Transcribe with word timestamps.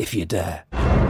if 0.00 0.14
you 0.14 0.24
dare. 0.24 1.09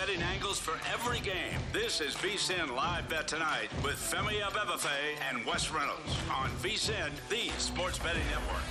Betting 0.00 0.22
angles 0.22 0.58
for 0.58 0.80
every 0.94 1.20
game. 1.20 1.58
This 1.74 2.00
is 2.00 2.14
VSIN 2.14 2.74
Live 2.74 3.06
Bet 3.10 3.28
Tonight 3.28 3.68
with 3.84 3.96
Femi 3.96 4.40
Abebefe 4.40 4.88
and 5.28 5.44
Wes 5.44 5.70
Reynolds 5.70 6.16
on 6.32 6.48
VSIN, 6.62 7.10
the 7.28 7.50
sports 7.58 7.98
betting 7.98 8.22
network. 8.30 8.62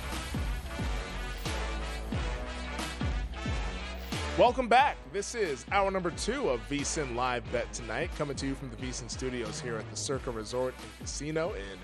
Welcome 4.36 4.66
back. 4.66 4.96
This 5.12 5.36
is 5.36 5.64
hour 5.70 5.92
number 5.92 6.10
two 6.10 6.48
of 6.48 6.68
VSIN 6.68 7.14
Live 7.14 7.44
Bet 7.52 7.72
Tonight, 7.72 8.10
coming 8.18 8.34
to 8.34 8.48
you 8.48 8.56
from 8.56 8.70
the 8.70 8.76
VSIN 8.76 9.08
studios 9.08 9.60
here 9.60 9.76
at 9.76 9.88
the 9.88 9.96
Circa 9.96 10.32
Resort 10.32 10.74
and 10.82 10.98
Casino 10.98 11.52
in 11.52 11.78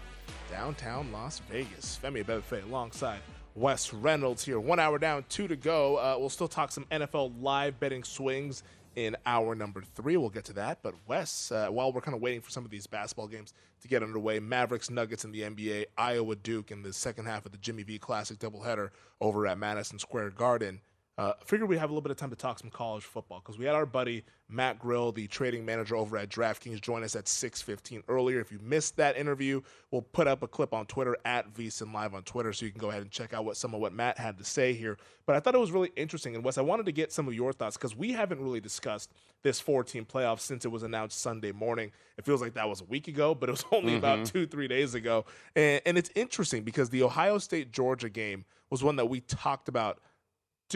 downtown 0.51 1.13
Las 1.13 1.41
Vegas. 1.49 2.01
Femi 2.03 2.25
Abebefe 2.25 2.65
alongside 2.65 3.21
Wes 3.55 3.95
Reynolds 3.95 4.45
here. 4.45 4.59
One 4.59 4.81
hour 4.81 4.99
down, 4.99 5.25
two 5.28 5.47
to 5.47 5.55
go. 5.55 5.99
Uh, 5.99 6.17
we'll 6.19 6.31
still 6.31 6.49
talk 6.49 6.73
some 6.73 6.84
NFL 6.91 7.41
live 7.41 7.78
betting 7.78 8.03
swings 8.03 8.65
in 8.97 9.15
hour 9.27 9.55
number 9.55 9.83
three. 9.95 10.17
We'll 10.17 10.31
get 10.31 10.47
to 10.47 10.55
that. 10.55 10.83
But 10.83 10.95
Wes, 11.07 11.53
uh, 11.53 11.69
while 11.69 11.93
we're 11.93 12.01
kind 12.01 12.17
of 12.17 12.23
waiting 12.23 12.41
for 12.41 12.51
some 12.51 12.65
of 12.65 12.71
these 12.71 12.87
basketball 12.87 13.29
games 13.29 13.53
to 13.83 13.89
get 13.89 14.03
underway, 14.03 14.41
Mavericks, 14.41 14.91
Nuggets 14.91 15.25
in 15.25 15.31
the 15.31 15.43
NBA, 15.43 15.84
Iowa, 15.97 16.34
Duke 16.34 16.71
in 16.73 16.83
the 16.83 16.93
second 16.93 17.27
half 17.27 17.47
of 17.47 17.53
the 17.53 17.59
Jimmy 17.59 17.84
V 17.84 17.99
Classic 17.99 18.39
doubleheader 18.39 18.91
over 19.21 19.47
at 19.47 19.59
Madison 19.59 19.99
Square 19.99 20.31
Garden. 20.31 20.81
Uh, 21.19 21.32
figured 21.47 21.66
we'd 21.69 21.78
have 21.78 21.88
a 21.88 21.93
little 21.93 22.03
bit 22.03 22.10
of 22.10 22.19
time 22.19 22.28
to 22.28 22.37
talk 22.37 22.59
some 22.59 22.69
college 22.69 23.03
football 23.03 23.41
because 23.41 23.59
we 23.59 23.65
had 23.65 23.75
our 23.75 23.87
buddy 23.87 24.22
Matt 24.50 24.78
Grill, 24.78 25.12
the 25.12 25.27
trading 25.27 25.65
manager 25.65 25.97
over 25.97 26.19
at 26.19 26.28
DraftKings, 26.28 26.78
join 26.81 27.03
us 27.03 27.16
at 27.16 27.25
6:15 27.25 28.03
earlier. 28.09 28.38
If 28.38 28.53
you 28.53 28.59
missed 28.62 28.97
that 28.97 29.16
interview, 29.16 29.62
we'll 29.91 30.03
put 30.03 30.27
up 30.27 30.43
a 30.43 30.49
clip 30.49 30.75
on 30.75 30.84
Twitter 30.84 31.16
at 31.25 31.53
VSIN 31.54 31.94
Live 31.94 32.15
on 32.15 32.22
Twitter, 32.22 32.53
so 32.53 32.66
you 32.66 32.71
can 32.71 32.81
go 32.81 32.91
ahead 32.91 33.00
and 33.00 33.10
check 33.10 33.32
out 33.32 33.47
what 33.47 33.56
some 33.56 33.75
of 33.75 33.81
what 33.81 33.94
Matt 33.94 34.19
had 34.19 34.37
to 34.38 34.44
say 34.44 34.75
here. 34.75 34.99
But 35.25 35.37
I 35.37 35.41
thought 35.41 35.54
it 35.54 35.59
was 35.59 35.72
really 35.72 35.91
interesting, 35.97 36.34
and 36.34 36.44
Wes, 36.44 36.59
I 36.59 36.62
wanted 36.62 36.84
to 36.84 36.93
get 36.93 37.12
some 37.12 37.27
of 37.27 37.33
your 37.33 37.54
thoughts 37.54 37.78
because 37.78 37.97
we 37.97 38.12
haven't 38.12 38.43
really 38.43 38.60
discussed 38.60 39.10
this 39.43 39.59
four-team 39.59 40.04
playoff 40.04 40.41
since 40.41 40.66
it 40.66 40.69
was 40.69 40.83
announced 40.83 41.19
Sunday 41.19 41.50
morning. 41.50 41.93
It 42.19 42.27
feels 42.27 42.43
like 42.43 42.53
that 42.54 42.69
was 42.69 42.83
a 42.83 42.84
week 42.84 43.09
ago, 43.09 43.34
but 43.34 43.48
it 43.48 43.53
was 43.53 43.65
only 43.72 43.94
mm-hmm. 43.94 43.98
about 44.04 44.27
two, 44.27 44.47
three 44.47 44.69
days 44.69 44.94
ago, 44.94 45.25
and, 45.56 45.81
and 45.87 45.97
it's 45.97 46.10
interesting 46.15 46.62
because 46.62 46.91
the 46.91 47.03
Ohio 47.03 47.38
State 47.38 47.72
Georgia 47.72 48.10
game 48.10 48.44
was 48.69 48.84
one 48.84 48.97
that 48.97 49.06
we 49.06 49.21
talked 49.21 49.69
about 49.69 49.98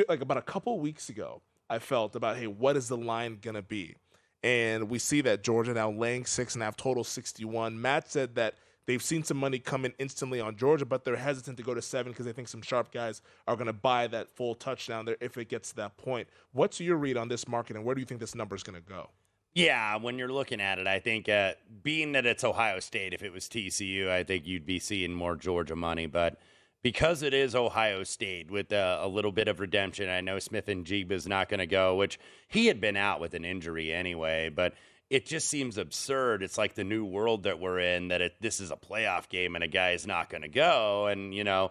like 0.08 0.20
about 0.20 0.38
a 0.38 0.42
couple 0.42 0.78
weeks 0.80 1.08
ago, 1.08 1.42
I 1.68 1.78
felt 1.78 2.16
about 2.16 2.36
hey, 2.36 2.46
what 2.46 2.76
is 2.76 2.88
the 2.88 2.96
line 2.96 3.38
gonna 3.40 3.62
be? 3.62 3.96
And 4.42 4.88
we 4.88 4.98
see 4.98 5.20
that 5.22 5.42
Georgia 5.42 5.74
now 5.74 5.90
laying 5.90 6.24
six 6.24 6.54
and 6.54 6.62
a 6.62 6.66
half, 6.66 6.76
total 6.76 7.04
sixty-one. 7.04 7.80
Matt 7.80 8.10
said 8.10 8.34
that 8.36 8.54
they've 8.86 9.02
seen 9.02 9.22
some 9.22 9.36
money 9.36 9.58
come 9.58 9.84
in 9.84 9.92
instantly 9.98 10.40
on 10.40 10.56
Georgia, 10.56 10.86
but 10.86 11.04
they're 11.04 11.16
hesitant 11.16 11.56
to 11.58 11.62
go 11.62 11.74
to 11.74 11.82
seven 11.82 12.12
because 12.12 12.26
they 12.26 12.32
think 12.32 12.48
some 12.48 12.62
sharp 12.62 12.90
guys 12.90 13.20
are 13.46 13.54
going 13.54 13.66
to 13.66 13.72
buy 13.72 14.06
that 14.08 14.28
full 14.30 14.54
touchdown 14.54 15.04
there 15.04 15.16
if 15.20 15.36
it 15.36 15.48
gets 15.48 15.70
to 15.70 15.76
that 15.76 15.96
point. 15.96 16.26
What's 16.52 16.80
your 16.80 16.96
read 16.96 17.16
on 17.16 17.28
this 17.28 17.46
market, 17.46 17.76
and 17.76 17.84
where 17.84 17.94
do 17.94 18.00
you 18.00 18.06
think 18.06 18.20
this 18.20 18.34
number 18.34 18.56
is 18.56 18.62
going 18.62 18.80
to 18.80 18.88
go? 18.88 19.10
Yeah, 19.52 19.96
when 19.96 20.16
you're 20.16 20.32
looking 20.32 20.60
at 20.60 20.78
it, 20.78 20.86
I 20.86 21.00
think 21.00 21.28
uh, 21.28 21.54
being 21.82 22.12
that 22.12 22.24
it's 22.24 22.44
Ohio 22.44 22.78
State, 22.78 23.12
if 23.12 23.22
it 23.22 23.32
was 23.32 23.48
TCU, 23.48 24.08
I 24.08 24.22
think 24.22 24.46
you'd 24.46 24.64
be 24.64 24.78
seeing 24.78 25.12
more 25.12 25.34
Georgia 25.34 25.74
money, 25.74 26.06
but 26.06 26.38
because 26.82 27.22
it 27.22 27.34
is 27.34 27.54
Ohio 27.54 28.02
State 28.04 28.50
with 28.50 28.72
a, 28.72 29.00
a, 29.02 29.08
little 29.08 29.32
bit 29.32 29.48
of 29.48 29.60
redemption. 29.60 30.08
I 30.08 30.20
know 30.20 30.38
Smith-Njigba 30.38 31.12
is 31.12 31.26
not 31.26 31.48
going 31.48 31.60
to 31.60 31.66
go, 31.66 31.96
which 31.96 32.18
he 32.48 32.66
had 32.66 32.80
been 32.80 32.96
out 32.96 33.20
with 33.20 33.34
an 33.34 33.44
injury 33.44 33.92
anyway, 33.92 34.48
but 34.48 34.74
it 35.10 35.26
just 35.26 35.48
seems 35.48 35.76
absurd. 35.76 36.42
It's 36.42 36.56
like 36.56 36.74
the 36.74 36.84
new 36.84 37.04
world 37.04 37.42
that 37.42 37.58
we're 37.60 37.80
in 37.80 38.08
that 38.08 38.20
it, 38.20 38.36
this 38.40 38.60
is 38.60 38.70
a 38.70 38.76
playoff 38.76 39.28
game 39.28 39.54
and 39.56 39.64
a 39.64 39.68
guy 39.68 39.90
is 39.90 40.06
not 40.06 40.30
going 40.30 40.42
to 40.42 40.48
go, 40.48 41.06
and 41.06 41.34
you 41.34 41.44
know. 41.44 41.70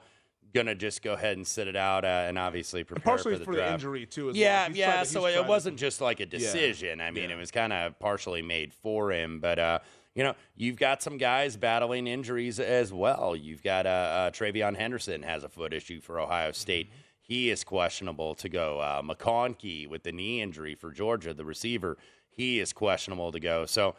Gonna 0.52 0.74
just 0.74 1.04
go 1.04 1.14
ahead 1.14 1.38
and 1.38 1.46
sit 1.46 1.68
it 1.68 1.76
out 1.76 2.04
uh, 2.04 2.26
and 2.28 2.36
obviously 2.40 2.84
prepare 2.84 2.96
and 2.96 3.04
partially 3.04 3.34
for 3.34 3.38
the, 3.38 3.46
for 3.46 3.56
the 3.56 3.72
injury 3.72 4.08
too. 4.08 4.32
yeah, 4.34 4.68
well. 4.68 4.76
yeah. 4.76 5.04
So 5.04 5.28
it 5.28 5.46
wasn't 5.46 5.78
to... 5.78 5.86
just 5.86 6.02
like 6.02 6.22
a 6.22 6.26
decision. 6.26 6.98
Yeah. 6.98 7.06
I 7.06 7.12
mean, 7.12 7.30
yeah. 7.30 7.36
it 7.36 7.38
was 7.38 7.52
kind 7.52 7.72
of 7.72 8.00
partially 8.00 8.42
made 8.42 8.74
for 8.74 9.12
him, 9.12 9.42
but 9.42 9.60
uh, 9.60 9.80
you 10.16 10.24
know, 10.24 10.36
you've 10.56 10.78
got 10.78 11.02
some 11.02 11.18
guys 11.18 11.56
battling 11.56 12.08
injuries 12.08 12.60
as 12.60 12.92
well. 12.92 13.36
You've 13.36 13.64
got 13.64 13.86
uh, 13.86 13.90
uh, 13.90 14.32
TreVeyon 14.32 14.76
Henderson 14.76 15.24
has 15.24 15.44
a 15.44 15.50
foot 15.50 15.74
issue 15.74 16.02
for 16.02 16.20
Ohio 16.20 16.52
State. 16.52 16.88
Mm-hmm. 16.88 17.00
He 17.22 17.50
is 17.52 17.64
questionable 17.64 18.34
to 18.36 18.50
go. 18.50 18.80
Uh, 18.80 19.02
McConkey 19.02 19.88
with 19.88 20.04
the 20.04 20.12
knee 20.12 20.42
injury 20.42 20.74
for 20.74 20.92
Georgia, 20.92 21.34
the 21.34 21.46
receiver, 21.46 21.98
he 22.32 22.60
is 22.60 22.74
questionable 22.74 23.32
to 23.32 23.40
go. 23.40 23.66
So 23.66 23.96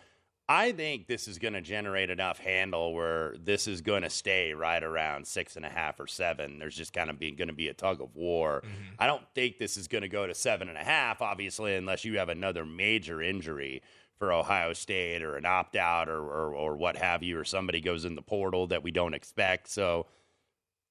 I 0.48 0.72
think 0.72 1.06
this 1.06 1.28
is 1.28 1.38
going 1.38 1.54
to 1.54 1.60
generate 1.60 2.10
enough 2.10 2.40
handle 2.40 2.92
where 2.92 3.36
this 3.38 3.68
is 3.68 3.82
going 3.82 4.02
to 4.02 4.10
stay 4.10 4.52
right 4.52 4.82
around 4.82 5.24
six 5.24 5.54
and 5.54 5.64
a 5.64 5.68
half 5.68 6.00
or 6.00 6.08
seven. 6.08 6.58
There's 6.58 6.74
just 6.74 6.92
kind 6.92 7.08
of 7.08 7.20
going 7.20 7.46
to 7.46 7.52
be 7.52 7.68
a 7.68 7.72
tug 7.72 8.00
of 8.00 8.16
war. 8.16 8.62
Mm-hmm. 8.64 8.94
I 8.98 9.06
don't 9.06 9.22
think 9.32 9.58
this 9.58 9.76
is 9.76 9.86
going 9.86 10.02
to 10.02 10.08
go 10.08 10.26
to 10.26 10.34
seven 10.34 10.68
and 10.68 10.76
a 10.76 10.82
half, 10.82 11.22
obviously, 11.22 11.76
unless 11.76 12.04
you 12.04 12.18
have 12.18 12.30
another 12.30 12.66
major 12.66 13.22
injury 13.22 13.80
for 14.20 14.32
Ohio 14.34 14.74
State 14.74 15.22
or 15.22 15.36
an 15.36 15.46
opt 15.46 15.74
out 15.74 16.08
or, 16.08 16.20
or, 16.20 16.54
or 16.54 16.76
what 16.76 16.96
have 16.98 17.22
you, 17.22 17.38
or 17.38 17.44
somebody 17.44 17.80
goes 17.80 18.04
in 18.04 18.14
the 18.14 18.22
portal 18.22 18.66
that 18.66 18.82
we 18.82 18.90
don't 18.90 19.14
expect. 19.14 19.66
So 19.66 20.06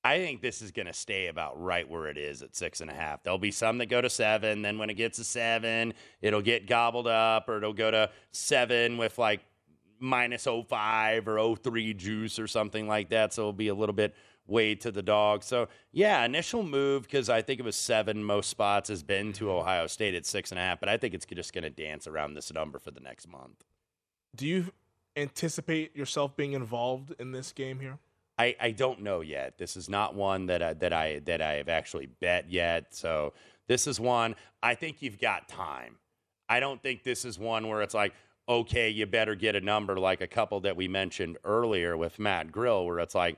I 0.04 0.18
think 0.18 0.42
this 0.42 0.64
is 0.64 0.72
going 0.72 0.88
to 0.88 0.94
stay 0.94 1.28
about 1.28 1.62
right 1.62 1.88
where 1.88 2.08
it 2.08 2.18
is 2.18 2.42
at 2.42 2.56
six 2.56 2.82
and 2.82 2.90
a 2.90 2.94
half. 2.94 3.22
There'll 3.22 3.38
be 3.38 3.52
some 3.52 3.78
that 3.78 3.86
go 3.86 4.02
to 4.02 4.10
seven. 4.10 4.64
Then 4.64 4.80
when 4.80 4.90
it 4.90 4.96
gets 4.96 5.20
to 5.20 5.24
seven, 5.24 5.94
it'll 6.24 6.42
get 6.42 6.66
gobbled 6.66 7.06
up, 7.06 7.48
or 7.48 7.58
it'll 7.58 7.72
go 7.72 7.92
to 7.92 8.10
seven 8.32 8.98
with 8.98 9.20
like 9.20 9.42
minus 10.00 10.46
05 10.46 11.28
or 11.28 11.56
03 11.56 11.94
juice 11.94 12.40
or 12.40 12.48
something 12.48 12.88
like 12.88 13.10
that. 13.10 13.32
So 13.32 13.44
it'll 13.44 13.54
be 13.54 13.68
a 13.68 13.76
little 13.76 13.94
bit 13.94 14.16
way 14.50 14.76
to 14.76 14.92
the 14.92 15.02
dog. 15.02 15.44
So 15.44 15.68
yeah, 15.92 16.24
initial 16.26 16.64
move 16.64 17.04
because 17.04 17.30
I 17.30 17.42
think 17.42 17.60
it 17.60 17.64
was 17.64 17.76
seven 17.76 18.24
most 18.24 18.50
spots 18.50 18.90
has 18.90 19.04
been 19.04 19.34
to 19.34 19.46
mm-hmm. 19.46 19.60
Ohio 19.60 19.88
State 19.88 20.16
at 20.16 20.26
six 20.26 20.52
and 20.52 20.60
a 20.60 20.64
half, 20.64 20.80
but 20.80 20.90
I 20.90 20.98
think 20.98 21.14
it's 21.14 21.26
just 21.26 21.54
going 21.54 21.64
to 21.64 21.70
dance 21.70 22.08
around 22.08 22.34
this 22.34 22.52
number 22.54 22.80
for 22.80 22.92
the 22.92 23.00
next 23.00 23.28
month. 23.28 23.64
Do 24.36 24.48
you 24.48 24.72
anticipate 25.16 25.96
yourself 25.96 26.36
being 26.36 26.54
involved 26.54 27.14
in 27.20 27.32
this 27.32 27.52
game 27.52 27.80
here? 27.80 27.98
I, 28.38 28.56
I 28.60 28.72
don't 28.72 29.02
know 29.02 29.20
yet. 29.20 29.58
This 29.58 29.76
is 29.76 29.90
not 29.90 30.16
one 30.16 30.46
that 30.46 30.64
I, 30.64 30.74
that 30.76 30.94
I 30.94 31.20
that 31.26 31.42
I 31.42 31.54
have 31.56 31.68
actually 31.68 32.06
bet 32.06 32.50
yet. 32.50 32.96
So 32.96 33.34
this 33.68 33.86
is 33.86 34.00
one 34.00 34.36
I 34.64 34.76
think 34.76 35.02
you've 35.02 35.20
got 35.20 35.50
time. 35.50 35.98
I 36.48 36.60
don't 36.60 36.82
think 36.82 37.04
this 37.04 37.26
is 37.26 37.38
one 37.38 37.68
where 37.68 37.82
it's 37.82 37.94
like, 37.94 38.14
okay, 38.48 38.90
you 38.90 39.06
better 39.06 39.36
get 39.36 39.56
a 39.56 39.62
number 39.62 40.00
like 40.00 40.22
a 40.22 40.28
couple 40.28 40.62
that 40.62 40.76
we 40.76 40.88
mentioned 40.88 41.38
earlier 41.44 41.96
with 41.96 42.18
Matt 42.18 42.52
Grill, 42.52 42.86
where 42.86 43.00
it's 43.00 43.14
like 43.14 43.38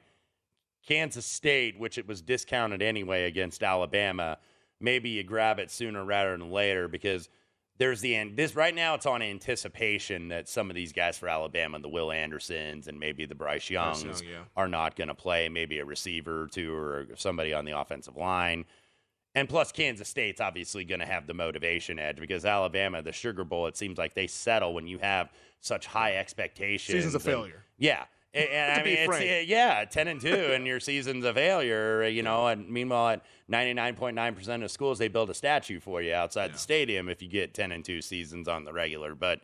Kansas 0.88 1.26
State, 1.26 1.80
which 1.80 1.98
it 1.98 2.08
was 2.08 2.22
discounted 2.22 2.82
anyway 2.82 3.26
against 3.26 3.64
Alabama. 3.64 4.38
Maybe 4.80 5.10
you 5.10 5.24
grab 5.24 5.60
it 5.60 5.70
sooner 5.70 6.04
rather 6.04 6.36
than 6.36 6.52
later 6.52 6.88
because 6.88 7.30
there's 7.78 8.02
the 8.02 8.16
end. 8.16 8.38
This 8.38 8.56
right 8.56 8.74
now, 8.74 8.96
it's 8.96 9.06
on 9.06 9.22
anticipation 9.22 10.28
that 10.30 10.48
some 10.50 10.70
of 10.70 10.76
these 10.76 10.92
guys 10.94 11.18
for 11.18 11.28
Alabama, 11.28 11.80
the 11.80 11.90
Will 11.90 12.12
Andersons 12.12 12.88
and 12.88 13.00
maybe 13.00 13.26
the 13.26 13.36
Bryce 13.36 13.70
Youngs, 13.70 14.04
Young, 14.04 14.32
yeah. 14.32 14.44
are 14.56 14.68
not 14.68 14.96
going 14.96 15.08
to 15.08 15.16
play. 15.16 15.50
Maybe 15.50 15.80
a 15.80 15.86
receiver 15.86 16.44
or 16.44 16.48
two 16.48 16.76
or 16.76 17.08
somebody 17.16 17.54
on 17.54 17.66
the 17.66 17.80
offensive 17.80 18.18
line. 18.18 18.66
And 19.34 19.48
plus, 19.48 19.72
Kansas 19.72 20.10
State's 20.10 20.42
obviously 20.42 20.84
going 20.84 21.00
to 21.00 21.06
have 21.06 21.26
the 21.26 21.34
motivation 21.34 21.98
edge 22.00 22.20
because 22.20 22.44
Alabama, 22.46 23.02
the 23.02 23.14
Sugar 23.14 23.44
Bowl, 23.46 23.68
it 23.68 23.78
seems 23.78 23.98
like 23.98 24.14
they 24.14 24.28
settle 24.28 24.74
when 24.74 24.88
you 24.88 24.98
have 24.98 25.32
such 25.62 25.86
high 25.86 26.18
expectations. 26.18 26.98
Season's 26.98 27.16
a 27.16 27.18
and- 27.18 27.24
failure. 27.24 27.64
Yeah. 27.78 28.04
And, 28.42 28.48
and 28.50 28.80
I 28.80 28.84
mean, 28.86 28.96
it's, 28.98 29.14
uh, 29.14 29.44
yeah, 29.46 29.84
10 29.84 30.08
and 30.08 30.22
2, 30.22 30.30
and 30.30 30.66
your 30.66 30.80
season's 30.80 31.26
a 31.26 31.34
failure, 31.34 32.08
you 32.08 32.24
know. 32.24 32.48
And 32.48 32.70
meanwhile, 32.70 33.10
at 33.10 33.26
99.9% 33.52 34.64
of 34.64 34.72
schools, 34.72 35.00
they 35.00 35.10
build 35.10 35.30
a 35.30 35.34
statue 35.34 35.82
for 35.82 36.02
you 36.02 36.14
outside 36.14 36.54
the 36.54 36.58
stadium 36.58 37.10
if 37.10 37.22
you 37.22 37.28
get 37.28 37.54
10 37.54 37.74
and 37.74 37.84
2 37.84 38.02
seasons 38.02 38.48
on 38.48 38.64
the 38.64 38.72
regular. 38.72 39.16
But 39.16 39.42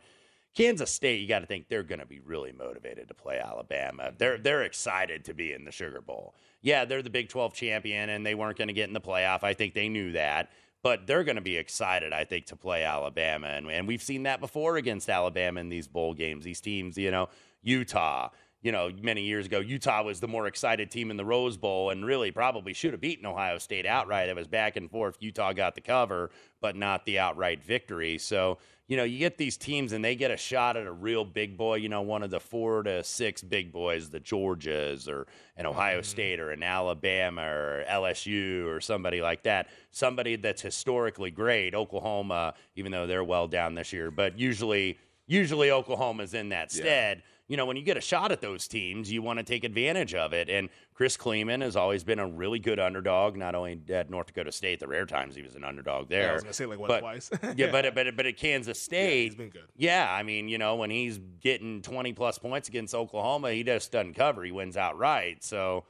Kansas 0.57 0.89
State, 0.89 1.22
you 1.22 1.28
got 1.28 1.39
to 1.39 1.45
think 1.45 1.68
they're 1.68 1.84
going 1.84 2.00
to 2.00 2.06
be 2.06 2.19
really 2.19 2.51
motivated 2.51 3.10
to 3.10 3.13
play 3.13 3.39
Alabama. 3.39 4.12
They're 4.18 4.39
they're 4.39 4.63
excited 4.63 5.25
to 5.25 5.36
be 5.36 5.54
in 5.54 5.66
the 5.66 5.72
Sugar 5.72 6.01
Bowl. 6.01 6.34
Yeah, 6.62 6.86
they're 6.86 7.04
the 7.04 7.12
Big 7.12 7.30
12 7.30 7.54
champion 7.54 8.10
and 8.10 8.25
they 8.25 8.34
weren't 8.34 8.57
going 8.57 8.69
to 8.69 8.74
get 8.74 8.88
in 8.88 8.94
the 8.94 9.01
playoff. 9.01 9.44
I 9.44 9.54
think 9.54 9.75
they 9.75 9.88
knew 9.88 10.13
that. 10.13 10.51
But 10.81 11.06
they're 11.06 11.24
going 11.24 11.36
to 11.36 11.42
be 11.42 11.57
excited, 11.57 12.13
I 12.13 12.24
think, 12.24 12.48
to 12.48 12.56
play 12.56 12.84
Alabama. 12.84 13.48
And, 13.48 13.69
and 13.69 13.88
we've 13.88 14.01
seen 14.01 14.24
that 14.24 14.39
before 14.39 14.78
against 14.78 15.10
Alabama 15.10 15.60
in 15.60 15.69
these 15.69 15.88
bowl 15.88 16.13
games. 16.13 16.45
These 16.45 16.62
teams, 16.62 16.98
you 16.98 17.12
know, 17.12 17.30
Utah, 17.62 18.30
you 18.62 18.71
know, 18.71 18.89
many 19.01 19.21
years 19.21 19.45
ago, 19.45 19.59
Utah 19.59 20.04
was 20.04 20.19
the 20.19 20.27
more 20.27 20.48
excited 20.48 20.89
team 20.89 21.12
in 21.12 21.18
the 21.18 21.25
Rose 21.25 21.57
Bowl 21.57 21.92
and 21.92 22.06
really 22.06 22.31
probably 22.31 22.74
should 22.74 22.92
have 22.92 23.01
beaten 23.01 23.25
Ohio 23.25 23.59
State 23.59 23.86
outright. 23.86 24.30
It 24.30 24.36
was 24.36 24.48
back 24.48 24.75
and 24.75 24.89
forth. 24.89 25.18
Utah 25.19 25.54
got 25.54 25.75
the 25.75 25.81
cover, 25.81 26.31
but 26.59 26.75
not 26.75 27.06
the 27.06 27.19
outright 27.19 27.63
victory. 27.63 28.18
So, 28.18 28.57
you 28.88 28.98
know, 28.98 29.04
you 29.04 29.19
get 29.19 29.38
these 29.38 29.57
teams 29.57 29.92
and 29.92 30.04
they 30.04 30.15
get 30.15 30.31
a 30.31 30.38
shot 30.38 30.75
at 30.75 30.88
a 30.88 30.92
real 30.92 31.24
big 31.24 31.56
boy, 31.56 31.75
you 31.75 31.89
know, 31.89 32.01
one 32.01 32.24
of 32.24 32.31
the 32.31 32.39
four 32.39 32.83
to 32.83 33.04
six 33.04 33.44
big 33.44 33.71
boys, 33.71 34.09
the 34.09 34.19
Georgias 34.19 35.07
or 35.07 35.27
an 35.56 35.65
Ohio 35.65 36.00
mm-hmm. 36.00 36.03
State 36.03 36.39
or 36.39 36.51
an 36.51 36.63
Alabama 36.63 37.44
or 37.44 37.86
LSU 37.88 38.65
or 38.65 38.81
somebody 38.81 39.21
like 39.21 39.44
that. 39.44 39.68
Somebody 39.92 40.36
that's 40.36 40.62
historically 40.62 41.31
great. 41.31 41.75
Oklahoma, 41.75 42.53
even 42.75 42.92
though 42.92 43.06
they're 43.06 43.24
well 43.24 43.48
down 43.48 43.75
this 43.75 43.94
year, 43.94 44.10
but 44.10 44.39
usually 44.39 44.98
usually 45.27 45.69
Oklahoma's 45.71 46.33
in 46.33 46.50
that 46.50 46.71
stead. 46.71 47.24
You 47.50 47.56
know, 47.56 47.65
when 47.65 47.77
you 47.77 47.83
get 47.83 47.95
a 47.95 48.01
shot 48.01 48.33
at 48.33 48.41
those 48.41 48.68
teams, 48.68 49.09
you 49.09 49.21
want 49.21 49.39
to 49.39 49.44
take 49.44 49.63
advantage 49.63 50.13
of 50.13 50.33
it. 50.33 50.50
And 50.50 50.68
Chris 50.94 51.15
Klieman 51.15 51.62
has 51.62 51.77
always 51.77 52.03
been 52.03 52.19
a 52.19 52.27
really 52.27 52.59
good 52.59 52.77
underdog, 52.77 53.38
not 53.38 53.56
only 53.56 53.79
at 53.88 54.09
North 54.09 54.27
Dakota 54.27 54.51
State, 54.51 54.81
the 54.81 54.88
rare 54.88 55.06
times 55.06 55.33
he 55.33 55.41
was 55.44 55.56
an 55.56 55.63
underdog 55.63 56.09
there. 56.09 56.24
Yeah, 56.24 56.29
I 56.31 56.33
was 56.33 56.44
gonna 56.44 56.53
say, 56.53 56.65
like, 56.65 56.79
what, 56.79 56.89
but, 56.89 57.00
twice? 57.00 57.29
yeah, 57.41 57.53
Yeah. 57.57 57.71
but 57.71 57.95
but 57.95 58.18
but 58.18 58.25
at 58.25 58.35
Kansas 58.35 58.81
State, 58.81 59.24
he's 59.24 59.35
been 59.35 59.50
good. 59.50 59.63
Yeah, 59.77 60.12
I 60.12 60.24
mean, 60.24 60.50
you 60.50 60.57
know, 60.57 60.75
when 60.75 60.89
he's 60.89 61.19
getting 61.39 61.81
twenty 61.81 62.12
plus 62.12 62.38
points 62.38 62.68
against 62.68 62.94
Oklahoma, 62.94 63.51
he 63.53 63.63
just 63.63 63.94
doesn't 63.94 64.15
cover. 64.15 64.44
He 64.44 64.51
wins 64.51 64.75
outright. 64.75 65.41
So 65.41 65.85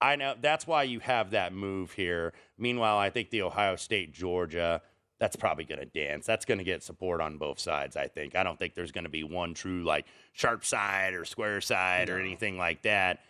I 0.00 0.16
know 0.16 0.34
that's 0.40 0.66
why 0.66 0.82
you 0.82 0.98
have 0.98 1.30
that 1.30 1.52
move 1.52 1.92
here. 1.92 2.32
Meanwhile, 2.56 2.98
I 2.98 3.10
think 3.10 3.30
the 3.30 3.42
Ohio 3.42 3.76
State 3.76 4.12
Georgia, 4.12 4.82
that's 5.18 5.36
probably 5.36 5.64
going 5.64 5.80
to 5.80 5.86
dance. 5.86 6.26
That's 6.26 6.44
going 6.44 6.58
to 6.58 6.64
get 6.64 6.82
support 6.82 7.20
on 7.20 7.38
both 7.38 7.58
sides, 7.58 7.96
I 7.96 8.06
think. 8.06 8.36
I 8.36 8.42
don't 8.42 8.58
think 8.58 8.74
there's 8.74 8.92
going 8.92 9.04
to 9.04 9.10
be 9.10 9.24
one 9.24 9.54
true 9.54 9.82
like 9.82 10.06
sharp 10.32 10.64
side 10.64 11.14
or 11.14 11.24
square 11.24 11.60
side 11.60 12.08
or 12.08 12.20
anything 12.20 12.56
like 12.56 12.82
that. 12.82 13.20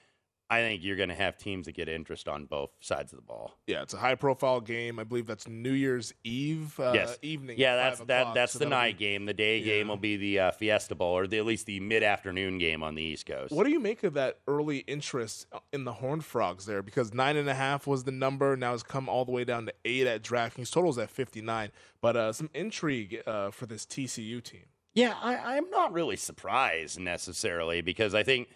I 0.50 0.61
think 0.61 0.83
you're 0.83 0.97
going 0.97 1.11
to 1.11 1.15
have 1.15 1.37
teams 1.37 1.67
that 1.67 1.73
get 1.73 1.89
interest 1.89 2.27
on 2.27 2.47
both 2.47 2.71
sides 2.81 3.12
of 3.12 3.19
the 3.19 3.25
ball. 3.25 3.59
Yeah, 3.67 3.83
it's 3.83 3.93
a 3.93 3.99
high 3.99 4.15
profile 4.15 4.61
game. 4.61 4.99
I 4.99 5.05
believe 5.05 5.27
that's 5.27 5.47
New 5.47 5.73
Year's 5.73 6.15
Eve 6.25 6.79
uh, 6.81 6.93
yes. 6.95 7.19
evening. 7.21 7.59
Yeah, 7.59 7.77
that's 7.77 8.00
that. 8.00 8.35
That's 8.35 8.53
so 8.53 8.61
the 8.61 8.67
night 8.67 8.99
be- 8.99 9.05
game. 9.05 9.27
The 9.27 9.35
day 9.35 9.62
game 9.62 9.89
will 9.89 9.99
be 9.99 10.17
the 10.17 10.41
uh, 10.41 10.50
Fiesta 10.53 10.95
Bowl, 10.95 11.17
or 11.17 11.27
the, 11.27 11.39
at 11.39 11.45
least 11.45 11.67
the 11.67 11.81
mid-afternoon 11.81 12.59
game 12.59 12.83
on 12.83 12.95
the 12.95 13.03
East 13.03 13.27
Coast. 13.27 13.53
What 13.53 13.65
do 13.65 13.71
you 13.71 13.81
make 13.81 14.05
of 14.05 14.15
that 14.15 14.39
early 14.47 14.79
interest 14.79 15.47
in 15.73 15.85
the 15.85 15.93
Horned 15.93 16.25
Frogs 16.25 16.65
there? 16.65 16.83
Because 16.83 17.12
nine 17.12 17.37
and 17.37 17.49
a 17.49 17.55
half 17.55 17.87
was 17.87 18.05
the 18.05 18.12
number. 18.12 18.56
Now 18.56 18.73
it's 18.73 18.83
come 18.83 19.09
all 19.09 19.27
the 19.27 19.33
way 19.33 19.45
down 19.45 19.67
to 19.67 19.75
eight 19.85 20.06
at 20.06 20.23
DraftKings. 20.23 20.73
Totals 20.73 20.97
at 20.99 21.11
59. 21.11 21.71
But 22.00 22.17
uh, 22.17 22.33
some 22.33 22.49
intrigue 22.55 23.23
uh, 23.27 23.50
for 23.50 23.67
this 23.67 23.85
TCU 23.85 24.43
team. 24.43 24.65
Yeah, 24.95 25.15
I, 25.21 25.56
I'm 25.56 25.71
not 25.71 25.93
really 25.93 26.17
surprised 26.17 26.99
necessarily 26.99 27.83
because 27.83 28.15
I 28.15 28.23
think 28.23 28.49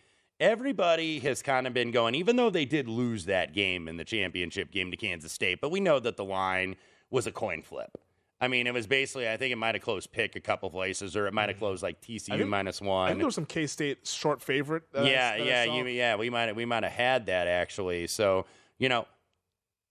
everybody 0.43 1.21
has 1.21 1.41
kind 1.41 1.67
of 1.67 1.73
been 1.73 1.93
going, 1.93 2.15
even 2.17 2.35
though 2.37 2.51
they 2.51 2.65
did 2.65 2.89
lose 2.89 3.25
that 3.27 3.55
game 3.55 3.87
in 3.89 3.97
the 3.97 4.05
championship 4.05 4.71
game 4.73 4.91
to 4.91 4.97
Kansas 4.97 5.33
State, 5.33 5.61
but 5.61 5.71
we 5.71 5.79
know 5.81 6.01
that 6.01 6.17
the 6.17 6.25
line 6.25 6.75
was 7.11 7.27
a 7.29 7.33
coin 7.33 7.63
flip. 7.63 7.97
I 8.41 8.49
mean, 8.49 8.67
it 8.67 8.75
was 8.75 8.89
basically, 8.89 9.29
I 9.29 9.37
think 9.37 9.53
it 9.53 9.57
might 9.57 9.77
have 9.77 9.83
closed 9.85 10.11
pick 10.11 10.35
a 10.35 10.41
couple 10.41 10.69
places, 10.69 11.17
or 11.17 11.29
it 11.29 11.33
might 11.33 11.49
have 11.49 11.59
closed 11.59 11.81
like 11.83 12.01
TCU 12.01 12.31
Mm-hmm. 12.31 12.39
think- 12.39 12.49
minus 12.51 12.83
I 12.83 12.87
one. 12.87 13.09
think 13.09 13.19
there 13.21 13.27
was 13.27 13.37
some 13.37 13.47
K 13.47 13.69
State 13.69 14.05
short 14.05 14.43
favorite. 14.43 14.83
Uh, 14.93 15.03
yeah, 15.03 15.31
I 15.35 15.37
yeah, 15.37 15.65
you, 15.65 15.87
yeah. 15.87 16.17
We 16.17 16.29
might 16.29 16.55
we 16.57 16.65
might 16.65 16.83
have 16.83 16.93
had 16.93 17.27
that 17.27 17.47
actually. 17.47 18.09
So 18.09 18.47
you 18.79 18.89
know, 18.89 19.07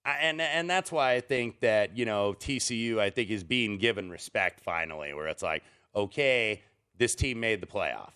I- 0.03 0.17
and 0.17 0.41
and 0.41 0.69
that's 0.69 0.91
why 0.91 1.13
I 1.13 1.21
think 1.21 1.61
that 1.61 1.95
you 1.97 2.03
know 2.03 2.33
TCU 2.37 2.99
I 2.99 3.09
think 3.09 3.29
is 3.29 3.45
being 3.45 3.77
given 3.77 4.09
respect 4.09 4.59
finally, 4.59 5.13
where 5.13 5.27
it's 5.29 5.43
like, 5.43 5.63
okay, 5.95 6.61
this 6.97 7.15
team 7.15 7.39
made 7.39 7.61
the 7.61 7.67
playoff, 7.67 8.11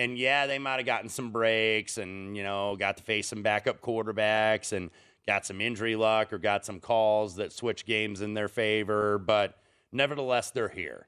and 0.00 0.16
yeah, 0.16 0.46
they 0.46 0.58
might 0.58 0.76
have 0.76 0.86
gotten 0.86 1.10
some 1.10 1.30
breaks, 1.30 1.98
and 1.98 2.36
you 2.36 2.42
know, 2.42 2.74
got 2.76 2.96
to 2.96 3.02
face 3.02 3.28
some 3.28 3.42
backup 3.42 3.82
quarterbacks, 3.82 4.72
and 4.72 4.90
got 5.26 5.44
some 5.44 5.60
injury 5.60 5.94
luck, 5.94 6.32
or 6.32 6.38
got 6.38 6.64
some 6.64 6.80
calls 6.80 7.36
that 7.36 7.52
switch 7.52 7.84
games 7.84 8.22
in 8.22 8.32
their 8.32 8.48
favor, 8.48 9.18
but 9.18 9.58
nevertheless, 9.92 10.50
they're 10.50 10.68
here. 10.68 11.06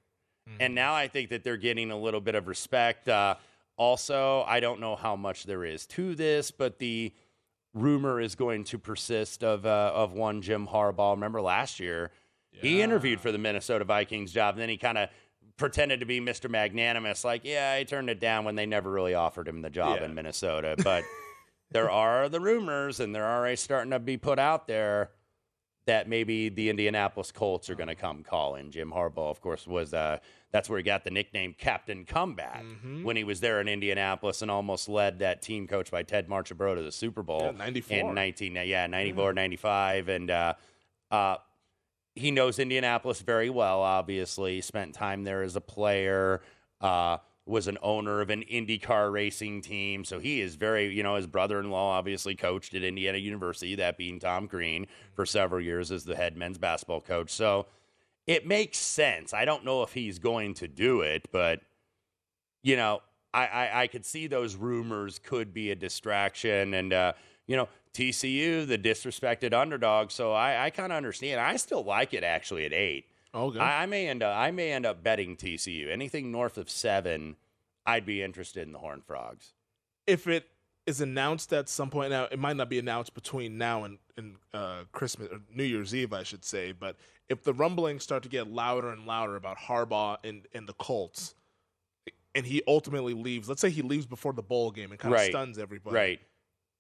And 0.60 0.74
now 0.74 0.92
I 0.92 1.08
think 1.08 1.30
that 1.30 1.44
they're 1.44 1.56
getting 1.56 1.90
a 1.90 1.96
little 1.96 2.20
bit 2.20 2.34
of 2.34 2.48
respect. 2.48 3.08
Uh, 3.08 3.36
also, 3.76 4.44
I 4.46 4.60
don't 4.60 4.80
know 4.80 4.96
how 4.96 5.16
much 5.16 5.44
there 5.44 5.64
is 5.64 5.86
to 5.86 6.14
this, 6.14 6.50
but 6.50 6.78
the 6.78 7.12
rumor 7.74 8.20
is 8.20 8.34
going 8.34 8.64
to 8.64 8.78
persist 8.78 9.42
of 9.42 9.64
uh, 9.64 9.92
of 9.94 10.12
one 10.12 10.42
Jim 10.42 10.66
Harbaugh. 10.66 11.12
Remember 11.12 11.40
last 11.40 11.80
year, 11.80 12.10
he 12.50 12.82
interviewed 12.82 13.20
for 13.20 13.32
the 13.32 13.38
Minnesota 13.38 13.84
Vikings 13.84 14.32
job, 14.32 14.56
and 14.56 14.62
then 14.62 14.68
he 14.68 14.76
kind 14.76 14.98
of 14.98 15.08
pretended 15.62 16.00
to 16.00 16.06
be 16.06 16.20
Mr. 16.20 16.50
Magnanimous, 16.50 17.24
like, 17.24 17.42
yeah, 17.44 17.76
I 17.78 17.84
turned 17.84 18.10
it 18.10 18.18
down 18.18 18.44
when 18.44 18.56
they 18.56 18.66
never 18.66 18.90
really 18.90 19.14
offered 19.14 19.46
him 19.46 19.62
the 19.62 19.70
job 19.70 19.98
Yeah. 20.00 20.06
in 20.06 20.14
Minnesota. 20.14 20.74
But 20.82 21.04
there 21.70 21.88
are 21.88 22.28
the 22.28 22.40
rumors, 22.40 22.98
and 22.98 23.14
they're 23.14 23.24
already 23.30 23.54
starting 23.54 23.92
to 23.92 24.00
be 24.00 24.16
put 24.16 24.40
out 24.40 24.66
there 24.66 25.10
that 25.86 26.08
maybe 26.08 26.48
the 26.48 26.68
Indianapolis 26.68 27.30
Colts 27.30 27.70
are 27.70 27.76
going 27.76 27.88
to 27.88 27.94
come 27.94 28.24
calling. 28.24 28.72
Jim 28.72 28.90
Harbaugh, 28.92 29.30
of 29.30 29.40
course, 29.40 29.64
was 29.66 29.94
uh, 29.94 30.18
that's 30.50 30.68
where 30.68 30.78
he 30.78 30.82
got 30.82 31.04
the 31.04 31.10
nickname 31.10 31.54
Captain 31.56 32.04
Comeback 32.04 32.62
Mm-hmm. 32.64 33.04
when 33.04 33.16
he 33.16 33.22
was 33.24 33.38
there 33.38 33.60
in 33.60 33.68
Indianapolis 33.68 34.42
and 34.42 34.50
almost 34.50 34.88
led 34.88 35.20
that 35.20 35.42
team 35.42 35.68
coached 35.68 35.92
by 35.92 36.02
Ted 36.02 36.28
Marchibroda 36.28 36.76
to 36.76 36.82
the 36.82 36.90
Super 36.92 37.22
Bowl 37.22 37.40
Yeah, 37.42 37.50
94. 37.52 37.98
in 38.10 38.14
19 38.14 38.54
yeah 38.66 38.86
94 38.88 39.32
95 39.32 40.08
and 40.08 40.30
uh, 40.30 40.54
uh, 41.10 41.36
he 42.14 42.30
knows 42.30 42.58
Indianapolis 42.58 43.20
very 43.20 43.50
well. 43.50 43.80
Obviously, 43.80 44.60
spent 44.60 44.94
time 44.94 45.24
there 45.24 45.42
as 45.42 45.56
a 45.56 45.60
player. 45.60 46.42
Uh, 46.80 47.18
was 47.44 47.66
an 47.66 47.76
owner 47.82 48.20
of 48.20 48.30
an 48.30 48.44
IndyCar 48.44 49.12
racing 49.12 49.62
team, 49.62 50.04
so 50.04 50.20
he 50.20 50.40
is 50.40 50.54
very, 50.54 50.94
you 50.94 51.02
know, 51.02 51.16
his 51.16 51.26
brother-in-law 51.26 51.90
obviously 51.90 52.36
coached 52.36 52.72
at 52.74 52.84
Indiana 52.84 53.18
University, 53.18 53.74
that 53.74 53.98
being 53.98 54.20
Tom 54.20 54.46
Crean, 54.46 54.86
for 55.14 55.26
several 55.26 55.60
years 55.60 55.90
as 55.90 56.04
the 56.04 56.14
head 56.14 56.36
men's 56.36 56.58
basketball 56.58 57.00
coach. 57.00 57.30
So 57.30 57.66
it 58.28 58.46
makes 58.46 58.78
sense. 58.78 59.34
I 59.34 59.44
don't 59.44 59.64
know 59.64 59.82
if 59.82 59.92
he's 59.92 60.20
going 60.20 60.54
to 60.54 60.68
do 60.68 61.00
it, 61.00 61.28
but 61.32 61.60
you 62.62 62.76
know, 62.76 63.02
I, 63.34 63.46
I, 63.46 63.82
I 63.82 63.86
could 63.88 64.04
see 64.04 64.28
those 64.28 64.54
rumors 64.54 65.18
could 65.18 65.52
be 65.52 65.72
a 65.72 65.74
distraction. 65.74 66.74
And, 66.74 66.92
uh, 66.92 67.12
you 67.46 67.56
know, 67.56 67.68
TCU, 67.94 68.66
the 68.66 68.78
disrespected 68.78 69.52
underdog. 69.52 70.10
So 70.10 70.32
I, 70.32 70.66
I 70.66 70.70
kind 70.70 70.92
of 70.92 70.96
understand. 70.96 71.40
I 71.40 71.56
still 71.56 71.84
like 71.84 72.14
it 72.14 72.24
actually 72.24 72.64
at 72.64 72.72
eight. 72.72 73.06
Okay. 73.34 73.58
I, 73.58 73.82
I 73.82 73.86
may 73.86 74.08
end 74.08 74.22
up 74.22 74.36
I 74.36 74.50
may 74.50 74.72
end 74.72 74.86
up 74.86 75.02
betting 75.02 75.36
TCU. 75.36 75.90
Anything 75.90 76.30
north 76.30 76.58
of 76.58 76.68
seven, 76.70 77.36
I'd 77.86 78.04
be 78.06 78.22
interested 78.22 78.66
in 78.66 78.72
the 78.72 78.78
Horned 78.78 79.04
Frogs. 79.04 79.52
If 80.06 80.26
it 80.26 80.48
is 80.86 81.00
announced 81.00 81.52
at 81.52 81.68
some 81.68 81.90
point 81.90 82.10
now, 82.10 82.24
it 82.24 82.38
might 82.38 82.56
not 82.56 82.68
be 82.68 82.78
announced 82.78 83.14
between 83.14 83.56
now 83.56 83.84
and, 83.84 83.98
and 84.16 84.34
uh, 84.52 84.80
Christmas 84.90 85.28
or 85.30 85.40
New 85.54 85.62
Year's 85.64 85.94
Eve, 85.94 86.12
I 86.12 86.24
should 86.24 86.44
say. 86.44 86.72
But 86.72 86.96
if 87.28 87.44
the 87.44 87.52
rumblings 87.54 88.02
start 88.02 88.22
to 88.24 88.28
get 88.28 88.50
louder 88.50 88.90
and 88.90 89.06
louder 89.06 89.36
about 89.36 89.58
Harbaugh 89.58 90.16
and, 90.24 90.42
and 90.52 90.68
the 90.68 90.72
Colts, 90.74 91.34
and 92.34 92.44
he 92.44 92.62
ultimately 92.66 93.14
leaves, 93.14 93.48
let's 93.48 93.60
say 93.60 93.70
he 93.70 93.82
leaves 93.82 94.06
before 94.06 94.32
the 94.32 94.42
bowl 94.42 94.70
game 94.72 94.90
and 94.90 94.98
kind 94.98 95.14
of 95.14 95.20
Right. 95.20 95.30
stuns 95.30 95.56
everybody. 95.58 95.94
Right. 95.94 96.20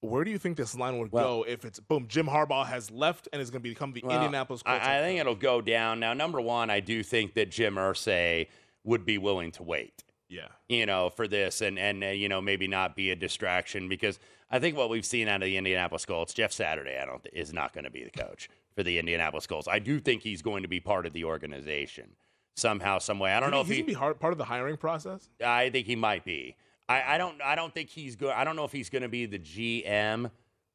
Where 0.02 0.24
do 0.24 0.30
you 0.32 0.38
think 0.38 0.56
this 0.56 0.74
line 0.74 0.98
would 0.98 1.12
Well- 1.12 1.38
go 1.38 1.42
if 1.48 1.64
it's 1.64 1.78
boom, 1.80 2.06
Jim 2.08 2.26
Harbaugh 2.26 2.66
has 2.66 2.90
left 2.90 3.28
and 3.32 3.40
is 3.40 3.50
going 3.50 3.62
to 3.62 3.68
become 3.68 3.92
the 3.92 4.02
Well, 4.04 4.16
Indianapolis 4.16 4.62
Colts? 4.62 4.84
I, 4.84 4.98
I 4.98 5.00
think 5.00 5.20
it'll 5.20 5.34
go 5.36 5.60
down. 5.60 6.00
Now, 6.00 6.12
number 6.12 6.40
one, 6.40 6.70
I 6.70 6.80
do 6.80 7.02
think 7.02 7.34
that 7.34 7.50
Jim 7.50 7.76
Irsay 7.76 8.48
would 8.84 9.06
be 9.06 9.16
willing 9.16 9.52
to 9.52 9.62
wait. 9.62 10.02
Yeah. 10.28 10.48
you 10.66 10.86
know, 10.86 11.10
for 11.10 11.28
this 11.28 11.60
and 11.60 11.78
and 11.78 12.02
uh, 12.02 12.06
you 12.06 12.26
know 12.26 12.40
maybe 12.40 12.66
not 12.66 12.96
be 12.96 13.10
a 13.10 13.14
distraction 13.14 13.86
because 13.86 14.18
I 14.50 14.58
think 14.60 14.78
what 14.78 14.88
we've 14.88 15.04
seen 15.04 15.28
out 15.28 15.42
of 15.42 15.46
the 15.46 15.58
Indianapolis 15.58 16.06
Colts, 16.06 16.32
Jeff 16.32 16.52
Saturday, 16.52 16.98
I 16.98 17.04
don't 17.04 17.26
is 17.34 17.52
not 17.52 17.74
going 17.74 17.84
to 17.84 17.90
be 17.90 18.02
the 18.02 18.10
coach 18.10 18.48
for 18.74 18.82
the 18.82 18.98
Indianapolis 18.98 19.46
Colts. 19.46 19.68
I 19.68 19.78
do 19.78 20.00
think 20.00 20.22
he's 20.22 20.40
going 20.40 20.62
to 20.62 20.68
be 20.68 20.80
part 20.80 21.04
of 21.04 21.12
the 21.12 21.24
organization 21.24 22.16
somehow, 22.56 22.98
some 22.98 23.18
way. 23.18 23.32
I 23.34 23.40
don't 23.40 23.50
know 23.50 23.60
if 23.60 23.66
he's 23.66 23.76
he. 23.76 23.82
be 23.82 23.92
hard, 23.92 24.18
part 24.20 24.32
of 24.32 24.38
the 24.38 24.46
hiring 24.46 24.78
process. 24.78 25.28
I 25.44 25.68
think 25.68 25.86
he 25.86 25.96
might 25.96 26.24
be. 26.24 26.56
I, 26.92 27.14
I 27.14 27.18
don't. 27.18 27.40
I 27.42 27.54
don't 27.54 27.72
think 27.72 27.90
he's 27.90 28.16
good. 28.16 28.30
I 28.30 28.44
don't 28.44 28.56
know 28.56 28.64
if 28.64 28.72
he's 28.72 28.90
going 28.90 29.02
to 29.02 29.08
be 29.08 29.26
the 29.26 29.38
GM, 29.38 30.30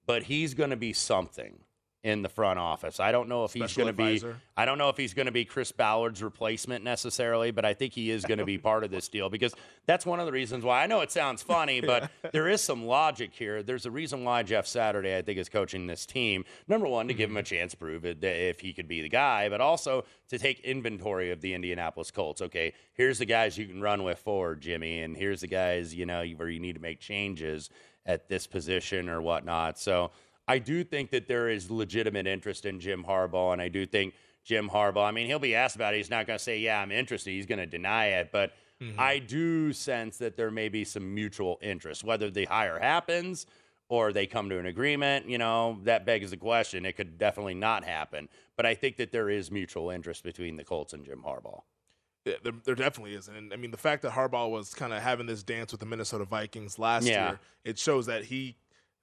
but 0.06 0.24
he's 0.24 0.54
going 0.54 0.72
to 0.72 0.78
be 0.78 0.94
something 0.94 1.60
in 2.04 2.22
the 2.22 2.30
front 2.30 2.60
office. 2.60 3.00
I 3.00 3.12
don't 3.12 3.28
know 3.28 3.44
if 3.44 3.54
he's 3.54 3.76
going 3.76 3.88
to 3.88 3.94
be 3.94 4.24
I 4.56 4.66
don't 4.66 4.78
know 4.78 4.90
if 4.90 4.98
he's 4.98 5.14
going 5.14 5.26
to 5.26 5.32
be 5.32 5.46
Chris 5.46 5.72
Ballard's 5.72 6.22
replacement 6.22 6.84
necessarily, 6.84 7.52
but 7.52 7.66
I 7.66 7.74
think 7.74 7.94
he 7.94 8.12
is 8.12 8.24
going 8.24 8.38
to 8.38 8.46
be 8.46 8.58
part 8.70 8.84
of 8.84 8.92
this 8.92 9.08
deal 9.08 9.30
because 9.30 9.54
that's 9.88 10.06
one 10.06 10.20
of 10.20 10.26
the 10.26 10.32
reasons 10.32 10.64
why. 10.64 10.84
I 10.84 10.88
know 10.88 11.02
it 11.02 11.12
sounds 11.12 11.42
funny, 11.42 11.82
but 11.82 12.12
there 12.32 12.48
is 12.48 12.62
some 12.62 12.86
logic 12.86 13.34
here. 13.34 13.64
There's 13.64 13.86
a 13.86 13.92
reason 13.92 14.24
why 14.24 14.44
Jeff 14.44 14.68
Saturday, 14.68 15.18
I 15.18 15.22
think, 15.22 15.40
is 15.40 15.50
coaching 15.50 15.88
this 15.88 16.06
team. 16.06 16.46
Number 16.68 16.88
one, 16.88 17.08
to 17.08 17.14
give 17.14 17.30
him 17.30 17.38
a 17.38 17.42
mm-hmm. 17.42 17.56
chance 17.56 17.72
to 17.72 17.78
prove 17.78 18.06
it, 18.06 18.24
if 18.24 18.60
he 18.60 18.74
could 18.74 18.88
be 18.88 19.02
the 19.02 19.10
guy, 19.10 19.50
but 19.50 19.60
also 19.60 20.06
to 20.30 20.38
take 20.38 20.60
inventory 20.60 21.32
of 21.32 21.42
the 21.42 21.56
Indianapolis 21.56 22.12
Colts. 22.12 22.42
Okay, 22.42 22.74
here's 22.94 23.18
the 23.18 23.26
guys 23.26 23.58
you 23.58 23.66
can 23.66 23.82
run 23.82 24.04
with 24.04 24.20
forward, 24.20 24.62
Jimmy, 24.62 25.02
and 25.02 25.18
here's 25.18 25.42
the 25.42 25.48
guys 25.48 25.96
you 25.96 26.06
know 26.06 26.24
where 26.36 26.50
you 26.50 26.60
need 26.60 26.76
to 26.76 26.82
make 26.82 27.00
changes 27.00 27.70
at 28.06 28.30
this 28.30 28.46
position 28.46 29.10
or 29.10 29.22
whatnot. 29.22 29.80
So. 29.80 30.12
I 30.48 30.60
do 30.60 30.84
think 30.84 31.12
that 31.12 31.28
there 31.28 31.50
is 31.50 31.70
legitimate 31.70 32.28
interest 32.28 32.66
in 32.66 32.80
Jim 32.80 33.04
Harbaugh, 33.04 33.54
and 33.54 33.62
I 33.62 33.68
do 33.68 33.86
think 33.86 34.14
Jim 34.44 34.70
Harbaugh. 34.70 35.08
I 35.08 35.12
mean, 35.12 35.28
he'll 35.28 35.40
be 35.40 35.56
asked 35.56 35.76
about 35.76 35.94
it. 35.94 35.98
He's 35.98 36.10
not 36.10 36.26
going 36.26 36.38
to 36.38 36.44
say, 36.44 36.60
"Yeah, 36.60 36.82
I'm 36.82 36.92
interested." 36.92 37.32
He's 37.32 37.46
going 37.46 37.60
to 37.60 37.66
deny 37.66 38.08
it, 38.08 38.30
but 38.32 38.54
mm-hmm. 38.82 39.00
I 39.00 39.20
do 39.20 39.74
sense 39.74 40.18
that 40.20 40.38
there 40.38 40.52
may 40.52 40.70
be 40.70 40.86
some 40.86 41.14
mutual 41.14 41.60
interest. 41.62 42.04
Whether 42.04 42.30
the 42.32 42.46
hire 42.46 42.80
happens 42.80 43.46
or 43.90 44.12
they 44.12 44.26
come 44.26 44.50
to 44.50 44.60
an 44.60 44.66
agreement, 44.66 45.30
you 45.30 45.38
know, 45.38 45.80
that 45.84 46.06
begs 46.06 46.32
the 46.32 46.38
question. 46.38 46.86
It 46.86 46.94
could 46.94 47.18
definitely 47.18 47.54
not 47.54 47.84
happen, 47.84 48.28
but 48.56 48.66
I 48.66 48.76
think 48.76 48.98
that 48.98 49.12
there 49.12 49.30
is 49.30 49.50
mutual 49.52 49.90
interest 49.90 50.24
between 50.24 50.58
the 50.58 50.64
Colts 50.64 50.94
and 50.94 51.06
Jim 51.06 51.24
Harbaugh. 51.26 51.62
Yeah, 52.26 52.34
there, 52.44 52.54
there 52.66 52.76
definitely 52.76 53.14
is, 53.14 53.30
and 53.30 53.54
I 53.54 53.56
mean 53.56 53.72
the 53.72 53.78
fact 53.78 54.02
that 54.02 54.12
Harbaugh 54.12 54.50
was 54.50 54.74
kind 54.74 54.92
of 54.92 55.02
having 55.02 55.28
this 55.28 55.44
dance 55.44 55.72
with 55.72 55.80
the 55.80 55.86
Minnesota 55.86 56.26
Vikings 56.26 56.78
last 56.78 57.06
Yeah. 57.06 57.30
year, 57.30 57.40
it 57.64 57.80
shows 57.80 58.06
that 58.08 58.26
he, 58.26 58.58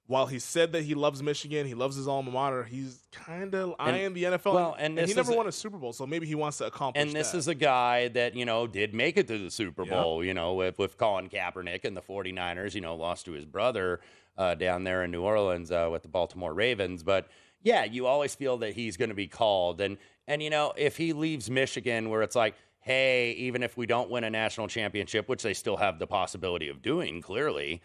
while 0.07 0.27
he 0.27 0.37
said 0.37 0.71
that 0.73 0.83
he 0.83 0.93
loves 0.93 1.23
Michigan, 1.23 1.65
he 1.65 1.73
loves 1.73 1.95
his 1.95 2.07
alma 2.07 2.29
mater, 2.31 2.63
he's 2.63 2.99
kind 3.11 3.55
of 3.55 3.73
eyeing 3.79 4.13
the 4.13 4.23
NFL. 4.25 4.53
well, 4.53 4.75
and 4.77 4.99
he 4.99 5.13
never 5.13 5.31
a- 5.31 5.35
won 5.35 5.47
a 5.47 5.51
Super 5.51 5.77
Bowl, 5.77 5.93
so 5.93 6.05
maybe 6.05 6.27
he 6.27 6.35
wants 6.35 6.59
to 6.59 6.65
accomplish. 6.67 7.01
And 7.03 7.11
this 7.11 7.31
that. 7.31 7.37
is 7.39 7.47
a 7.47 7.55
guy 7.55 8.09
that, 8.09 8.35
you 8.35 8.45
know, 8.45 8.67
did 8.67 8.93
make 8.93 9.17
it 9.17 9.27
to 9.27 9.37
the 9.37 9.49
Super 9.49 9.83
Yeah. 9.83 10.01
Bowl, 10.01 10.23
you 10.23 10.33
know, 10.35 10.53
with, 10.53 10.77
with 10.77 10.97
Colin 10.97 11.27
Kaepernick 11.29 11.85
and 11.85 11.97
the 11.97 12.01
49ers, 12.01 12.75
you 12.75 12.81
know, 12.81 12.95
lost 12.95 13.25
to 13.25 13.31
his 13.31 13.45
brother 13.45 13.99
uh, 14.37 14.53
down 14.53 14.83
there 14.83 15.03
in 15.03 15.11
New 15.11 15.23
Orleans 15.23 15.71
uh, 15.71 15.89
with 15.91 16.03
the 16.03 16.09
Baltimore 16.09 16.53
Ravens. 16.53 17.01
But 17.01 17.27
yeah, 17.63 17.83
you 17.83 18.05
always 18.05 18.35
feel 18.35 18.57
that 18.57 18.73
he's 18.75 18.97
going 18.97 19.09
to 19.09 19.15
be 19.15 19.27
called. 19.27 19.81
And, 19.81 19.97
and, 20.27 20.43
you 20.43 20.51
know, 20.51 20.73
if 20.77 20.97
he 20.97 21.13
leaves 21.13 21.49
Michigan 21.49 22.09
where 22.09 22.21
it's 22.21 22.35
like, 22.35 22.53
hey, 22.81 23.31
even 23.31 23.63
if 23.63 23.75
we 23.75 23.87
don't 23.87 24.11
win 24.11 24.23
a 24.23 24.29
national 24.29 24.67
championship, 24.67 25.27
which 25.27 25.41
they 25.41 25.55
still 25.55 25.77
have 25.77 25.97
the 25.97 26.05
possibility 26.05 26.69
of 26.69 26.83
doing, 26.83 27.19
clearly. 27.21 27.81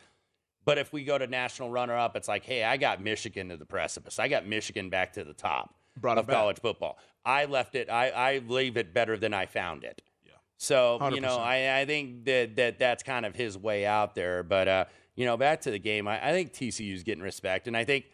But 0.64 0.78
if 0.78 0.92
we 0.92 1.04
go 1.04 1.16
to 1.16 1.26
national 1.26 1.70
runner 1.70 1.96
up, 1.96 2.16
it's 2.16 2.28
like, 2.28 2.44
hey, 2.44 2.64
I 2.64 2.76
got 2.76 3.02
Michigan 3.02 3.48
to 3.48 3.56
the 3.56 3.64
precipice. 3.64 4.18
I 4.18 4.28
got 4.28 4.46
Michigan 4.46 4.90
back 4.90 5.14
to 5.14 5.24
the 5.24 5.32
top 5.32 5.74
Brought 5.96 6.18
of 6.18 6.26
college 6.26 6.60
football. 6.60 6.98
I 7.24 7.46
left 7.46 7.74
it. 7.74 7.90
I, 7.90 8.10
I 8.10 8.42
leave 8.46 8.76
it 8.76 8.92
better 8.94 9.16
than 9.16 9.34
I 9.34 9.46
found 9.46 9.84
it. 9.84 10.02
Yeah. 10.24 10.32
So 10.58 11.10
you 11.12 11.20
know, 11.20 11.36
I, 11.36 11.80
I 11.80 11.84
think 11.86 12.24
that, 12.24 12.56
that 12.56 12.78
that's 12.78 13.02
kind 13.02 13.24
of 13.26 13.34
his 13.34 13.56
way 13.56 13.86
out 13.86 14.14
there. 14.14 14.42
But 14.42 14.68
uh, 14.68 14.84
you 15.14 15.24
know, 15.24 15.36
back 15.36 15.62
to 15.62 15.70
the 15.70 15.78
game, 15.78 16.06
I, 16.06 16.28
I 16.28 16.32
think 16.32 16.52
TCU's 16.52 17.02
getting 17.02 17.22
respect, 17.22 17.66
and 17.66 17.76
I 17.76 17.84
think 17.84 18.06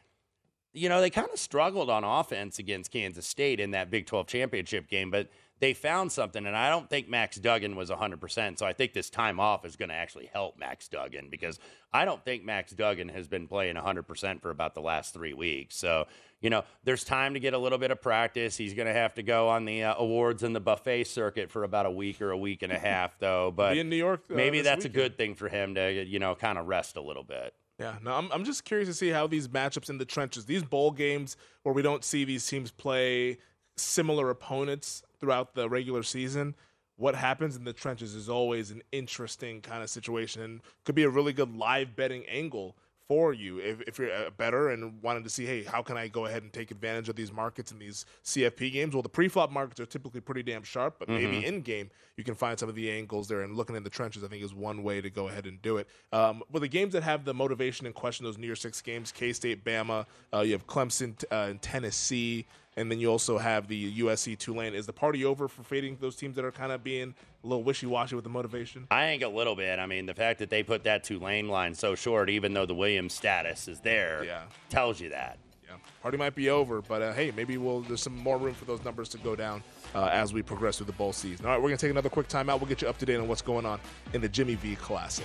you 0.72 0.88
know 0.88 1.00
they 1.00 1.10
kind 1.10 1.28
of 1.32 1.38
struggled 1.38 1.90
on 1.90 2.04
offense 2.04 2.58
against 2.58 2.90
Kansas 2.90 3.26
State 3.26 3.60
in 3.60 3.72
that 3.72 3.90
Big 3.90 4.06
12 4.06 4.26
championship 4.26 4.88
game, 4.88 5.10
but 5.10 5.28
they 5.58 5.72
found 5.72 6.12
something, 6.12 6.44
and 6.44 6.54
I 6.54 6.68
don't 6.68 6.88
think 6.88 7.08
Max 7.08 7.36
Duggan 7.36 7.76
was 7.76 7.90
100%. 7.90 8.58
So 8.58 8.66
I 8.66 8.72
think 8.74 8.92
this 8.92 9.08
time 9.08 9.40
off 9.40 9.64
is 9.64 9.76
going 9.76 9.88
to 9.88 9.94
actually 9.94 10.28
help 10.30 10.58
Max 10.58 10.86
Duggan 10.86 11.28
because 11.30 11.58
I 11.92 12.04
don't 12.04 12.22
think 12.24 12.44
Max 12.44 12.72
Duggan 12.72 13.08
has 13.08 13.26
been 13.26 13.48
playing 13.48 13.76
100% 13.76 14.42
for 14.42 14.50
about 14.50 14.74
the 14.74 14.82
last 14.82 15.14
three 15.14 15.32
weeks. 15.32 15.76
So, 15.76 16.06
you 16.42 16.50
know, 16.50 16.64
there's 16.84 17.04
time 17.04 17.32
to 17.34 17.40
get 17.40 17.54
a 17.54 17.58
little 17.58 17.78
bit 17.78 17.90
of 17.90 18.02
practice. 18.02 18.56
He's 18.56 18.74
going 18.74 18.86
to 18.86 18.92
have 18.92 19.14
to 19.14 19.22
go 19.22 19.48
on 19.48 19.64
the 19.64 19.84
uh, 19.84 19.94
awards 19.96 20.42
and 20.42 20.54
the 20.54 20.60
buffet 20.60 21.04
circuit 21.04 21.50
for 21.50 21.64
about 21.64 21.86
a 21.86 21.90
week 21.90 22.20
or 22.20 22.32
a 22.32 22.38
week 22.38 22.62
and 22.62 22.72
a 22.72 22.78
half, 22.78 23.18
though. 23.18 23.50
But 23.50 23.72
Be 23.72 23.80
in 23.80 23.88
New 23.88 23.96
York, 23.96 24.24
uh, 24.30 24.34
maybe 24.34 24.60
that's 24.60 24.84
a 24.84 24.90
good 24.90 25.16
thing 25.16 25.34
for 25.34 25.48
him 25.48 25.74
to, 25.76 26.04
you 26.04 26.18
know, 26.18 26.34
kind 26.34 26.58
of 26.58 26.66
rest 26.66 26.96
a 26.96 27.02
little 27.02 27.24
bit. 27.24 27.54
Yeah, 27.78 27.96
no, 28.02 28.12
I'm, 28.12 28.30
I'm 28.32 28.44
just 28.44 28.64
curious 28.64 28.88
to 28.88 28.94
see 28.94 29.08
how 29.08 29.26
these 29.26 29.48
matchups 29.48 29.90
in 29.90 29.98
the 29.98 30.06
trenches, 30.06 30.46
these 30.46 30.62
bowl 30.62 30.90
games 30.90 31.36
where 31.62 31.74
we 31.74 31.82
don't 31.82 32.04
see 32.04 32.24
these 32.24 32.46
teams 32.46 32.70
play 32.70 33.38
similar 33.76 34.30
opponents 34.30 35.02
throughout 35.26 35.56
the 35.56 35.68
regular 35.68 36.04
season, 36.04 36.54
what 36.94 37.16
happens 37.16 37.56
in 37.56 37.64
the 37.64 37.72
trenches 37.72 38.14
is 38.14 38.28
always 38.28 38.70
an 38.70 38.80
interesting 38.92 39.60
kind 39.60 39.82
of 39.82 39.90
situation 39.90 40.40
and 40.40 40.60
could 40.84 40.94
be 40.94 41.02
a 41.02 41.10
really 41.10 41.32
good 41.32 41.56
live 41.56 41.96
betting 41.96 42.24
angle 42.26 42.76
for 43.08 43.32
you 43.32 43.58
if, 43.58 43.80
if 43.82 43.98
you're 43.98 44.08
a 44.08 44.30
better 44.30 44.70
and 44.70 45.02
wanted 45.02 45.24
to 45.24 45.30
see, 45.30 45.44
hey, 45.44 45.64
how 45.64 45.82
can 45.82 45.96
I 45.96 46.06
go 46.06 46.26
ahead 46.26 46.44
and 46.44 46.52
take 46.52 46.70
advantage 46.70 47.08
of 47.08 47.16
these 47.16 47.32
markets 47.32 47.72
in 47.72 47.80
these 47.80 48.06
CFP 48.24 48.72
games? 48.72 48.94
Well, 48.94 49.02
the 49.02 49.08
pre-flop 49.08 49.50
markets 49.50 49.80
are 49.80 49.86
typically 49.86 50.20
pretty 50.20 50.44
damn 50.44 50.62
sharp, 50.62 50.96
but 51.00 51.08
maybe 51.08 51.44
in 51.44 51.60
game 51.60 51.90
you 52.16 52.22
can 52.22 52.36
find 52.36 52.56
some 52.56 52.68
of 52.68 52.76
the 52.76 52.88
angles 52.88 53.26
there. 53.26 53.42
And 53.42 53.56
looking 53.56 53.74
in 53.74 53.82
the 53.82 53.90
trenches, 53.90 54.22
I 54.22 54.28
think 54.28 54.44
is 54.44 54.54
one 54.54 54.84
way 54.84 55.00
to 55.00 55.10
go 55.10 55.26
ahead 55.26 55.46
and 55.46 55.60
do 55.60 55.78
it. 55.78 55.88
Um, 56.12 56.44
well, 56.52 56.60
the 56.60 56.68
games 56.68 56.92
that 56.92 57.02
have 57.02 57.24
the 57.24 57.34
motivation 57.34 57.84
and 57.86 57.94
question, 57.94 58.24
those 58.24 58.38
New 58.38 58.46
Year 58.46 58.56
Six 58.56 58.80
games, 58.80 59.10
K 59.10 59.32
State, 59.32 59.64
Bama, 59.64 60.06
uh, 60.32 60.40
you 60.40 60.52
have 60.52 60.68
Clemson 60.68 61.20
uh, 61.32 61.50
and 61.50 61.60
Tennessee. 61.60 62.46
And 62.78 62.90
then 62.90 63.00
you 63.00 63.10
also 63.10 63.38
have 63.38 63.68
the 63.68 64.00
USC 64.00 64.38
Tulane. 64.38 64.74
Is 64.74 64.84
the 64.86 64.92
party 64.92 65.24
over 65.24 65.48
for 65.48 65.62
fading 65.62 65.96
those 66.00 66.14
teams 66.14 66.36
that 66.36 66.44
are 66.44 66.52
kind 66.52 66.72
of 66.72 66.84
being 66.84 67.14
a 67.42 67.46
little 67.46 67.62
wishy 67.64 67.86
washy 67.86 68.14
with 68.14 68.24
the 68.24 68.30
motivation? 68.30 68.86
I 68.90 69.06
think 69.06 69.22
a 69.22 69.28
little 69.28 69.56
bit. 69.56 69.78
I 69.78 69.86
mean, 69.86 70.04
the 70.04 70.12
fact 70.14 70.40
that 70.40 70.50
they 70.50 70.62
put 70.62 70.84
that 70.84 71.02
Tulane 71.02 71.48
line 71.48 71.74
so 71.74 71.94
short, 71.94 72.28
even 72.28 72.52
though 72.52 72.66
the 72.66 72.74
Williams 72.74 73.14
status 73.14 73.66
is 73.66 73.80
there, 73.80 74.24
Yeah. 74.24 74.42
tells 74.68 75.00
you 75.00 75.08
that. 75.08 75.38
Yeah, 75.66 75.76
party 76.02 76.16
might 76.18 76.34
be 76.34 76.50
over, 76.50 76.82
but 76.82 77.00
uh, 77.02 77.12
hey, 77.14 77.32
maybe 77.34 77.56
we'll 77.56 77.80
there's 77.80 78.02
some 78.02 78.16
more 78.16 78.36
room 78.38 78.54
for 78.54 78.66
those 78.66 78.84
numbers 78.84 79.08
to 79.08 79.18
go 79.18 79.34
down 79.34 79.62
uh, 79.94 80.04
as 80.12 80.32
we 80.34 80.42
progress 80.42 80.76
through 80.76 80.86
the 80.86 80.92
bowl 80.92 81.12
season. 81.12 81.44
All 81.46 81.52
right, 81.52 81.60
we're 81.60 81.70
gonna 81.70 81.78
take 81.78 81.90
another 81.90 82.08
quick 82.10 82.28
timeout. 82.28 82.60
We'll 82.60 82.68
get 82.68 82.82
you 82.82 82.88
up 82.88 82.98
to 82.98 83.06
date 83.06 83.16
on 83.16 83.26
what's 83.26 83.42
going 83.42 83.66
on 83.66 83.80
in 84.12 84.20
the 84.20 84.28
Jimmy 84.28 84.54
V 84.54 84.76
Classic. 84.76 85.24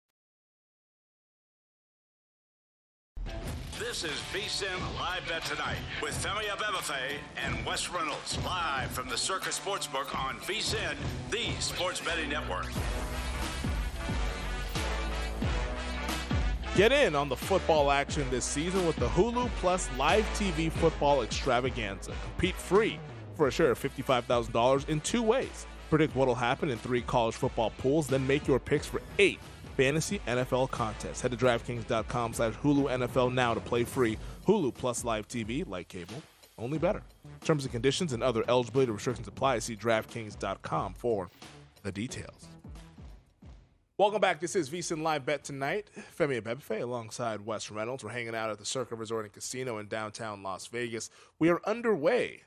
This 3.91 4.05
is 4.05 4.21
VSIN 4.31 4.97
Live 4.97 5.27
Bet 5.27 5.43
Tonight 5.43 5.75
with 6.01 6.13
Femi 6.23 6.45
Abebefe 6.45 7.17
and 7.35 7.65
Wes 7.65 7.89
Reynolds 7.89 8.37
live 8.45 8.89
from 8.89 9.09
the 9.09 9.17
Circa 9.17 9.49
Sportsbook 9.49 10.17
on 10.17 10.37
VSIN, 10.37 10.95
the 11.29 11.51
sports 11.59 11.99
betting 11.99 12.29
network. 12.29 12.67
Get 16.77 16.93
in 16.93 17.15
on 17.15 17.27
the 17.27 17.35
football 17.35 17.91
action 17.91 18.25
this 18.31 18.45
season 18.45 18.87
with 18.87 18.95
the 18.95 19.09
Hulu 19.09 19.49
Plus 19.57 19.89
Live 19.97 20.23
TV 20.35 20.71
Football 20.71 21.23
Extravaganza. 21.23 22.13
Compete 22.23 22.55
free 22.55 22.97
for 23.35 23.49
a 23.49 23.51
share 23.51 23.71
of 23.71 23.79
$55,000 23.81 24.87
in 24.87 25.01
two 25.01 25.21
ways. 25.21 25.67
Predict 25.89 26.15
what'll 26.15 26.33
happen 26.33 26.69
in 26.69 26.77
three 26.77 27.01
college 27.01 27.35
football 27.35 27.73
pools, 27.77 28.07
then 28.07 28.25
make 28.25 28.47
your 28.47 28.57
picks 28.57 28.87
for 28.87 29.01
eight 29.19 29.41
fantasy 29.71 30.19
NFL 30.27 30.71
contests. 30.71 31.21
Head 31.21 31.31
to 31.31 31.37
DraftKings.com 31.37 32.33
slash 32.33 32.53
Hulu 32.55 32.89
NFL 32.89 33.33
now 33.33 33.53
to 33.53 33.59
play 33.59 33.83
free. 33.83 34.17
Hulu 34.47 34.73
plus 34.73 35.03
live 35.03 35.27
TV, 35.27 35.67
like 35.67 35.87
cable, 35.87 36.21
only 36.57 36.77
better. 36.77 37.01
Terms 37.43 37.63
and 37.63 37.71
conditions 37.71 38.13
and 38.13 38.21
other 38.23 38.43
eligibility 38.47 38.91
restrictions 38.91 39.27
apply. 39.27 39.59
See 39.59 39.75
DraftKings.com 39.75 40.93
for 40.93 41.29
the 41.83 41.91
details. 41.91 42.47
Welcome 43.97 44.21
back. 44.21 44.39
This 44.39 44.55
is 44.55 44.67
VSIN 44.67 45.03
Live 45.03 45.27
Bet 45.27 45.43
Tonight. 45.43 45.91
Femi 46.17 46.41
Abebefe 46.41 46.81
alongside 46.81 47.45
Wes 47.45 47.69
Reynolds. 47.69 48.03
We're 48.03 48.09
hanging 48.09 48.33
out 48.33 48.49
at 48.49 48.57
the 48.57 48.65
Circa 48.65 48.95
Resort 48.95 49.25
and 49.25 49.33
Casino 49.33 49.77
in 49.77 49.87
downtown 49.87 50.41
Las 50.41 50.65
Vegas. 50.65 51.11
We 51.37 51.49
are 51.49 51.61
underway 51.67 52.41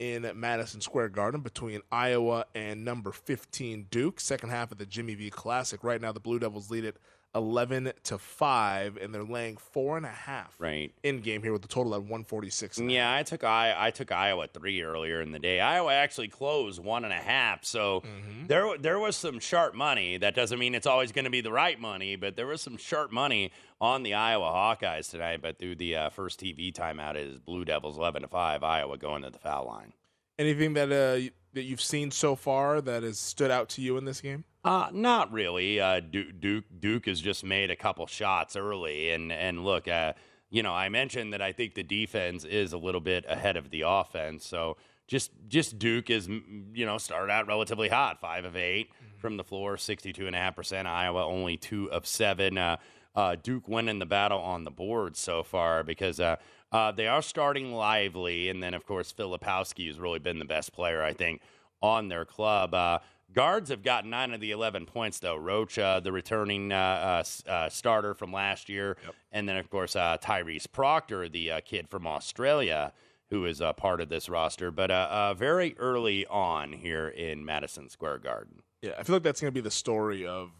in 0.00 0.28
Madison 0.34 0.80
Square 0.80 1.10
Garden 1.10 1.42
between 1.42 1.82
Iowa 1.92 2.46
and 2.54 2.84
number 2.84 3.12
15 3.12 3.86
Duke. 3.90 4.18
Second 4.18 4.48
half 4.48 4.72
of 4.72 4.78
the 4.78 4.86
Jimmy 4.86 5.14
V 5.14 5.30
Classic. 5.30 5.84
Right 5.84 6.00
now, 6.00 6.10
the 6.10 6.18
Blue 6.18 6.38
Devils 6.38 6.70
lead 6.70 6.84
it 6.84 6.96
11 7.34 7.92
to 8.04 8.18
5 8.18 8.96
and 8.96 9.14
they're 9.14 9.22
laying 9.22 9.56
four 9.56 9.96
and 9.96 10.04
a 10.04 10.10
half 10.10 10.54
right. 10.58 10.92
in 11.02 11.20
game 11.20 11.42
here 11.42 11.52
with 11.52 11.62
the 11.62 11.68
total 11.68 11.94
at 11.94 12.00
146 12.00 12.80
yeah 12.80 13.14
i 13.14 13.22
took 13.22 13.44
i 13.44 13.74
i 13.78 13.90
took 13.90 14.10
iowa 14.10 14.48
three 14.52 14.82
earlier 14.82 15.20
in 15.20 15.32
the 15.32 15.38
day. 15.38 15.60
Iowa 15.60 15.92
actually 15.92 16.28
closed 16.28 16.82
one 16.82 17.04
and 17.04 17.12
a 17.12 17.16
half 17.16 17.64
so 17.64 18.00
mm-hmm. 18.00 18.46
there 18.46 18.76
there 18.78 18.98
was 18.98 19.16
some 19.16 19.38
sharp 19.38 19.74
money. 19.74 20.18
That 20.18 20.34
doesn't 20.34 20.58
mean 20.58 20.74
it's 20.74 20.86
always 20.86 21.12
going 21.12 21.24
to 21.24 21.30
be 21.30 21.40
the 21.40 21.52
right 21.52 21.80
money 21.80 22.16
but 22.16 22.36
there 22.36 22.46
was 22.46 22.60
some 22.60 22.76
sharp 22.76 23.12
money 23.12 23.52
on 23.80 24.02
the 24.02 24.14
iowa 24.14 24.46
hawkeyes 24.46 25.10
tonight. 25.10 25.40
But 25.42 25.58
through 25.58 25.76
the 25.76 25.96
uh, 25.96 26.10
first 26.10 26.40
tv 26.40 26.72
timeout 26.72 27.16
is 27.16 27.38
blue 27.38 27.64
devils 27.64 27.96
11 27.96 28.22
to 28.22 28.28
5 28.28 28.62
iowa 28.62 28.98
going 28.98 29.22
to 29.22 29.30
the 29.30 29.38
foul 29.38 29.66
line. 29.66 29.92
Anything 30.38 30.74
that 30.74 30.90
uh, 30.90 31.30
that 31.52 31.62
you've 31.62 31.80
seen 31.80 32.10
so 32.10 32.36
far 32.36 32.80
that 32.80 33.02
has 33.02 33.18
stood 33.18 33.50
out 33.50 33.68
to 33.70 33.82
you 33.82 33.96
in 33.96 34.04
this 34.04 34.20
game 34.20 34.44
uh, 34.64 34.88
not 34.92 35.32
really. 35.32 35.80
Uh, 35.80 36.00
Duke, 36.00 36.40
Duke, 36.40 36.64
Duke 36.78 37.06
has 37.06 37.20
just 37.20 37.44
made 37.44 37.70
a 37.70 37.76
couple 37.76 38.06
shots 38.06 38.56
early, 38.56 39.10
and 39.10 39.32
and 39.32 39.64
look, 39.64 39.88
uh, 39.88 40.12
you 40.50 40.62
know, 40.62 40.72
I 40.72 40.88
mentioned 40.88 41.32
that 41.32 41.40
I 41.40 41.52
think 41.52 41.74
the 41.74 41.82
defense 41.82 42.44
is 42.44 42.72
a 42.72 42.78
little 42.78 43.00
bit 43.00 43.24
ahead 43.28 43.56
of 43.56 43.70
the 43.70 43.84
offense. 43.86 44.46
So 44.46 44.76
just 45.06 45.30
just 45.48 45.78
Duke 45.78 46.10
is 46.10 46.28
you 46.28 46.86
know 46.86 46.98
started 46.98 47.32
out 47.32 47.46
relatively 47.46 47.88
hot, 47.88 48.20
five 48.20 48.44
of 48.44 48.54
8 48.54 48.88
mm-hmm. 48.88 49.18
from 49.18 49.36
the 49.36 49.44
floor, 49.44 49.76
sixty 49.76 50.12
two 50.12 50.26
and 50.26 50.36
a 50.36 50.38
half 50.38 50.56
percent. 50.56 50.86
Iowa 50.86 51.24
only 51.24 51.56
two 51.56 51.90
of 51.90 52.06
seven. 52.06 52.58
Uh, 52.58 52.76
uh, 53.16 53.36
Duke 53.42 53.66
winning 53.66 53.98
the 53.98 54.06
battle 54.06 54.38
on 54.38 54.64
the 54.64 54.70
board 54.70 55.16
so 55.16 55.42
far 55.42 55.82
because 55.82 56.20
uh, 56.20 56.36
uh, 56.70 56.92
they 56.92 57.08
are 57.08 57.22
starting 57.22 57.72
lively, 57.72 58.48
and 58.48 58.62
then 58.62 58.74
of 58.74 58.86
course 58.86 59.12
Filipowski 59.12 59.88
has 59.88 59.98
really 59.98 60.20
been 60.20 60.38
the 60.38 60.44
best 60.44 60.72
player 60.72 61.02
I 61.02 61.12
think 61.12 61.40
on 61.82 62.08
their 62.08 62.24
club. 62.24 62.74
Uh, 63.30 63.34
Guards 63.34 63.70
have 63.70 63.82
got 63.82 64.04
nine 64.06 64.32
of 64.32 64.40
the 64.40 64.50
11 64.50 64.86
points, 64.86 65.18
though. 65.18 65.36
Roach, 65.36 65.76
the 65.76 66.10
returning 66.12 66.72
uh, 66.72 67.22
uh, 67.46 67.50
uh, 67.50 67.68
starter 67.68 68.14
from 68.14 68.32
last 68.32 68.68
year. 68.68 68.96
Yep. 69.04 69.14
And 69.32 69.48
then, 69.48 69.56
of 69.56 69.70
course, 69.70 69.96
uh, 69.96 70.16
Tyrese 70.22 70.70
Proctor, 70.70 71.28
the 71.28 71.52
uh, 71.52 71.60
kid 71.60 71.88
from 71.88 72.06
Australia, 72.06 72.92
who 73.30 73.44
is 73.44 73.60
a 73.60 73.72
part 73.72 74.00
of 74.00 74.08
this 74.08 74.28
roster. 74.28 74.70
But 74.70 74.90
uh, 74.90 75.34
very 75.34 75.76
early 75.78 76.26
on 76.26 76.72
here 76.72 77.08
in 77.08 77.44
Madison 77.44 77.88
Square 77.88 78.18
Garden. 78.18 78.62
Yeah, 78.82 78.92
I 78.98 79.02
feel 79.02 79.16
like 79.16 79.22
that's 79.22 79.40
going 79.40 79.52
to 79.52 79.54
be 79.54 79.60
the 79.60 79.70
story 79.70 80.26
of 80.26 80.50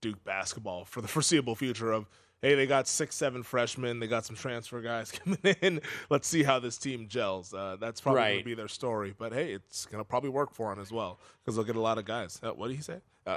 Duke 0.00 0.22
basketball 0.24 0.84
for 0.84 1.00
the 1.00 1.08
foreseeable 1.08 1.54
future 1.54 1.92
of 1.92 2.06
hey, 2.42 2.54
they 2.54 2.66
got 2.66 2.88
six, 2.88 3.14
seven 3.16 3.42
freshmen. 3.42 4.00
They 4.00 4.06
got 4.06 4.24
some 4.24 4.36
transfer 4.36 4.80
guys 4.80 5.12
coming 5.24 5.38
in. 5.60 5.80
Let's 6.08 6.28
see 6.28 6.42
how 6.42 6.58
this 6.58 6.78
team 6.78 7.06
gels. 7.08 7.52
Uh, 7.52 7.76
that's 7.80 8.00
probably 8.00 8.20
right. 8.20 8.30
going 8.32 8.38
to 8.40 8.44
be 8.44 8.54
their 8.54 8.68
story. 8.68 9.14
But 9.16 9.32
hey, 9.32 9.52
it's 9.52 9.86
going 9.86 10.00
to 10.00 10.04
probably 10.04 10.30
work 10.30 10.52
for 10.52 10.70
them 10.70 10.80
as 10.80 10.90
well 10.90 11.20
because 11.44 11.56
they'll 11.56 11.64
get 11.64 11.76
a 11.76 11.80
lot 11.80 11.98
of 11.98 12.04
guys. 12.04 12.40
Uh, 12.42 12.50
what 12.50 12.68
did 12.68 12.76
he 12.76 12.82
say? 12.82 13.00
Uh, 13.26 13.36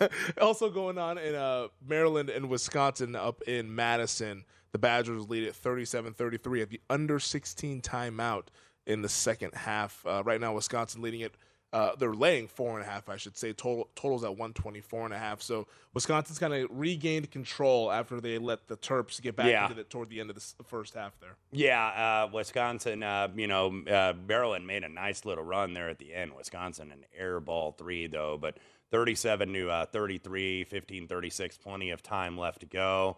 also 0.40 0.70
going 0.70 0.98
on 0.98 1.18
in 1.18 1.34
uh, 1.34 1.68
Maryland 1.86 2.30
and 2.30 2.48
Wisconsin 2.48 3.14
up 3.14 3.42
in 3.42 3.74
Madison, 3.74 4.44
the 4.72 4.78
Badgers 4.78 5.28
lead 5.28 5.46
at 5.46 5.54
37-33 5.54 6.62
at 6.62 6.70
the 6.70 6.80
under 6.90 7.18
16 7.18 7.80
timeout 7.80 8.46
in 8.86 9.02
the 9.02 9.08
second 9.08 9.54
half. 9.54 10.04
Uh, 10.06 10.22
right 10.24 10.40
now, 10.40 10.54
Wisconsin 10.54 11.02
leading 11.02 11.20
it 11.20 11.34
uh, 11.74 11.96
they're 11.96 12.14
laying 12.14 12.46
four 12.46 12.78
and 12.78 12.86
a 12.86 12.88
half, 12.88 13.08
I 13.08 13.16
should 13.16 13.36
say. 13.36 13.52
Total 13.52 13.88
totals 13.96 14.22
at 14.22 14.30
124 14.30 15.06
and 15.06 15.12
a 15.12 15.18
half. 15.18 15.42
So 15.42 15.66
Wisconsin's 15.92 16.38
kind 16.38 16.54
of 16.54 16.68
regained 16.70 17.32
control 17.32 17.90
after 17.90 18.20
they 18.20 18.38
let 18.38 18.68
the 18.68 18.76
Terps 18.76 19.20
get 19.20 19.34
back 19.34 19.48
yeah. 19.48 19.66
into 19.66 19.80
it 19.80 19.90
toward 19.90 20.08
the 20.08 20.20
end 20.20 20.30
of 20.30 20.36
the 20.36 20.62
first 20.62 20.94
half 20.94 21.18
there. 21.18 21.34
Yeah, 21.50 21.84
uh, 21.84 22.30
Wisconsin, 22.32 23.02
uh, 23.02 23.26
you 23.34 23.48
know, 23.48 23.82
uh, 23.90 24.12
Maryland 24.28 24.68
made 24.68 24.84
a 24.84 24.88
nice 24.88 25.24
little 25.24 25.42
run 25.42 25.74
there 25.74 25.88
at 25.88 25.98
the 25.98 26.14
end. 26.14 26.36
Wisconsin, 26.36 26.92
an 26.92 27.04
air 27.18 27.40
ball 27.40 27.72
three, 27.72 28.06
though, 28.06 28.38
but 28.40 28.58
37 28.92 29.52
to 29.54 29.68
uh, 29.68 29.86
33, 29.86 30.62
15 30.62 31.08
36, 31.08 31.58
plenty 31.58 31.90
of 31.90 32.04
time 32.04 32.38
left 32.38 32.60
to 32.60 32.66
go. 32.66 33.16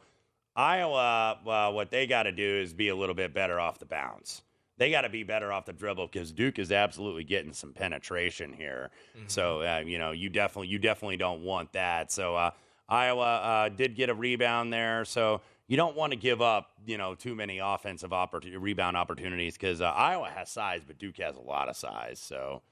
Iowa, 0.56 1.40
well, 1.44 1.74
what 1.74 1.90
they 1.90 2.06
got 2.06 2.22
to 2.22 2.32
do 2.32 2.42
is 2.62 2.72
be 2.72 2.88
a 2.88 2.96
little 2.96 3.14
bit 3.14 3.34
better 3.34 3.60
off 3.60 3.78
the 3.78 3.84
bounce. 3.84 4.40
They 4.78 4.90
got 4.90 5.02
to 5.02 5.08
be 5.08 5.22
better 5.22 5.52
off 5.52 5.64
the 5.64 5.72
dribble 5.72 6.08
because 6.08 6.32
Duke 6.32 6.58
is 6.58 6.70
absolutely 6.70 7.24
getting 7.24 7.52
some 7.52 7.72
penetration 7.72 8.52
here. 8.52 8.90
So 9.26 9.62
uh, 9.62 9.82
you 9.86 9.98
know, 9.98 10.10
you 10.12 10.28
definitely 10.28 10.68
you 10.68 10.78
definitely 10.78 11.16
don't 11.16 11.42
want 11.42 11.72
that. 11.72 12.12
So 12.12 12.36
uh, 12.36 12.50
Iowa 12.88 13.22
uh, 13.36 13.68
did 13.70 13.96
get 13.96 14.10
a 14.10 14.14
rebound 14.14 14.72
there. 14.72 15.04
So 15.04 15.40
you 15.66 15.76
don't 15.76 15.96
want 15.96 16.12
to 16.12 16.16
give 16.16 16.40
up, 16.42 16.72
you 16.86 16.96
know, 16.98 17.14
too 17.14 17.34
many 17.34 17.58
offensive 17.58 18.10
opportu- 18.10 18.54
rebound 18.60 18.96
opportunities 18.96 19.54
because 19.54 19.80
uh, 19.80 19.86
Iowa 19.86 20.28
has 20.28 20.50
size, 20.50 20.82
but 20.86 20.98
Duke 20.98 21.16
has 21.18 21.36
a 21.36 21.40
lot 21.40 21.68
of 21.68 21.76
size. 21.76 22.20
So 22.20 22.62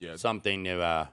Yeah. 0.00 0.16
something 0.16 0.64
to 0.64 0.80
uh, 0.80 1.06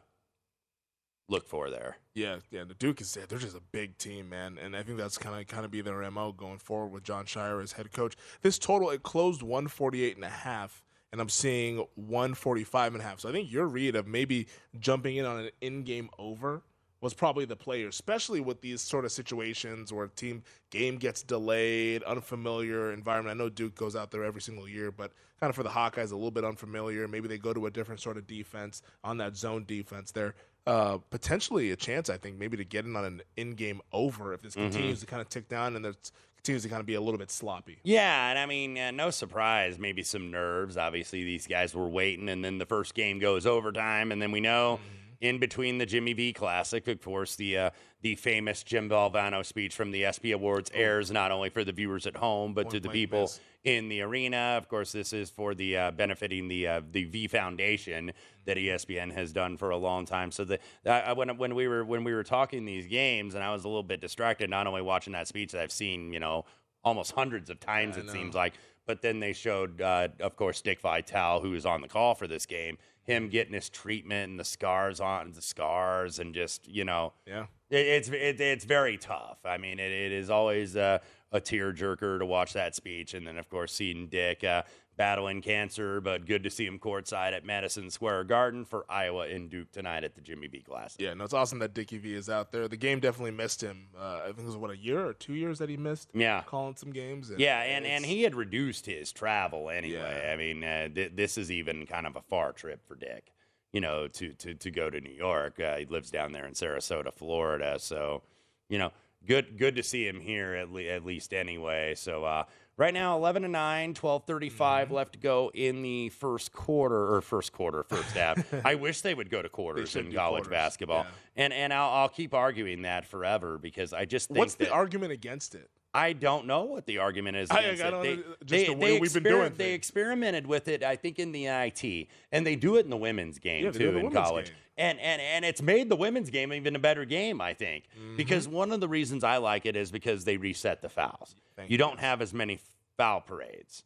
look 1.27 1.47
for 1.47 1.69
there. 1.69 1.97
Yeah, 2.13 2.37
yeah. 2.51 2.63
The 2.63 2.73
Duke 2.75 3.01
is 3.01 3.13
they're 3.13 3.39
just 3.39 3.55
a 3.55 3.61
big 3.71 3.97
team, 3.97 4.29
man, 4.29 4.57
and 4.61 4.75
I 4.75 4.83
think 4.83 4.97
that's 4.97 5.17
kind 5.17 5.39
of 5.39 5.47
kind 5.47 5.65
of 5.65 5.71
be 5.71 5.81
their 5.81 6.09
mo 6.11 6.31
going 6.31 6.59
forward 6.59 6.91
with 6.91 7.03
Jon 7.03 7.25
Scheyer 7.25 7.61
as 7.61 7.73
head 7.73 7.91
coach. 7.91 8.15
This 8.41 8.57
total 8.57 8.89
it 8.91 9.03
closed 9.03 9.41
148 9.41 10.15
and 10.15 10.25
a 10.25 10.29
half, 10.29 10.83
and 11.11 11.19
I'm 11.19 11.29
seeing 11.29 11.85
145 11.95 12.93
and 12.93 13.01
a 13.01 13.05
half. 13.05 13.19
So 13.19 13.29
I 13.29 13.31
think 13.31 13.51
your 13.51 13.67
read 13.67 13.95
of 13.95 14.07
maybe 14.07 14.47
jumping 14.79 15.17
in 15.17 15.25
on 15.25 15.39
an 15.39 15.49
in-game 15.61 16.09
over 16.19 16.61
was 17.01 17.13
probably 17.13 17.45
the 17.45 17.55
player, 17.55 17.87
especially 17.87 18.39
with 18.39 18.61
these 18.61 18.81
sort 18.81 19.05
of 19.05 19.11
situations 19.11 19.93
where 19.93 20.07
team 20.07 20.41
game 20.71 20.97
gets 20.97 21.21
delayed, 21.21 22.01
unfamiliar 22.03 22.93
environment. 22.93 23.35
I 23.35 23.37
know 23.37 23.49
Duke 23.49 23.75
goes 23.75 23.95
out 23.95 24.09
there 24.09 24.23
every 24.23 24.41
single 24.41 24.67
year, 24.67 24.91
but 24.91 25.11
kind 25.39 25.49
of 25.49 25.55
for 25.55 25.63
the 25.63 25.69
Hawkeyes, 25.69 26.11
a 26.11 26.15
little 26.15 26.31
bit 26.31 26.43
unfamiliar. 26.43 27.07
Maybe 27.07 27.27
they 27.27 27.37
go 27.37 27.53
to 27.53 27.67
a 27.67 27.71
different 27.71 28.01
sort 28.01 28.17
of 28.17 28.25
defense 28.25 28.81
on 29.03 29.17
that 29.17 29.35
zone 29.35 29.65
defense. 29.67 30.11
They're 30.11 30.33
uh, 30.67 30.97
potentially 31.09 31.71
a 31.71 31.75
chance, 31.75 32.09
I 32.09 32.17
think, 32.17 32.37
maybe 32.39 32.57
to 32.57 32.65
get 32.65 32.85
in 32.85 32.95
on 32.95 33.05
an 33.05 33.21
in-game 33.37 33.81
over 33.91 34.33
if 34.33 34.41
this 34.41 34.55
Mhm. 34.55 34.71
continues 34.71 34.99
to 35.01 35.05
kind 35.05 35.21
of 35.21 35.29
tick 35.29 35.47
down 35.47 35.75
and 35.75 35.85
it 35.85 36.11
continues 36.37 36.63
to 36.63 36.69
kind 36.69 36.79
of 36.79 36.85
be 36.85 36.95
a 36.95 37.01
little 37.01 37.17
bit 37.19 37.29
sloppy. 37.31 37.77
Yeah, 37.83 38.29
and 38.29 38.37
I 38.39 38.45
mean, 38.45 38.77
uh, 38.77 38.91
no 38.91 39.09
surprise, 39.11 39.77
maybe 39.79 40.01
some 40.03 40.31
nerves. 40.31 40.77
Obviously, 40.77 41.23
these 41.23 41.47
guys 41.47 41.73
were 41.75 41.87
waiting, 41.87 42.29
and 42.29 42.43
then 42.43 42.57
the 42.57 42.65
first 42.65 42.93
game 42.95 43.19
goes 43.19 43.45
overtime, 43.45 44.11
and 44.11 44.21
then 44.21 44.31
we 44.31 44.39
know 44.41 44.79
in 45.25 45.39
between 45.39 45.79
the 45.79 45.85
Jimmy 45.85 46.13
V 46.13 46.33
Classic, 46.33 46.87
of 46.87 47.01
course, 47.01 47.35
the 47.35 47.57
uh, 47.57 47.69
the 48.01 48.15
famous 48.15 48.61
Jim 48.61 48.89
Valvano 48.89 49.43
speech 49.43 49.75
from 49.75 49.91
the 49.91 50.05
ESPY 50.05 50.31
Awards 50.33 50.69
airs 50.73 51.09
not 51.09 51.31
only 51.31 51.49
for 51.49 51.63
the 51.63 51.71
viewers 51.71 52.05
at 52.05 52.17
home, 52.17 52.53
but 52.53 52.69
to 52.69 52.79
the 52.79 52.89
people 52.89 53.21
miss. 53.21 53.39
in 53.63 53.89
the 53.89 54.01
arena. 54.01 54.55
Of 54.57 54.69
course, 54.69 54.91
this 54.91 55.13
is 55.13 55.31
for 55.31 55.55
the 55.55 55.77
uh, 55.77 55.91
benefiting 55.91 56.47
the 56.47 56.67
uh, 56.67 56.81
the 56.91 57.05
V 57.05 57.27
Foundation 57.27 58.11
that 58.45 58.57
ESPN 58.57 59.11
has 59.13 59.33
done 59.33 59.57
for 59.57 59.71
a 59.71 59.77
long 59.77 60.05
time. 60.05 60.31
So 60.31 60.45
the 60.45 60.59
I, 60.85 61.13
when 61.13 61.35
when 61.37 61.55
we 61.55 61.67
were 61.67 61.83
when 61.83 62.03
we 62.03 62.13
were 62.13 62.23
talking 62.23 62.65
these 62.65 62.85
games, 62.85 63.33
and 63.33 63.43
I 63.43 63.51
was 63.51 63.63
a 63.63 63.67
little 63.67 63.83
bit 63.83 64.01
distracted, 64.01 64.49
not 64.49 64.67
only 64.67 64.83
watching 64.83 65.13
that 65.13 65.27
speech 65.27 65.53
that 65.53 65.61
I've 65.61 65.71
seen, 65.71 66.13
you 66.13 66.19
know, 66.19 66.45
almost 66.83 67.13
hundreds 67.13 67.49
of 67.49 67.59
times 67.59 67.97
I 67.97 68.01
it 68.01 68.09
seems 68.11 68.35
like, 68.35 68.53
but 68.85 69.01
then 69.01 69.19
they 69.19 69.33
showed, 69.33 69.81
uh, 69.81 70.09
of 70.19 70.35
course, 70.35 70.61
Dick 70.61 70.79
Vitale, 70.81 71.41
who 71.41 71.51
was 71.51 71.65
on 71.65 71.81
the 71.81 71.87
call 71.87 72.13
for 72.13 72.27
this 72.27 72.45
game, 72.45 72.77
him 73.05 73.29
getting 73.29 73.53
his 73.53 73.69
treatment 73.69 74.31
and 74.31 74.39
the 74.39 74.43
scars 74.43 74.99
on 74.99 75.31
the 75.31 75.41
scars, 75.41 76.19
and 76.19 76.33
just 76.33 76.67
you 76.67 76.83
know, 76.83 77.13
Yeah. 77.25 77.45
it, 77.69 77.85
it's 77.85 78.09
it, 78.09 78.41
it's 78.41 78.65
very 78.65 78.97
tough. 78.97 79.37
I 79.45 79.57
mean, 79.57 79.79
it, 79.79 79.91
it 79.91 80.11
is 80.11 80.29
always 80.29 80.75
uh, 80.75 80.99
a 81.31 81.39
tearjerker 81.39 82.19
to 82.19 82.25
watch 82.25 82.53
that 82.53 82.75
speech, 82.75 83.13
and 83.13 83.25
then 83.25 83.37
of 83.37 83.49
course 83.49 83.73
seeing 83.73 84.07
Dick 84.07 84.43
uh, 84.43 84.63
battling 84.97 85.41
cancer, 85.41 85.99
but 85.99 86.25
good 86.25 86.43
to 86.43 86.49
see 86.49 86.65
him 86.65 86.79
courtside 86.79 87.33
at 87.33 87.43
Madison 87.45 87.89
Square 87.89 88.25
Garden 88.25 88.63
for 88.65 88.85
Iowa 88.89 89.27
and 89.27 89.49
Duke 89.49 89.71
tonight 89.71 90.03
at 90.03 90.15
the 90.15 90.21
Jimmy 90.21 90.47
V 90.47 90.59
Classic. 90.61 91.01
Yeah, 91.01 91.13
no, 91.13 91.23
it's 91.25 91.33
awesome 91.33 91.59
that 91.59 91.73
Dickie 91.73 91.97
V 91.97 92.13
is 92.13 92.29
out 92.29 92.51
there. 92.51 92.67
The 92.67 92.77
game 92.77 92.99
definitely 92.99 93.31
missed 93.31 93.61
him. 93.61 93.87
Uh, 93.99 94.21
I 94.23 94.25
think 94.27 94.39
it 94.39 94.45
was 94.45 94.57
what 94.57 94.71
a 94.71 94.77
year 94.77 95.05
or 95.05 95.13
two 95.13 95.33
years 95.33 95.59
that 95.59 95.69
he 95.69 95.77
missed. 95.77 96.09
Yeah. 96.13 96.43
calling 96.45 96.75
some 96.75 96.91
games. 96.91 97.29
And 97.29 97.39
Yeah, 97.39 97.59
and, 97.61 97.85
and 97.85 98.05
he 98.05 98.23
had 98.23 98.35
reduced 98.35 98.85
his 98.85 99.11
travel 99.11 99.69
anyway. 99.69 100.21
Yeah. 100.23 100.31
I 100.31 100.35
mean, 100.37 100.63
uh, 100.63 100.87
th- 100.89 101.11
this 101.15 101.37
is 101.37 101.51
even 101.51 101.85
kind 101.85 102.07
of 102.07 102.15
a 102.15 102.21
far 102.21 102.51
trip 102.53 102.85
for 102.87 102.95
Dick, 102.95 103.33
you 103.73 103.81
know, 103.81 104.07
to 104.07 104.33
to, 104.33 104.53
to 104.53 104.71
go 104.71 104.89
to 104.89 105.01
New 105.01 105.13
York. 105.13 105.59
Uh, 105.59 105.75
he 105.77 105.85
lives 105.85 106.09
down 106.09 106.31
there 106.31 106.45
in 106.45 106.53
Sarasota, 106.53 107.13
Florida. 107.13 107.77
So, 107.79 108.23
you 108.69 108.77
know, 108.77 108.91
good 109.27 109.57
good 109.57 109.75
to 109.75 109.83
see 109.83 110.07
him 110.07 110.19
here 110.21 110.53
at, 110.55 110.71
le- 110.71 110.83
at 110.83 111.05
least 111.05 111.33
anyway. 111.33 111.95
So, 111.95 112.23
uh, 112.23 112.43
right 112.77 112.93
now, 112.93 113.17
11 113.17 113.43
to 113.43 113.47
9, 113.47 113.93
12:35 113.93 114.51
mm-hmm. 114.51 114.93
left 114.93 115.13
to 115.13 115.19
go 115.19 115.51
in 115.53 115.81
the 115.81 116.09
first 116.09 116.51
quarter 116.51 117.13
or 117.13 117.21
first 117.21 117.51
quarter, 117.51 117.83
first 117.83 118.11
half. 118.15 118.43
I 118.65 118.75
wish 118.75 119.01
they 119.01 119.13
would 119.13 119.29
go 119.29 119.41
to 119.41 119.49
quarters 119.49 119.95
in 119.95 120.11
college 120.11 120.43
quarters, 120.43 120.47
basketball. 120.47 121.03
yeah. 121.03 121.43
And 121.43 121.53
and 121.53 121.73
I'll, 121.73 121.89
I'll 121.89 122.09
keep 122.09 122.33
arguing 122.33 122.83
that 122.83 123.05
forever 123.05 123.57
because 123.57 123.93
I 123.93 124.05
just 124.05 124.29
think 124.29 124.39
What's 124.39 124.55
the 124.55 124.71
argument 124.71 125.11
against 125.11 125.55
it? 125.55 125.69
I 125.93 126.11
don't 126.11 126.45
know 126.45 126.63
what 126.63 126.85
the 126.85 126.97
argument 126.97 127.37
is. 127.37 127.49
I- 127.49 127.61
Against 127.61 127.83
I 127.83 127.87
it. 127.87 127.91
don't 127.91 128.03
They, 128.03 128.15
just 128.45 128.65
the 128.65 128.73
way 128.73 128.99
we've 128.99 129.13
been 129.13 129.23
exper- 129.23 129.29
doing 129.29 129.53
They 129.55 129.73
experimented 129.73 130.45
with 130.45 130.67
it, 130.67 130.83
I 130.83 130.97
think, 130.97 131.19
in 131.19 131.31
the 131.31 131.45
NIT, 131.45 132.07
and 132.33 132.45
they 132.45 132.57
do 132.57 132.75
it 132.75 132.83
in 132.83 132.89
the 132.89 132.97
women's 132.97 133.39
game 133.39 133.63
Yeah, 133.63 133.71
they 133.71 133.85
it 133.85 133.91
too 133.91 133.97
in 133.99 134.05
in 134.07 134.11
college. 134.11 134.47
game. 134.47 134.55
And 134.77 134.99
and 134.99 135.21
and 135.21 135.45
it's 135.45 135.61
made 135.61 135.87
the 135.89 135.95
women's 135.95 136.29
game 136.29 136.51
even 136.53 136.75
a 136.75 136.79
better 136.79 137.05
game, 137.05 137.39
I 137.41 137.53
think, 137.53 137.85
Mm-hmm. 137.97 138.17
because 138.17 138.47
one 138.47 138.71
of 138.71 138.79
the 138.81 138.87
reasons 138.89 139.23
I 139.23 139.37
like 139.37 139.65
it 139.65 139.75
is 139.75 139.89
because 139.91 140.25
they 140.25 140.37
reset 140.37 140.81
the 140.81 140.89
fouls. 140.89 141.35
you 141.67 141.77
don't 141.77 141.99
have 141.99 142.21
as 142.21 142.33
many 142.33 142.59
foul 142.97 143.21
parades 143.21 143.83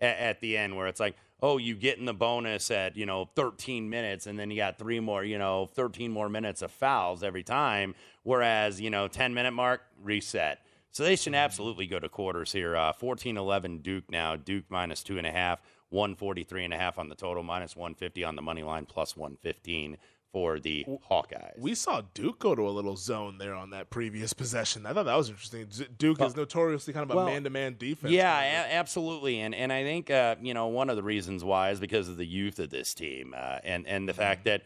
at, 0.00 0.16
at 0.18 0.40
the 0.40 0.56
end 0.56 0.76
where 0.76 0.88
it's 0.88 0.98
like, 1.00 1.14
oh, 1.40 1.58
you 1.58 1.74
get 1.76 1.98
in 1.98 2.04
the 2.06 2.14
bonus 2.14 2.70
at 2.72 2.96
you 2.96 3.06
know 3.06 3.30
13 3.36 3.88
minutes, 3.88 4.26
and 4.26 4.36
then 4.38 4.50
you 4.50 4.56
got 4.56 4.78
three 4.78 4.98
more, 4.98 5.22
you 5.24 5.38
know, 5.38 5.66
13 5.74 6.10
more 6.10 6.28
minutes 6.28 6.60
of 6.62 6.72
fouls 6.72 7.22
every 7.22 7.44
time. 7.44 7.94
Whereas 8.24 8.80
you 8.80 8.90
know 8.90 9.06
10 9.06 9.34
minute 9.34 9.52
mark 9.52 9.82
reset. 10.02 10.58
So 10.90 11.04
they 11.04 11.16
should 11.16 11.34
absolutely 11.34 11.86
go 11.86 11.98
to 12.00 12.08
quarters 12.08 12.52
here. 12.52 12.76
Uh, 12.76 12.92
14-11 12.92 13.82
Duke 13.82 14.10
now. 14.10 14.36
Duke 14.36 14.64
minus 14.68 15.02
two 15.02 15.16
and 15.18 15.26
a 15.26 15.30
half, 15.32 15.62
143 15.88 16.64
and 16.66 16.74
a 16.74 16.76
half 16.76 16.98
on 16.98 17.08
the 17.08 17.14
total, 17.14 17.42
minus 17.42 17.74
150 17.76 18.24
on 18.24 18.36
the 18.36 18.42
money 18.42 18.62
line, 18.62 18.84
plus 18.86 19.16
115 19.16 19.96
for 20.32 20.58
the 20.58 20.84
Hawkeyes. 21.10 21.58
We 21.58 21.74
saw 21.74 22.02
Duke 22.14 22.38
go 22.38 22.54
to 22.54 22.62
a 22.62 22.70
little 22.70 22.96
zone 22.96 23.38
there 23.38 23.54
on 23.54 23.70
that 23.70 23.90
previous 23.90 24.32
possession. 24.32 24.86
I 24.86 24.92
thought 24.92 25.04
that 25.04 25.16
was 25.16 25.28
interesting. 25.28 25.68
Duke 25.98 26.20
is 26.22 26.34
notoriously 26.34 26.94
kind 26.94 27.04
of 27.04 27.10
a 27.10 27.16
well, 27.16 27.26
man-to-man 27.26 27.76
defense. 27.78 28.12
Yeah, 28.12 28.40
a- 28.40 28.74
absolutely, 28.74 29.40
and 29.40 29.54
and 29.54 29.72
I 29.72 29.82
think 29.82 30.10
uh, 30.10 30.36
you 30.40 30.54
know 30.54 30.68
one 30.68 30.90
of 30.90 30.96
the 30.96 31.02
reasons 31.02 31.44
why 31.44 31.70
is 31.70 31.80
because 31.80 32.08
of 32.08 32.16
the 32.16 32.26
youth 32.26 32.58
of 32.58 32.70
this 32.70 32.94
team, 32.94 33.34
uh, 33.36 33.58
and 33.62 33.86
and 33.86 34.08
the 34.08 34.14
fact 34.14 34.44
that 34.44 34.62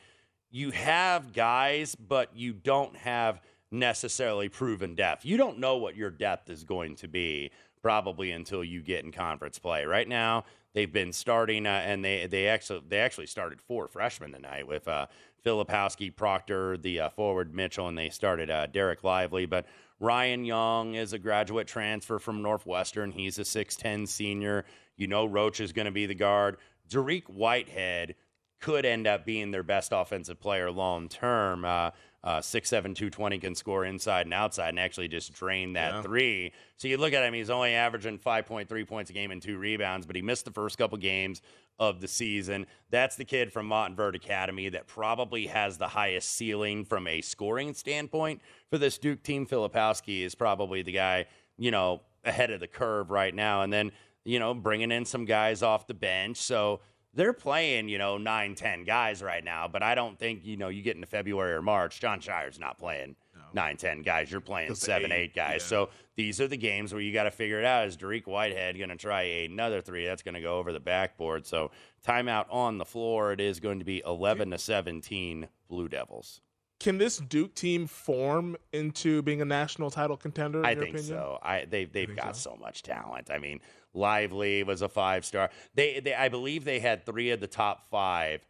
you 0.51 0.71
have 0.71 1.33
guys, 1.33 1.95
but 1.95 2.31
you 2.35 2.53
don't 2.53 2.97
have 2.97 3.41
necessarily 3.71 4.49
proven 4.49 4.95
depth. 4.95 5.25
You 5.25 5.37
don't 5.37 5.59
know 5.59 5.77
what 5.77 5.97
your 5.97 6.11
depth 6.11 6.49
is 6.49 6.65
going 6.65 6.97
to 6.97 7.09
be 7.09 7.51
probably 7.83 8.31
until 8.31 8.65
you 8.65 8.81
get 8.81 9.05
in 9.05 9.13
conference 9.13 9.59
play. 9.59 9.85
Right 9.85 10.09
now, 10.09 10.45
they've 10.73 10.93
been 10.93 11.13
starting, 11.13 11.67
uh, 11.67 11.83
and 11.85 12.05
they 12.05 12.27
they 12.27 12.49
actually 12.49 12.83
they 12.89 12.99
actually 12.99 13.27
started 13.27 13.61
four 13.61 13.89
freshmen 13.89 14.33
tonight 14.33 14.67
with 14.67 14.87
uh, 14.87 15.07
Filipowski, 15.47 16.15
Proctor, 16.15 16.77
the 16.77 17.01
uh, 17.01 17.09
forward 17.11 17.55
Mitchell, 17.55 17.87
and 17.87 17.97
they 17.97 18.11
started 18.11 18.51
uh, 18.51 18.67
Dereck 18.67 19.05
Lively, 19.05 19.47
but. 19.47 19.67
Ryan 19.99 20.45
Young 20.45 20.95
is 20.95 21.15
a 21.15 21.19
graduate 21.19 21.67
transfer 21.67 22.19
from 22.19 22.43
Northwestern. 22.43 23.13
He's 23.13 23.39
a 23.39 23.45
6'10 23.45 24.07
senior. 24.07 24.67
You 24.99 25.07
know 25.07 25.25
Roach 25.25 25.59
is 25.59 25.73
going 25.73 25.87
to 25.87 25.91
be 25.91 26.05
the 26.05 26.15
guard. 26.15 26.59
Dariq 26.91 27.31
Whitehead 27.31 28.15
could 28.61 28.85
end 28.85 29.07
up 29.07 29.25
being 29.25 29.53
their 29.53 29.63
best 29.63 29.93
offensive 29.95 30.39
player 30.39 30.71
long 30.71 31.09
term. 31.09 31.65
Uh, 31.65 31.93
uh, 32.23 32.41
6'7, 32.41 32.69
220 32.95 33.39
can 33.39 33.55
score 33.55 33.87
inside 33.87 34.27
and 34.27 34.35
outside 34.35 34.69
and 34.71 34.81
actually 34.81 35.09
just 35.09 35.33
drain 35.33 35.75
that 35.75 35.95
Yeah. 35.95 36.03
three. 36.03 36.53
So 36.77 36.89
you 36.89 36.99
look 36.99 37.15
at 37.15 37.23
him, 37.23 37.33
he's 37.33 37.49
only 37.49 37.73
averaging 37.73 38.19
5.3 38.19 38.85
points 38.87 39.09
a 39.11 39.15
game 39.15 39.31
and 39.31 39.41
two 39.41 39.57
rebounds, 39.57 40.07
but 40.07 40.15
he 40.17 40.21
missed 40.21 40.45
the 40.45 40.51
first 40.51 40.77
couple 40.77 40.99
games 40.99 41.41
of 41.79 42.01
the 42.01 42.09
season. 42.09 42.67
That's 42.91 43.17
the 43.17 43.25
kid 43.25 43.53
from 43.53 43.69
Montverde 43.69 44.17
Academy 44.17 44.69
that 44.71 44.87
probably 44.87 45.47
has 45.47 45.79
the 45.79 45.89
highest 45.89 46.31
ceiling 46.31 46.85
from 46.85 47.07
a 47.07 47.21
scoring 47.21 47.75
standpoint 47.75 48.41
for 48.71 48.79
this 48.79 48.99
Duke 48.99 49.23
team. 49.23 49.47
Filipowski 49.47 50.23
is 50.23 50.35
probably 50.35 50.83
the 50.83 50.93
guy, 50.93 51.27
you 51.59 51.71
know, 51.71 52.03
ahead 52.25 52.51
of 52.51 52.61
the 52.61 52.69
curve 52.69 53.11
right 53.11 53.35
now. 53.35 53.63
And 53.63 53.73
then, 53.73 53.93
you 54.25 54.39
know, 54.39 54.55
bringing 54.55 54.91
in 54.91 55.05
some 55.05 55.25
guys 55.25 55.63
off 55.63 55.87
the 55.87 55.95
bench. 55.95 56.39
So 56.39 56.81
they're 57.15 57.33
playing, 57.33 57.89
you 57.89 57.99
know, 57.99 58.19
nine, 58.19 58.55
ten 58.55 58.85
guys 58.85 59.23
right 59.23 59.45
now. 59.45 59.69
But 59.69 59.83
I 59.83 59.95
don't 59.95 60.19
think, 60.19 60.45
you 60.45 60.57
know, 60.57 60.69
you 60.69 60.83
get 60.83 60.97
into 60.97 61.07
February 61.07 61.53
or 61.53 61.63
March, 61.63 62.01
Jon 62.01 62.21
Scheyer's 62.21 62.59
not 62.59 62.79
playing 62.79 63.17
nine, 63.57 63.77
ten 63.77 64.03
guys. 64.03 64.31
You're 64.31 64.41
playing 64.41 64.77
seven, 64.77 65.11
eight, 65.11 65.17
eight 65.17 65.35
guys. 65.35 65.63
yeah. 65.63 65.67
So 65.67 65.89
these 66.15 66.41
are 66.41 66.47
the 66.47 66.57
games 66.57 66.93
where 66.93 67.03
you 67.03 67.13
got 67.13 67.25
to 67.25 67.33
figure 67.33 67.59
it 67.59 67.65
out. 67.65 67.89
Is 67.89 67.97
Dariq 67.97 68.29
Whitehead 68.29 68.79
going 68.79 68.91
to 68.91 68.97
try 68.97 69.23
another 69.23 69.81
three? 69.81 70.07
That's 70.07 70.23
going 70.23 70.37
to 70.37 70.41
go 70.41 70.59
over 70.59 70.73
the 70.73 70.79
backboard. 70.79 71.45
So 71.45 71.73
timeout 72.07 72.47
on 72.51 72.79
the 72.79 72.85
floor. 72.85 73.33
It 73.33 73.41
is 73.41 73.59
going 73.59 73.81
to 73.81 73.85
be 73.85 74.01
11 74.07 74.51
to 74.53 74.59
17 74.59 75.49
Blue 75.69 75.89
Devils. 75.89 76.41
Can 76.79 76.99
this 76.99 77.17
Duke 77.17 77.55
team 77.55 77.87
form 77.87 78.57
into 78.73 79.23
being 79.23 79.41
a 79.41 79.47
national 79.47 79.91
title 79.91 80.17
contender? 80.17 80.61
In 80.61 80.67
I 80.67 80.75
think 80.75 80.91
opinion? 80.91 81.05
so. 81.05 81.39
I 81.43 81.65
they 81.65 81.87
they've 81.87 82.15
got 82.15 82.37
so? 82.37 82.51
so? 82.51 82.57
much 82.57 82.83
talent. 82.83 83.31
I 83.31 83.39
mean, 83.39 83.61
Lively 83.95 84.63
was 84.63 84.83
a 84.83 84.89
five 84.89 85.25
star. 85.25 85.51
They 85.75 86.01
they 86.01 86.15
I 86.15 86.29
believe 86.29 86.65
they 86.65 86.81
had 86.81 87.07
three 87.07 87.31
of 87.31 87.41
the 87.41 87.47
top 87.47 87.89
five 87.91 88.47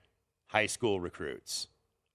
high 0.49 0.67
school 0.67 0.99
recruits 0.99 1.69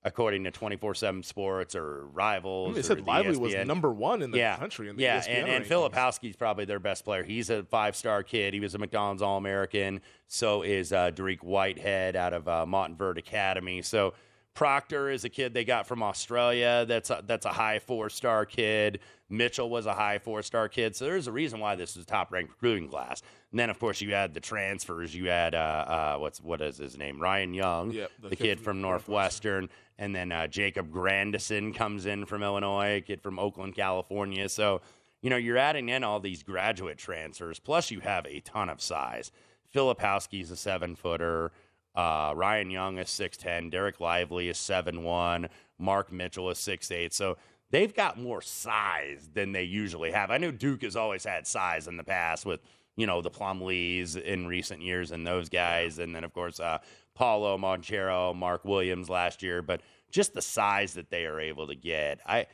according 0.04 0.44
to 0.44 0.52
24/7 0.52 1.24
Sports 1.24 1.76
or 1.76 2.06
Rivals. 2.08 2.68
I 2.68 2.70
mean, 2.70 2.76
they 2.76 2.82
said 2.82 3.06
Lively 3.06 3.38
was 3.38 3.54
number 3.66 3.92
one 3.92 4.22
in 4.22 4.32
the 4.32 4.38
yeah. 4.38 4.58
country 4.58 4.90
in 4.90 4.96
the 4.96 5.04
yeah, 5.04 5.20
ESPN 5.20 5.28
and, 5.28 5.50
and 5.50 5.66
rankings. 5.66 5.92
Filipowski's 5.92 6.36
probably 6.36 6.66
their 6.66 6.80
best 6.80 7.06
player. 7.06 7.24
He's 7.24 7.50
a 7.50 7.64
five-star 7.64 8.24
kid. 8.24 8.54
He 8.54 8.60
was 8.60 8.76
a 8.76 8.78
McDonald's 8.78 9.22
All-American. 9.22 10.02
So 10.28 10.64
is 10.64 10.92
uh, 10.92 11.12
Dariq 11.12 11.44
Whitehead 11.44 12.16
out 12.16 12.34
of 12.34 12.48
uh, 12.48 12.66
Montverde 12.68 13.20
Academy. 13.20 13.82
So 13.82 14.14
Proctor 14.54 15.10
is 15.10 15.24
a 15.24 15.30
kid 15.30 15.54
they 15.54 15.64
got 15.64 15.88
from 15.88 16.04
Australia. 16.04 16.86
That's 16.88 17.10
a, 17.10 17.24
that's 17.26 17.46
a 17.46 17.54
high 17.54 17.80
four-star 17.80 18.46
kid. 18.46 19.00
Mitchell 19.30 19.70
was 19.70 19.86
a 19.86 19.94
high 19.94 20.20
four-star 20.20 20.68
kid. 20.68 20.96
So 20.96 21.06
there's 21.06 21.28
a 21.28 21.32
reason 21.32 21.60
why 21.60 21.76
this 21.76 21.96
is 21.96 22.04
a 22.04 22.06
top-ranked 22.06 22.52
recruiting 22.52 22.90
class. 22.90 23.22
And 23.52 23.60
then 23.60 23.70
of 23.70 23.80
course 23.80 24.02
you 24.02 24.14
had 24.14 24.34
the 24.34 24.42
transfers. 24.42 25.16
You 25.16 25.30
had 25.30 25.56
uh, 25.56 25.58
uh, 25.58 26.18
what's 26.18 26.42
what 26.42 26.62
is 26.62 26.78
his 26.78 26.98
name? 26.98 27.22
Ryan 27.22 27.54
Young, 27.54 27.92
Yep, 27.92 28.12
the, 28.22 28.36
kid, 28.36 28.60
from 28.60 28.82
Northwestern, 28.82 29.70
and 29.98 30.16
then 30.16 30.32
uh, 30.32 30.48
Jacob 30.48 30.92
Grandison 30.92 31.74
comes 31.74 32.06
in 32.06 32.26
from 32.26 32.44
Illinois, 32.44 32.98
a 32.98 33.02
kid 33.02 33.22
from 33.22 33.40
Oakland, 33.40 33.76
California. 33.76 34.50
So 34.50 34.82
you 35.22 35.30
know 35.30 35.38
you're 35.38 35.58
adding 35.58 35.90
in 35.90 36.04
all 36.04 36.20
these 36.20 36.44
graduate 36.44 36.98
transfers. 36.98 37.60
Plus 37.60 37.90
you 37.92 38.02
have 38.02 38.26
a 38.26 38.42
ton 38.42 38.70
of 38.70 38.82
size. 38.82 39.32
Filipowski's 39.74 40.52
a 40.52 40.58
seven-footer. 40.58 41.52
Uh, 41.96 42.34
Ryan 42.36 42.70
Young 42.70 42.98
is 42.98 43.08
6'10. 43.08 43.72
Dereck 43.72 44.00
Lively 44.00 44.50
is 44.50 44.58
7'1. 44.58 45.50
Mark 45.78 46.12
Mitchell 46.12 46.50
is 46.50 46.58
6'8. 46.58 47.14
So 47.14 47.38
they've 47.70 47.94
got 47.94 48.20
more 48.20 48.42
size 48.42 49.30
than 49.34 49.52
they 49.52 49.64
usually 49.64 50.12
have. 50.12 50.32
I 50.32 50.38
know 50.38 50.52
Duke 50.52 50.84
has 50.84 50.96
always 50.96 51.24
had 51.24 51.48
size 51.48 51.88
in 51.88 51.98
the 51.98 52.04
past 52.04 52.46
with, 52.46 52.62
you 52.96 53.08
know, 53.08 53.22
the 53.22 53.32
Plumlees 53.32 54.22
in 54.22 54.48
recent 54.48 54.82
years 54.82 55.12
and 55.12 55.26
those 55.26 55.50
guys. 55.50 56.00
And 56.00 56.16
then, 56.16 56.24
of 56.24 56.34
course, 56.34 56.60
uh, 56.60 56.80
Paolo 57.16 57.58
Banchero, 57.58 58.36
Mark 58.36 58.64
Williams 58.64 59.10
last 59.10 59.44
year. 59.44 59.62
But 59.62 59.82
just 60.12 60.34
the 60.34 60.42
size 60.42 60.94
that 60.94 61.10
they 61.10 61.26
are 61.26 61.40
able 61.40 61.68
to 61.68 61.76
get. 61.76 62.20
I 62.26 62.48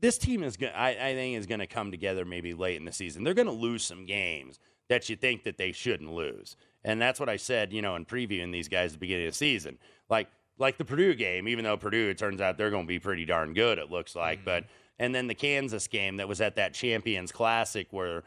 this 0.00 0.18
team 0.18 0.42
is 0.42 0.56
going 0.56 0.72
I, 0.72 0.90
I 0.90 1.14
think 1.14 1.38
is 1.38 1.46
going 1.46 1.60
to 1.60 1.66
come 1.66 1.90
together 1.90 2.24
maybe 2.24 2.54
late 2.54 2.76
in 2.76 2.84
the 2.84 2.92
season. 2.92 3.24
They're 3.24 3.34
going 3.34 3.46
to 3.46 3.52
lose 3.52 3.84
some 3.84 4.06
games 4.06 4.58
that 4.88 5.08
you 5.08 5.16
think 5.16 5.44
that 5.44 5.58
they 5.58 5.72
shouldn't 5.72 6.12
lose. 6.12 6.56
And 6.84 7.00
that's 7.00 7.20
what 7.20 7.28
I 7.28 7.36
said, 7.36 7.72
you 7.72 7.80
know, 7.82 7.94
in 7.96 8.04
previewing 8.04 8.52
these 8.52 8.68
guys 8.68 8.90
at 8.90 8.92
the 8.94 8.98
beginning 8.98 9.26
of 9.26 9.32
the 9.32 9.36
season. 9.38 9.78
Like 10.08 10.28
like 10.58 10.78
the 10.78 10.84
Purdue 10.84 11.14
game, 11.14 11.48
even 11.48 11.64
though 11.64 11.76
Purdue 11.76 12.08
it 12.10 12.18
turns 12.18 12.40
out 12.40 12.58
they're 12.58 12.70
going 12.70 12.84
to 12.84 12.88
be 12.88 12.98
pretty 12.98 13.24
darn 13.24 13.54
good 13.54 13.78
it 13.78 13.90
looks 13.90 14.14
like, 14.14 14.38
Mm-hmm. 14.40 14.44
but 14.44 14.64
and 14.98 15.14
then 15.14 15.26
the 15.26 15.34
Kansas 15.34 15.86
game 15.88 16.18
that 16.18 16.28
was 16.28 16.40
at 16.40 16.56
that 16.56 16.74
Champions 16.74 17.32
Classic 17.32 17.86
where 17.90 18.22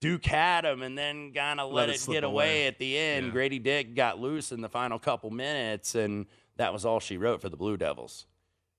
Duke 0.00 0.26
had 0.26 0.64
them 0.64 0.82
and 0.82 0.96
then 0.98 1.32
kind 1.32 1.58
of 1.60 1.72
let, 1.72 1.88
Let 1.88 1.96
it 1.96 2.08
it, 2.08 2.12
get 2.12 2.24
away 2.24 2.32
away. 2.62 2.66
at 2.66 2.78
the 2.78 2.96
end. 2.98 3.26
Yeah. 3.26 3.32
Grady 3.32 3.58
Dick 3.58 3.94
got 3.94 4.18
loose 4.20 4.52
in 4.52 4.60
the 4.60 4.68
final 4.68 4.98
couple 4.98 5.30
minutes 5.30 5.94
and 5.94 6.26
that 6.56 6.72
was 6.72 6.84
all 6.84 7.00
she 7.00 7.16
wrote 7.16 7.40
for 7.40 7.48
the 7.48 7.56
Blue 7.56 7.76
Devils. 7.76 8.26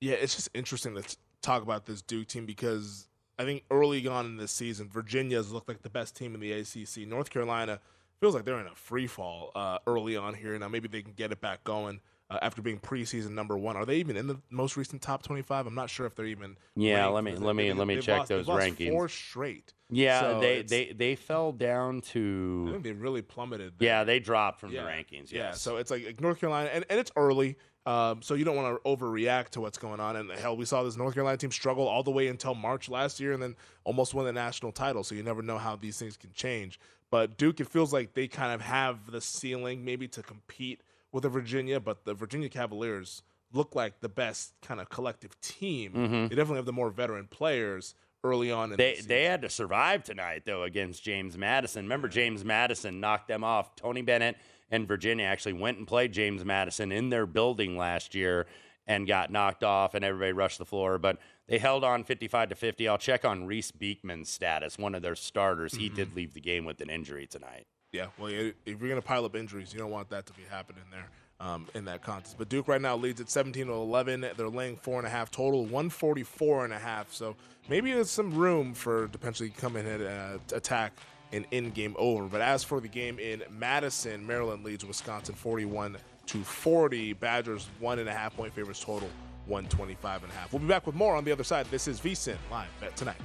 Yeah, 0.02 0.14
it's 0.16 0.36
just 0.36 0.50
interesting 0.54 0.96
to 0.96 1.18
talk 1.42 1.62
about 1.64 1.86
this 1.86 2.02
Duke 2.02 2.28
team 2.28 2.46
because 2.46 3.08
I 3.38 3.44
think 3.46 3.64
early 3.72 4.06
on 4.08 4.26
in 4.26 4.38
this 4.38 4.52
season, 4.52 4.90
Virginia's 4.90 5.52
looked 5.52 5.68
like 5.70 5.82
the 5.82 5.90
best 5.90 6.16
team 6.16 6.36
in 6.36 6.42
the 6.42 6.52
ACC. 6.52 7.08
North 7.08 7.30
Carolina 7.30 7.80
feels 8.20 8.36
like 8.36 8.46
they're 8.46 8.60
in 8.60 8.68
a 8.68 8.76
free 8.76 9.08
fall 9.08 9.52
uh, 9.56 9.80
early 9.88 10.18
on 10.18 10.34
here. 10.34 10.58
Now 10.60 10.68
maybe 10.68 10.88
they 10.88 11.02
can 11.02 11.14
get 11.14 11.32
it 11.32 11.42
back 11.42 11.64
going 11.64 12.00
uh, 12.30 12.38
after 12.42 12.62
being 12.62 12.80
preseason 12.80 13.32
number 13.32 13.58
one. 13.58 13.76
Are 13.76 13.86
they 13.86 13.96
even 13.98 14.16
in 14.18 14.28
the 14.28 14.40
most 14.50 14.78
recent 14.78 15.02
top 15.02 15.24
twenty-five? 15.24 15.66
I'm 15.66 15.76
not 15.76 15.90
sure 15.90 16.06
if 16.06 16.16
they're 16.16 16.26
even. 16.26 16.58
Yeah, 16.76 17.02
ranked 17.02 17.14
let 17.16 17.24
me- 17.24 17.36
let 17.36 17.56
me- 17.56 17.68
they- 17.70 17.74
let 17.74 17.88
me 17.88 18.02
check 18.02 18.20
lost- 18.20 18.30
those 18.30 18.46
rankings. 18.48 18.92
Four 18.92 19.10
straight. 19.10 19.74
Yeah, 19.92 20.22
So 20.22 20.40
they, 20.40 20.62
they 20.62 20.92
they 20.94 21.16
fell 21.16 21.52
down 21.52 22.02
to. 22.02 22.66
I 22.68 22.72
think 22.74 22.84
they 22.84 22.92
really 22.92 23.24
plummeted. 23.24 23.74
Yeah, 23.80 24.04
they 24.04 24.20
dropped 24.20 24.60
from 24.60 24.72
Yeah. 24.72 24.84
the 24.84 24.90
rankings. 24.90 25.32
Yes. 25.32 25.34
Yeah, 25.34 25.52
so 25.54 25.78
it's 25.78 25.90
like, 25.90 26.06
like 26.06 26.22
North 26.22 26.40
Carolina, 26.40 26.70
and, 26.72 26.86
and 26.92 27.00
it's 27.00 27.12
early, 27.16 27.58
um, 27.88 28.22
so 28.22 28.36
you 28.36 28.46
don't 28.46 28.56
want 28.56 28.78
to 28.84 28.88
overreact 28.88 29.50
to 29.52 29.62
what's 29.62 29.80
going 29.80 30.00
on. 30.00 30.16
And 30.16 30.30
hell, 30.30 30.56
we 30.56 30.66
saw 30.66 30.84
this 30.84 30.96
North 30.96 31.16
Carolina 31.16 31.38
team 31.38 31.50
struggle 31.50 31.88
all 31.88 32.04
the 32.04 32.12
way 32.12 32.28
until 32.28 32.54
March 32.54 32.88
last 32.88 33.20
year, 33.20 33.34
and 33.34 33.42
then 33.42 33.56
almost 33.84 34.14
won 34.14 34.26
the 34.26 34.32
national 34.34 34.72
title. 34.72 35.04
So 35.04 35.16
you 35.16 35.24
never 35.24 35.42
know 35.42 35.58
how 35.58 35.76
these 35.76 35.98
things 35.98 36.18
can 36.18 36.32
change. 36.34 36.80
But 37.12 37.38
Duke, 37.38 37.60
it 37.60 37.68
feels 37.68 37.92
like 37.92 38.14
they 38.14 38.28
kind 38.28 38.54
of 38.54 38.62
have 38.62 39.12
the 39.12 39.22
ceiling 39.22 39.84
maybe 39.84 40.08
to 40.10 40.22
compete 40.22 40.82
with 41.12 41.24
the 41.24 41.30
Virginia, 41.30 41.80
but 41.80 42.06
the 42.06 42.14
Virginia 42.14 42.50
Cavaliers 42.50 43.24
look 43.52 43.76
like 43.76 44.00
the 44.00 44.10
best 44.10 44.54
kind 44.62 44.80
of 44.80 44.90
collective 44.90 45.40
team. 45.42 45.94
Mhm. 45.94 46.30
They 46.30 46.36
definitely 46.36 46.58
have 46.58 46.66
the 46.66 46.74
more 46.74 46.92
veteran 46.92 47.28
players 47.28 47.96
early 48.24 48.52
on. 48.52 48.72
In 48.72 48.78
They 48.78 48.96
the 48.96 49.08
they 49.08 49.24
had 49.24 49.42
to 49.42 49.50
survive 49.50 50.04
tonight 50.04 50.44
though 50.46 50.64
against 50.64 51.04
James 51.04 51.38
Madison. 51.38 51.86
Remember 51.86 52.08
James 52.08 52.46
Madison 52.46 53.00
knocked 53.00 53.28
them 53.28 53.44
off. 53.44 53.76
Tony 53.76 54.04
Bennett 54.04 54.38
and 54.70 54.88
Virginia 54.88 55.26
actually 55.26 55.54
went 55.54 55.80
and 55.80 55.88
played 55.88 56.12
James 56.12 56.46
Madison 56.46 56.92
in 56.92 57.10
their 57.10 57.26
building 57.26 57.76
last 57.76 58.14
year 58.14 58.46
and 58.90 59.06
got 59.08 59.32
knocked 59.32 59.64
off 59.64 59.94
and 59.94 60.04
everybody 60.04 60.34
rushed 60.34 60.58
the 60.58 60.66
floor, 60.66 60.98
but 60.98 61.20
they 61.48 61.60
held 61.60 61.84
on 61.84 62.04
55 62.04 62.50
to 62.50 62.56
50. 62.56 62.88
I'll 62.88 62.98
check 62.98 63.24
on 63.24 63.46
Reece 63.46 63.72
Beekman's 63.72 64.30
status, 64.30 64.78
one 64.80 64.96
of 64.96 65.04
their 65.04 65.16
starters. 65.16 65.76
He 65.76 65.90
did 65.90 66.16
leave 66.16 66.34
the 66.34 66.42
game 66.42 66.66
with 66.66 66.82
an 66.82 66.90
injury 66.90 67.28
tonight. 67.28 67.68
Yeah, 67.92 68.08
well, 68.18 68.30
if 68.30 68.56
you're 68.66 68.78
going 68.78 68.96
to 68.96 69.02
pile 69.02 69.26
up 69.26 69.36
injuries, 69.36 69.74
you 69.74 69.80
don't 69.80 69.92
want 69.92 70.10
that 70.10 70.26
to 70.26 70.34
be 70.34 70.44
happening 70.50 70.84
there 70.92 71.08
um, 71.40 71.68
in 71.76 71.86
that 71.86 72.02
contest. 72.02 72.36
But 72.38 72.50
Duke 72.50 72.68
right 72.68 72.82
now 72.82 72.96
leads 72.96 73.22
at 73.22 73.30
17 73.30 73.68
to 73.68 73.74
11. 73.74 74.26
They're 74.36 74.50
laying 74.50 74.76
four 74.76 74.98
and 74.98 75.08
a 75.08 75.10
half 75.10 75.30
total, 75.30 75.62
144 75.62 76.66
and 76.66 76.74
a 76.74 76.80
half. 76.80 77.14
So 77.14 77.36
maybe 77.70 77.94
there's 77.94 78.12
some 78.12 78.34
room 78.34 78.74
for 78.74 79.08
potentially 79.10 79.50
come 79.50 79.76
in 79.76 79.86
and 79.86 80.04
uh, 80.04 80.56
attack 80.56 80.94
an 81.32 81.46
in-game 81.52 81.96
over. 82.00 82.26
But 82.26 82.42
as 82.42 82.64
for 82.64 82.80
the 82.80 82.88
game 82.88 83.20
in 83.20 83.44
Madison, 83.52 84.26
Maryland 84.26 84.64
leads 84.64 84.84
Wisconsin 84.84 85.36
41 85.36 85.98
to 86.30 86.44
40. 86.44 87.14
Badgers 87.14 87.68
one 87.80 88.00
and 88.00 88.08
a 88.08 88.14
half 88.14 88.36
point 88.36 88.54
favorites 88.54 88.80
total, 88.80 89.10
125 89.48 90.24
and 90.24 90.32
a 90.32 90.36
half. 90.36 90.54
We'll 90.54 90.62
be 90.62 90.68
back 90.68 90.86
with 90.86 90.96
more 90.96 91.16
on 91.16 91.24
the 91.24 91.32
other 91.32 91.44
side. 91.44 91.66
This 91.72 91.88
is 91.88 92.00
VSIN 92.00 92.38
live 92.52 92.70
bet 92.80 92.96
tonight. 92.96 93.18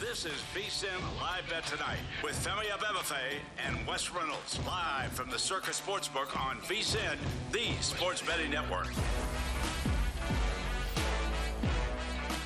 This 0.00 0.24
is 0.24 0.42
VSIN 0.52 1.20
Live 1.20 1.48
Bet 1.48 1.64
Tonight 1.66 1.98
with 2.24 2.34
Femi 2.44 2.66
Abebefe 2.70 3.38
and 3.64 3.86
Wes 3.86 4.10
Reynolds 4.10 4.58
live 4.66 5.12
from 5.12 5.30
the 5.30 5.38
Circa 5.38 5.70
Sportsbook 5.70 6.36
on 6.36 6.56
VSIN, 6.62 7.16
the 7.52 7.80
sports 7.80 8.20
betting 8.22 8.50
network. 8.50 8.88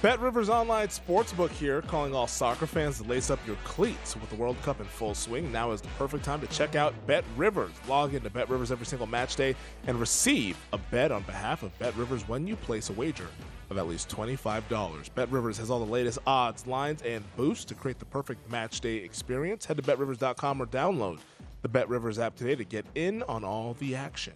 Bet 0.03 0.19
Rivers 0.19 0.49
Online 0.49 0.89
Sportsbook 0.89 1.51
here, 1.51 1.81
calling 1.81 2.13
all 2.13 2.27
soccer 2.27 2.67
fans 2.67 2.99
to 2.99 3.05
lace 3.05 3.31
up 3.31 3.39
your 3.47 3.55
cleats 3.63 4.17
with 4.17 4.29
the 4.31 4.35
World 4.35 4.61
Cup 4.63 4.81
in 4.81 4.87
full 4.87 5.15
swing. 5.15 5.53
Now 5.53 5.71
is 5.71 5.81
the 5.81 5.87
perfect 5.91 6.25
time 6.25 6.41
to 6.41 6.49
check 6.49 6.75
out 6.75 6.93
Bet 7.07 7.23
Rivers. 7.37 7.71
Log 7.87 8.13
into 8.13 8.29
Bet 8.29 8.51
Rivers 8.51 8.73
every 8.73 8.85
single 8.85 9.07
match 9.07 9.37
day 9.37 9.55
and 9.87 10.01
receive 10.01 10.57
a 10.73 10.79
bet 10.79 11.13
on 11.13 11.23
behalf 11.23 11.63
of 11.63 11.79
Bet 11.79 11.95
Rivers 11.95 12.27
when 12.27 12.49
you 12.49 12.57
place 12.57 12.91
a 12.91 12.93
wager 12.95 13.29
of 13.71 13.79
at 13.79 13.87
least 13.87 14.09
$25. 14.09 15.15
Bet 15.15 15.31
Rivers 15.31 15.57
has 15.59 15.71
all 15.71 15.79
the 15.79 15.93
latest 15.93 16.19
odds, 16.27 16.67
lines, 16.67 17.01
and 17.03 17.25
boosts 17.37 17.65
to 17.67 17.77
create 17.77 18.01
the 18.01 18.05
perfect 18.07 18.51
match 18.51 18.81
day 18.81 18.97
experience. 18.97 19.65
Head 19.67 19.77
to 19.77 19.85
betrivers.com 19.85 20.61
or 20.61 20.67
download 20.67 21.21
the 21.63 21.69
Bet 21.69 21.89
Rivers 21.89 22.19
app 22.19 22.35
today 22.35 22.57
to 22.57 22.65
get 22.65 22.87
in 22.97 23.23
on 23.29 23.45
all 23.45 23.75
the 23.75 23.95
action. 23.95 24.35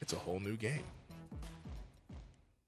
It's 0.00 0.12
a 0.12 0.18
whole 0.18 0.38
new 0.38 0.54
game. 0.54 0.84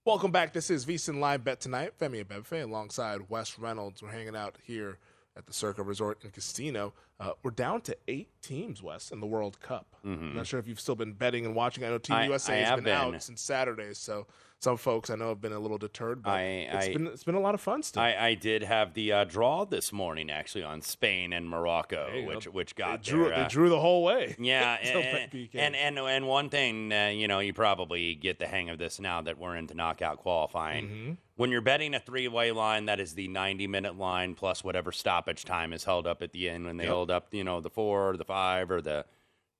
Welcome 0.06 0.30
back. 0.30 0.52
This 0.52 0.70
is 0.70 0.86
VSIN 0.86 1.18
Live 1.18 1.42
Bet 1.42 1.60
Tonight. 1.60 1.98
Femi 1.98 2.24
Abebefe 2.24 2.62
alongside 2.62 3.28
Wes 3.28 3.58
Reynolds. 3.58 4.02
We're 4.04 4.10
hanging 4.12 4.36
out 4.36 4.54
here 4.62 4.98
at 5.36 5.46
the 5.46 5.52
Circa 5.52 5.82
Resort 5.82 6.18
and 6.22 6.32
Casino. 6.32 6.94
Uh, 7.18 7.32
we're 7.42 7.50
down 7.50 7.80
to 7.82 7.96
eight 8.06 8.28
teams, 8.40 8.80
Wes, 8.84 9.10
in 9.10 9.18
the 9.18 9.26
World 9.26 9.58
Cup. 9.60 9.96
I'm 10.04 10.36
not 10.36 10.46
sure 10.46 10.60
if 10.60 10.68
you've 10.68 10.78
still 10.78 10.94
been 10.94 11.12
betting 11.12 11.44
and 11.44 11.56
watching. 11.56 11.82
I 11.82 11.88
know 11.88 11.98
Team 11.98 12.14
Mm-hmm. 12.14 12.22
I- 12.22 12.26
USA 12.26 12.52
I 12.54 12.56
has 12.58 12.74
been, 12.76 12.84
been. 12.84 12.94
out 12.94 13.20
since 13.20 13.42
Saturday, 13.42 13.94
so 13.94 14.28
some 14.60 14.76
folks 14.78 15.10
I 15.10 15.16
know 15.16 15.28
have 15.28 15.40
been 15.40 15.52
a 15.52 15.58
little 15.58 15.78
deterred. 15.78 16.22
But 16.22 16.30
I- 16.30 16.42
it's 16.70 16.86
I- 16.86 16.92
been 16.92 17.06
it's 17.08 17.24
been 17.24 17.34
a 17.34 17.40
lot 17.40 17.54
of 17.54 17.60
fun 17.60 17.82
still. 17.82 18.02
I, 18.02 18.14
I 18.18 18.34
did 18.34 18.62
have 18.62 18.94
the 18.94 19.12
uh, 19.12 19.24
draw 19.24 19.64
this 19.64 19.92
morning 19.92 20.30
actually 20.30 20.64
on 20.64 20.80
Spain 20.80 21.32
and 21.32 21.48
Morocco, 21.48 22.24
which 22.26 22.46
go. 22.46 22.50
which 22.52 22.74
got 22.74 23.02
they 23.04 23.10
drew, 23.10 23.24
their, 23.24 23.36
they 23.36 23.42
uh, 23.44 23.48
drew 23.48 23.68
the 23.68 23.78
whole 23.80 24.02
way. 24.02 24.34
Yeah, 24.46 24.76
and, 24.82 25.34
and 25.54 25.76
and 25.76 25.98
and 25.98 26.26
one 26.26 26.48
thing, 26.48 26.92
uh, 26.92 27.08
you 27.14 27.28
know, 27.28 27.40
you 27.40 27.52
probably 27.52 28.14
get 28.14 28.38
the 28.38 28.46
hang 28.46 28.70
of 28.70 28.78
this 28.78 28.98
now 29.00 29.20
that 29.22 29.38
we're 29.38 29.56
into 29.56 29.74
knockout 29.74 30.18
qualifying. 30.18 30.86
Mm-hmm. 30.88 31.12
When 31.36 31.50
you're 31.50 31.60
betting 31.60 31.94
a 31.94 32.00
three-way 32.00 32.50
line, 32.52 32.86
that 32.86 32.98
is 32.98 33.12
the 33.14 33.28
90-minute 33.28 33.98
line 33.98 34.34
plus 34.34 34.64
whatever 34.64 34.90
stoppage 34.90 35.44
time 35.44 35.74
is 35.74 35.84
held 35.84 36.06
up 36.06 36.22
at 36.22 36.32
the 36.32 36.48
end. 36.48 36.64
When 36.64 36.78
they 36.78 36.84
Yep. 36.84 36.92
hold 36.92 37.10
up, 37.10 37.34
you 37.34 37.44
know, 37.44 37.60
the 37.60 37.68
four 37.68 38.10
or 38.10 38.16
the 38.16 38.24
five 38.24 38.70
or 38.70 38.80
the 38.80 39.04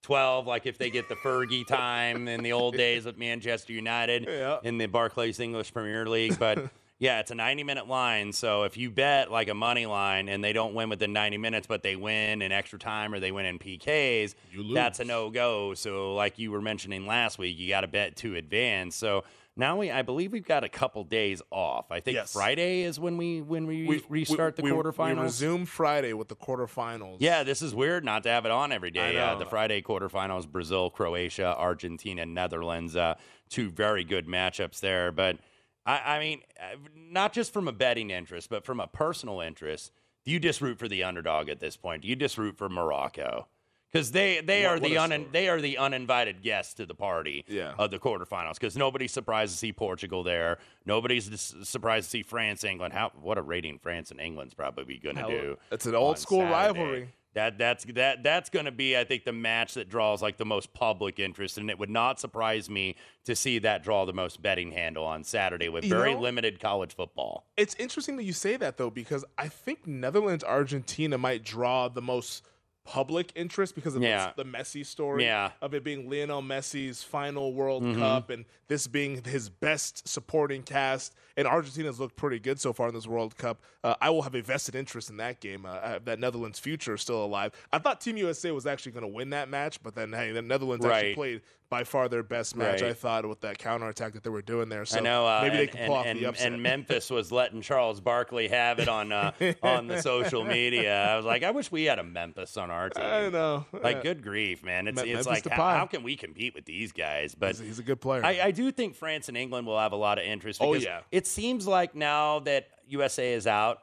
12, 0.06 0.46
like 0.46 0.66
if 0.66 0.78
they 0.78 0.88
get 0.88 1.08
the 1.08 1.16
Fergie 1.16 1.66
time 1.66 2.28
in 2.28 2.44
the 2.44 2.52
old 2.52 2.76
days 2.76 3.04
with 3.06 3.18
Manchester 3.18 3.72
United 3.72 4.24
Yeah. 4.28 4.58
in 4.62 4.78
the 4.78 4.86
Barclays 4.86 5.40
English 5.40 5.72
Premier 5.72 6.06
League, 6.06 6.38
but. 6.38 6.70
Yeah, 6.98 7.20
it's 7.20 7.30
a 7.30 7.34
90 7.34 7.62
minute 7.62 7.86
line. 7.88 8.32
So 8.32 8.62
if 8.62 8.78
you 8.78 8.90
bet 8.90 9.30
like 9.30 9.50
a 9.50 9.54
money 9.54 9.84
line 9.84 10.30
and 10.30 10.42
they 10.42 10.54
don't 10.54 10.72
win 10.72 10.88
within 10.88 11.12
90 11.12 11.36
minutes, 11.36 11.66
but 11.66 11.82
they 11.82 11.94
win 11.94 12.40
in 12.40 12.52
extra 12.52 12.78
time 12.78 13.12
or 13.12 13.20
they 13.20 13.30
win 13.32 13.44
in 13.44 13.58
PKs, 13.58 14.34
You 14.50 14.72
that's 14.72 14.98
a 14.98 15.04
no 15.04 15.28
go. 15.28 15.74
So, 15.74 16.14
like 16.14 16.38
you 16.38 16.50
were 16.50 16.62
mentioning 16.62 17.06
last 17.06 17.38
week, 17.38 17.58
you 17.58 17.68
got 17.68 17.82
to 17.82 17.86
bet 17.86 18.16
to 18.16 18.36
advance. 18.36 18.96
So 18.96 19.24
now 19.56 19.78
we 19.78 19.90
I 19.90 20.02
believe 20.02 20.32
we've 20.32 20.46
got 20.46 20.64
a 20.64 20.68
couple 20.68 21.02
days 21.04 21.40
off. 21.50 21.90
I 21.90 22.00
think 22.00 22.16
Yes. 22.16 22.32
Friday 22.32 22.82
is 22.82 23.00
when 23.00 23.16
we 23.16 23.40
when 23.42 23.66
we, 23.66 23.86
We- 23.86 24.04
restart 24.08 24.56
we, 24.58 24.68
the 24.70 24.74
we- 24.74 24.82
quarterfinals. 24.82 25.16
We 25.16 25.22
resume 25.22 25.64
Friday 25.66 26.12
with 26.12 26.28
the 26.28 26.36
quarterfinals. 26.36 27.16
Yeah, 27.20 27.42
this 27.42 27.62
is 27.62 27.74
weird 27.74 28.04
not 28.04 28.22
to 28.24 28.28
have 28.28 28.44
it 28.44 28.50
on 28.52 28.72
every 28.72 28.90
day. 28.90 29.18
Uh, 29.18 29.34
the 29.36 29.46
Friday 29.46 29.82
quarterfinals: 29.82 30.46
Brazil, 30.46 30.90
Croatia, 30.90 31.54
Argentina, 31.56 32.26
Netherlands. 32.26 32.94
Uh, 32.96 33.14
two 33.48 33.70
very 33.70 34.04
good 34.04 34.26
matchups 34.26 34.80
there. 34.80 35.10
But 35.12 35.38
I, 35.84 36.16
I 36.16 36.18
mean, 36.18 36.40
uh, 36.60 36.76
not 36.94 37.32
just 37.32 37.52
from 37.52 37.68
a 37.68 37.72
betting 37.72 38.10
interest, 38.10 38.50
but 38.50 38.64
from 38.64 38.80
a 38.80 38.86
personal 38.86 39.40
interest. 39.40 39.92
Do 40.24 40.32
you 40.32 40.40
just 40.40 40.60
root 40.60 40.78
for 40.80 40.88
the 40.88 41.04
underdog 41.04 41.48
at 41.48 41.60
this 41.60 41.76
point? 41.76 42.02
Do 42.02 42.08
you 42.08 42.16
just 42.16 42.36
root 42.36 42.58
for 42.58 42.68
Morocco? 42.68 43.46
Because 43.92 44.11
they 44.12 44.40
they 44.40 44.64
What- 44.64 44.72
are 44.72 44.81
the 44.81 44.99
un, 44.99 45.27
they 45.33 45.49
are 45.49 45.61
the 45.61 45.79
uninvited 45.79 46.42
guests 46.42 46.75
to 46.75 46.87
the 46.87 46.94
party 46.94 47.44
Yeah. 47.49 47.75
of 47.79 47.90
the 47.90 47.99
quarterfinals. 47.99 48.55
Because 48.55 48.77
nobody's 48.77 49.12
surprised 49.12 49.53
to 49.53 49.59
see 49.59 49.72
Portugal 49.72 50.22
there. 50.22 50.59
Nobody's 50.85 51.31
surprised 51.62 52.07
to 52.07 52.11
see 52.11 52.22
France, 52.22 52.64
England. 52.64 52.92
How 52.94 53.11
what 53.20 53.38
a 53.38 53.42
rating 53.42 53.79
France 53.79 54.11
and 54.11 54.20
England's 54.20 54.55
probably 54.55 54.99
going 54.99 55.16
to 55.16 55.27
do. 55.29 55.59
it's 55.70 55.87
an 55.87 55.94
old 55.94 56.18
school 56.18 56.40
Saturday. 56.40 56.53
rivalry. 56.81 57.09
That 57.35 57.59
that's 57.59 57.85
that 57.92 58.22
that's 58.22 58.49
going 58.49 58.64
to 58.64 58.72
be, 58.72 58.96
I 58.96 59.05
think, 59.05 59.25
the 59.25 59.33
match 59.33 59.75
that 59.75 59.90
draws 59.90 60.22
like 60.22 60.38
the 60.38 60.46
most 60.46 60.72
public 60.72 61.18
interest, 61.18 61.59
and 61.59 61.68
it 61.70 61.79
would 61.79 61.90
not 61.90 62.18
surprise 62.18 62.70
me 62.70 62.96
to 63.27 63.37
see 63.37 63.59
that 63.59 63.85
draw 63.85 64.07
the 64.07 64.14
most 64.14 64.40
betting 64.40 64.72
handle 64.72 65.05
on 65.05 65.22
Saturday 65.22 65.68
with 65.68 65.85
You 65.85 65.90
very 65.90 66.14
know- 66.14 66.20
limited 66.20 66.61
college 66.61 66.94
football. 66.94 67.46
It's 67.59 67.75
interesting 67.75 68.16
that 68.16 68.25
you 68.25 68.33
say 68.33 68.57
that 68.57 68.79
though, 68.79 68.88
because 68.90 69.22
I 69.37 69.49
think 69.49 69.87
Netherlands 69.87 70.44
Argentina 70.44 71.18
might 71.18 71.44
draw 71.44 71.88
the 71.88 72.01
most 72.01 72.42
public 72.87 73.33
interest 73.35 73.75
because 73.75 73.96
of 73.96 74.03
Yeah. 74.03 74.33
the, 74.37 74.44
the 74.44 74.49
Messi 74.51 74.87
story 74.87 75.25
Yeah. 75.25 75.51
of 75.61 75.75
it 75.75 75.83
being 75.85 76.09
Lionel 76.09 76.40
Messi's 76.40 77.03
final 77.03 77.53
World 77.53 77.83
Mhm. 77.83 77.99
Cup 77.99 78.31
and 78.31 78.44
this 78.68 78.87
being 78.87 79.22
his 79.25 79.49
best 79.49 80.07
supporting 80.09 80.62
cast. 80.62 81.12
And 81.37 81.46
Argentina's 81.46 82.01
looked 82.01 82.16
pretty 82.16 82.38
good 82.38 82.59
so 82.61 82.72
far 82.72 82.88
in 82.88 82.94
this 82.94 83.07
World 83.07 83.37
Cup. 83.37 83.61
Uh, 83.85 83.94
I 84.01 84.09
will 84.11 84.22
have 84.22 84.35
a 84.35 84.40
vested 84.40 84.75
interest 84.75 85.11
in 85.11 85.16
that 85.18 85.40
game. 85.40 85.66
Uh, 85.66 85.70
uh, 85.70 85.99
that 86.05 86.18
Netherlands 86.18 86.59
future 86.59 86.94
is 86.94 87.03
still 87.03 87.22
alive. 87.25 87.53
I 87.72 87.79
thought 87.79 88.01
Team 88.01 88.16
USA 88.16 88.53
was 88.53 88.66
actually 88.66 88.92
going 88.92 89.03
to 89.03 89.09
win 89.09 89.31
that 89.31 89.49
match, 89.49 89.83
but 89.83 89.94
then 89.94 90.12
hey, 90.12 90.31
the 90.33 90.40
Netherlands 90.42 90.85
actually 90.87 91.14
played 91.14 91.42
by 91.68 91.85
far 91.85 92.09
their 92.09 92.22
best 92.22 92.57
match. 92.57 92.83
Right. 92.83 92.90
I 92.90 92.94
thought 92.94 93.29
with 93.29 93.40
that 93.40 93.59
counterattack 93.59 94.12
that 94.12 94.22
they 94.22 94.31
were 94.31 94.42
doing 94.42 94.68
there. 94.68 94.85
So 94.85 94.98
I 94.98 95.00
know. 95.00 95.26
Uh, 95.26 95.40
maybe 95.42 95.57
they 95.57 95.62
and, 95.62 95.70
can 95.70 95.81
and, 95.81 95.87
pull 95.88 95.96
off 95.96 96.07
and, 96.07 96.18
the 96.18 96.24
upset. 96.26 96.52
and 96.52 96.62
Memphis 96.62 97.11
was 97.11 97.33
letting 97.33 97.61
Charles 97.61 98.00
Barkley 98.00 98.48
have 98.48 98.79
it 98.79 98.88
on 98.88 99.12
uh, 99.12 99.33
on 99.62 99.87
the 99.87 100.00
social 100.00 100.44
media. 100.44 101.07
I 101.07 101.16
was 101.16 101.26
like, 101.26 101.42
I 101.42 101.50
wish 101.50 101.70
we 101.72 101.85
had 101.85 101.98
a 101.98 102.05
Memphis 102.05 102.57
on 102.57 102.70
our 102.70 102.90
team. 102.90 103.05
I 103.05 103.29
know. 103.29 103.66
Like, 103.72 104.02
good 104.02 104.22
grief, 104.22 104.62
man! 104.64 104.87
It's 104.87 105.02
Me- 105.02 105.11
it's 105.11 105.26
Memphis 105.26 105.44
like 105.44 105.52
how, 105.52 105.70
how 105.70 105.87
can 105.87 106.02
we 106.02 106.16
compete 106.16 106.55
with 106.55 106.64
these 106.64 106.92
guys? 106.92 107.35
But 107.35 107.57
he's, 107.57 107.61
he's 107.61 107.79
a 107.79 107.83
good 107.83 108.00
player. 108.00 108.24
I, 108.24 108.40
I 108.44 108.50
do 108.50 108.70
think 108.70 108.94
France 108.94 109.29
and 109.29 109.37
England 109.37 109.66
will 109.66 109.79
have 109.79 109.92
a 109.92 109.96
lot 109.96 110.18
of 110.18 110.24
interest. 110.24 110.61
Oh, 110.62 110.72
Because 110.72 110.85
yeah. 110.85 111.00
It 111.11 111.26
seems 111.26 111.66
like 111.66 111.94
now 111.94 112.40
that 112.40 112.68
USA 112.88 113.33
is 113.33 113.46
out, 113.46 113.79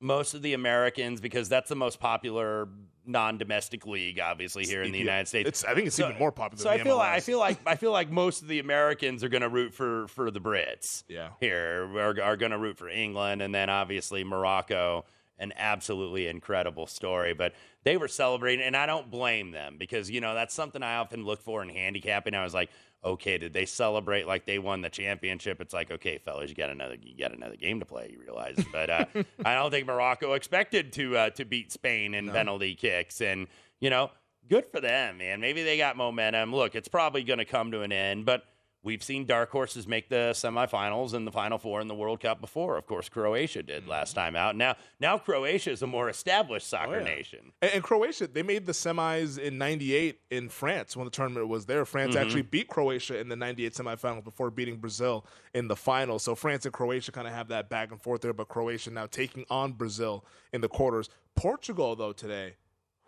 most 0.00 0.34
of 0.34 0.42
the 0.42 0.54
Americans, 0.54 1.20
because 1.20 1.48
that's 1.48 1.68
the 1.68 1.76
most 1.76 2.00
popular 2.00 2.68
non-domestic 3.06 3.86
league, 3.86 4.18
obviously 4.20 4.64
here 4.64 4.82
in 4.82 4.92
the 4.92 4.98
Yeah. 4.98 5.04
United 5.04 5.28
States. 5.28 5.48
It's, 5.48 5.64
I 5.64 5.74
think 5.74 5.86
it's 5.86 5.98
even 5.98 6.18
more 6.18 6.32
popular. 6.32 6.62
So 6.62 6.68
than 6.68 6.74
I 6.74 6.78
the 6.78 6.84
feel 6.84 6.96
like 6.96 7.12
I 7.12 7.20
feel 7.20 7.38
like 7.38 7.58
I 7.66 7.74
feel 7.76 7.92
like 7.92 8.10
most 8.10 8.42
of 8.42 8.48
the 8.48 8.58
Americans 8.58 9.22
are 9.24 9.28
going 9.28 9.42
to 9.42 9.48
root 9.48 9.74
for 9.74 10.08
for 10.08 10.30
the 10.30 10.40
Brits. 10.40 11.04
Yeah. 11.08 11.30
Here 11.40 11.88
are, 11.96 12.20
are 12.22 12.36
going 12.36 12.52
to 12.52 12.58
root 12.58 12.78
for 12.78 12.88
England, 12.88 13.42
and 13.42 13.54
then 13.54 13.70
obviously 13.70 14.24
Morocco. 14.24 15.04
An 15.38 15.52
absolutely 15.56 16.28
incredible 16.28 16.86
story, 16.86 17.34
but 17.34 17.52
they 17.84 17.98
were 17.98 18.08
celebrating, 18.08 18.64
and 18.64 18.74
I 18.74 18.86
don't 18.86 19.10
blame 19.10 19.50
them 19.50 19.76
because 19.78 20.10
you 20.10 20.20
know 20.20 20.34
that's 20.34 20.54
something 20.54 20.82
I 20.82 20.96
often 20.96 21.24
look 21.24 21.42
for 21.42 21.62
in 21.62 21.68
handicapping. 21.68 22.34
I 22.34 22.42
was 22.42 22.54
like, 22.54 22.70
okay, 23.04 23.38
did 23.38 23.52
they 23.52 23.66
celebrate 23.66 24.26
like 24.26 24.46
they 24.46 24.58
won 24.58 24.80
the 24.80 24.90
championship? 24.90 25.60
It's 25.60 25.74
like, 25.74 25.90
okay, 25.90 26.18
fellas, 26.18 26.48
you 26.48 26.56
got 26.56 26.70
another 26.70 26.96
you 27.00 27.16
got 27.16 27.34
another 27.34 27.56
game 27.56 27.80
to 27.80 27.86
play. 27.86 28.10
You 28.12 28.20
realize, 28.20 28.56
but 28.72 28.90
uh, 28.90 29.04
I 29.44 29.54
don't 29.54 29.70
think 29.70 29.86
Morocco 29.86 30.32
expected 30.32 30.92
to 30.94 31.16
uh, 31.16 31.30
to 31.30 31.44
beat 31.44 31.70
Spain 31.70 32.14
in 32.14 32.30
penalty 32.30 32.74
kicks, 32.74 33.20
and 33.20 33.46
you 33.78 33.90
know, 33.90 34.10
good 34.48 34.66
for 34.66 34.80
them, 34.80 35.18
man. 35.18 35.40
Maybe 35.40 35.62
they 35.62 35.78
got 35.78 35.96
momentum. 35.96 36.54
Look, 36.54 36.74
it's 36.74 36.88
probably 36.88 37.22
going 37.22 37.38
to 37.38 37.44
come 37.44 37.70
to 37.72 37.82
an 37.82 37.92
end, 37.92 38.26
but 38.26 38.44
we've 38.86 39.02
seen 39.02 39.26
dark 39.26 39.50
horses 39.50 39.86
make 39.88 40.08
the 40.08 40.30
semifinals 40.32 41.12
and 41.12 41.26
the 41.26 41.32
final 41.32 41.58
four 41.58 41.80
in 41.80 41.88
the 41.88 41.94
World 41.94 42.20
Cup 42.20 42.40
before. 42.40 42.76
Of 42.78 42.86
course, 42.86 43.08
Croatia 43.08 43.64
did 43.64 43.88
last 43.88 44.12
time 44.14 44.36
out. 44.36 44.54
Now, 44.54 44.76
now 45.00 45.18
Croatia 45.18 45.72
is 45.72 45.82
a 45.82 45.88
more 45.88 46.08
established 46.08 46.68
soccer 46.68 46.94
Oh, 46.94 46.98
yeah. 46.98 47.04
nation. 47.04 47.52
And, 47.60 47.72
and 47.74 47.82
Croatia, 47.82 48.28
they 48.28 48.44
made 48.44 48.64
the 48.64 48.72
semis 48.72 49.38
in 49.38 49.58
'98 49.58 50.20
in 50.30 50.48
France 50.48 50.96
when 50.96 51.04
the 51.04 51.10
tournament 51.10 51.48
was 51.48 51.66
there. 51.66 51.84
France 51.84 52.14
Mhm. 52.14 52.20
actually 52.20 52.42
beat 52.42 52.68
Croatia 52.68 53.18
in 53.18 53.28
the 53.28 53.36
'98 53.36 53.74
semifinals 53.74 54.22
before 54.22 54.50
beating 54.52 54.76
Brazil 54.76 55.26
in 55.52 55.66
the 55.66 55.76
final. 55.76 56.20
So 56.20 56.36
France 56.36 56.64
and 56.64 56.72
Croatia 56.72 57.10
kind 57.10 57.26
of 57.26 57.34
have 57.34 57.48
that 57.48 57.68
back 57.68 57.90
and 57.90 58.00
forth 58.00 58.20
there, 58.20 58.32
but 58.32 58.46
Croatia 58.48 58.90
now 58.92 59.06
taking 59.06 59.44
on 59.50 59.72
Brazil 59.72 60.24
in 60.52 60.60
the 60.60 60.68
quarters. 60.68 61.10
Portugal, 61.34 61.96
though, 61.96 62.12
today, 62.12 62.54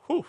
whew, 0.08 0.26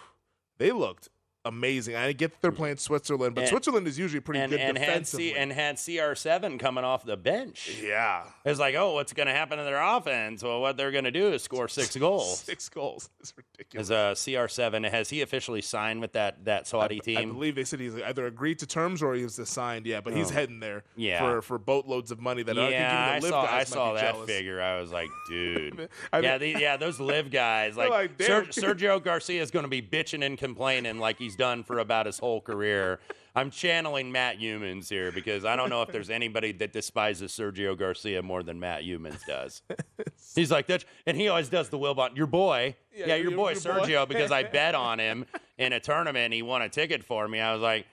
they 0.59 0.71
looked 0.71 1.09
amazing. 1.45 1.95
I 1.95 2.12
get 2.12 2.32
that 2.32 2.41
they're 2.41 2.52
playing 2.52 2.78
Switzerland, 2.78 3.36
but 3.36 3.41
And- 3.41 3.49
Switzerland 3.49 3.88
is 3.88 3.97
usually 3.97 4.19
pretty 4.19 4.39
and, 4.41 4.52
good 4.52 4.60
and 4.60 4.78
had 4.78 4.86
defensively. 4.88 5.30
C, 5.30 5.36
and 5.36 5.52
had 5.54 5.78
CR7 5.78 6.60
coming 6.60 6.84
off 6.84 7.04
the 7.06 7.17
bench. 7.17 7.80
yeah, 7.82 8.23
It's 8.45 8.60
like, 8.60 8.75
oh, 8.75 8.93
what's 8.93 9.13
going 9.13 9.28
to 9.28 9.34
happen 9.34 9.58
to 9.58 9.63
their 9.63 9.82
offense? 9.82 10.43
Well, 10.43 10.62
what 10.62 10.78
they're 10.78 10.91
going 10.91 11.06
to 11.06 11.12
do 11.12 11.34
is 11.34 11.41
score 11.43 11.67
six 11.69 11.95
goals. 11.95 12.39
six 12.39 12.69
goals. 12.69 13.10
It's 13.19 13.34
ridiculous. 13.36 13.89
As 13.89 13.91
uh, 13.91 14.13
CR7, 14.15 14.89
has 14.89 15.10
he 15.10 15.21
officially 15.21 15.62
signed 15.62 15.99
with 15.99 16.13
that 16.13 16.45
that 16.45 16.67
Saudi 16.67 16.97
I 17.02 17.06
team? 17.06 17.17
I 17.17 17.25
believe 17.25 17.56
they 17.56 17.65
said 17.65 17.80
he's 17.82 17.95
either 17.95 18.25
agreed 18.28 18.60
to 18.60 18.65
terms 18.65 19.02
or 19.04 19.13
he's 19.13 19.25
was 19.25 19.39
assigned. 19.39 19.86
Yeah, 19.86 19.99
but 20.02 20.13
he's 20.13 20.32
Oh. 20.32 20.34
heading 20.36 20.60
there 20.62 20.84
Yeah. 20.95 21.19
for, 21.19 21.41
for 21.41 21.58
boatloads 21.58 22.12
of 22.12 22.19
money 22.21 22.43
that 22.43 22.58
I 22.58 22.69
yeah, 22.69 23.10
I 23.15 23.19
live 23.19 23.30
saw. 23.30 23.45
guys 23.45 23.71
I 23.71 23.75
saw 23.75 23.93
that 23.93 24.13
jealous. 24.13 24.30
figure. 24.30 24.62
I 24.62 24.80
was 24.80 24.91
like, 24.91 25.10
dude. 25.30 25.89
I 26.13 26.19
yeah, 26.19 26.38
the, 26.38 26.47
yeah, 26.49 26.78
those 26.78 26.99
live 27.02 27.30
guys. 27.30 27.75
Like, 27.75 27.89
like, 27.89 28.21
Ser- 28.21 28.43
Sergio 28.45 29.04
Garcia 29.04 29.41
is 29.41 29.52
going 29.52 29.63
to 29.63 29.69
be 29.69 29.82
bitching 29.82 30.25
and 30.25 30.38
complaining 30.38 30.97
like 30.99 31.17
he's 31.17 31.28
done 31.35 31.63
for 31.63 31.79
about 31.79 32.05
his 32.05 32.19
whole 32.19 32.41
career. 32.41 32.99
I'm 33.35 33.51
channeling 33.51 34.11
Matt 34.11 34.39
Youmans 34.39 34.89
here 34.89 35.11
because 35.11 35.45
I 35.45 35.55
don't 35.55 35.69
know 35.69 35.81
if 35.81 35.91
there's 35.91 36.09
anybody 36.09 36.51
that 36.53 36.73
despises 36.73 37.31
Sergio 37.31 37.77
Garcia 37.77 38.21
more 38.21 38.43
than 38.43 38.59
Matt 38.59 38.83
Youmans 38.83 39.25
does. 39.25 39.61
He's 40.35 40.51
like 40.51 40.67
that, 40.67 40.83
and 41.05 41.15
he 41.15 41.27
always 41.27 41.47
does 41.49 41.69
the 41.69 41.77
Wilbon. 41.77 42.15
Your 42.17 42.27
boy, 42.27 42.75
Yeah, 42.93 43.07
yeah, 43.07 43.15
your 43.15 43.29
your- 43.31 43.37
boy 43.37 43.51
your 43.51 43.61
boy. 43.61 43.69
Sergio, 43.85 44.07
because 44.07 44.31
I 44.31 44.43
bet 44.51 44.75
on 44.75 44.99
him 44.99 45.25
in 45.57 45.73
a 45.73 45.79
tournament. 45.79 46.33
He 46.33 46.41
won 46.41 46.61
a 46.61 46.69
ticket 46.69 47.03
for 47.03 47.27
me. 47.27 47.39
I 47.39 47.53
was 47.53 47.61
like, 47.61 47.85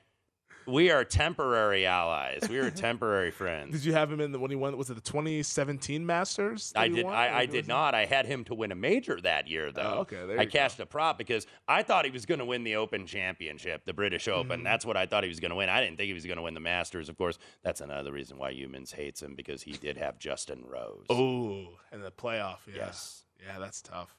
we 0.67 0.91
are 0.91 1.05
temporary 1.05 1.87
allies. 1.87 2.47
We 2.49 2.59
are 2.59 2.71
temporary 2.71 3.31
friends. 3.31 3.73
Did 3.73 3.85
you 3.85 3.93
have 3.93 4.11
him 4.11 4.21
in 4.21 4.33
the 4.33 4.39
when 4.39 4.51
he 4.51 4.57
won? 4.57 4.77
Was 4.77 4.91
it 4.91 4.95
the 4.95 5.01
2017 5.01 6.05
Masters? 6.05 6.73
I 6.77 6.89
did. 6.89 7.05
won? 7.05 7.15
I, 7.15 7.39
I 7.41 7.47
did 7.47 7.65
it- 7.65 7.69
not. 7.69 7.95
I 7.95 8.05
had 8.05 8.27
him 8.27 8.45
to 8.45 8.55
win 8.55 8.73
a 8.73 8.75
major 8.75 9.21
that 9.23 9.49
year, 9.49 9.71
though. 9.73 9.95
Oh, 9.97 10.01
okay, 10.01 10.27
there 10.27 10.39
I 10.39 10.43
you 10.43 10.49
go. 10.49 10.59
cashed 10.59 10.81
a 10.81 10.87
prop 10.87 11.19
because 11.19 11.47
I 11.69 11.83
thought 11.83 12.05
he 12.05 12.11
was 12.11 12.27
going 12.27 12.39
to 12.41 12.45
win 12.45 12.65
the 12.65 12.77
Open 12.77 13.07
Championship, 13.07 13.85
the 13.85 13.93
British 13.95 14.29
Open. 14.29 14.61
Mhm. 14.61 14.65
That's 14.65 14.85
what 14.85 14.97
I 14.97 15.07
thought 15.07 15.23
he 15.25 15.29
was 15.29 15.41
going 15.41 15.51
to 15.51 15.57
win. 15.57 15.69
I 15.69 15.81
didn't 15.81 15.97
think 15.97 16.09
he 16.09 16.15
was 16.15 16.27
going 16.27 16.37
to 16.37 16.43
win 16.43 16.55
the 16.55 16.61
Masters. 16.61 17.09
Of 17.09 17.17
course, 17.17 17.39
that's 17.63 17.81
another 17.81 18.13
reason 18.13 18.39
why 18.39 18.53
Youmans 18.53 18.93
hates 18.95 19.23
him 19.23 19.35
because 19.35 19.63
he 19.63 19.73
did 19.73 19.97
have 19.97 20.19
Justin 20.19 20.65
Rose. 20.67 21.07
Oh, 21.11 21.69
and 21.93 22.03
the 22.03 22.11
playoff. 22.11 22.59
Yeah. 22.67 22.87
Yes. 22.87 23.23
Yeah, 23.47 23.59
that's 23.59 23.83
tough. 23.83 24.15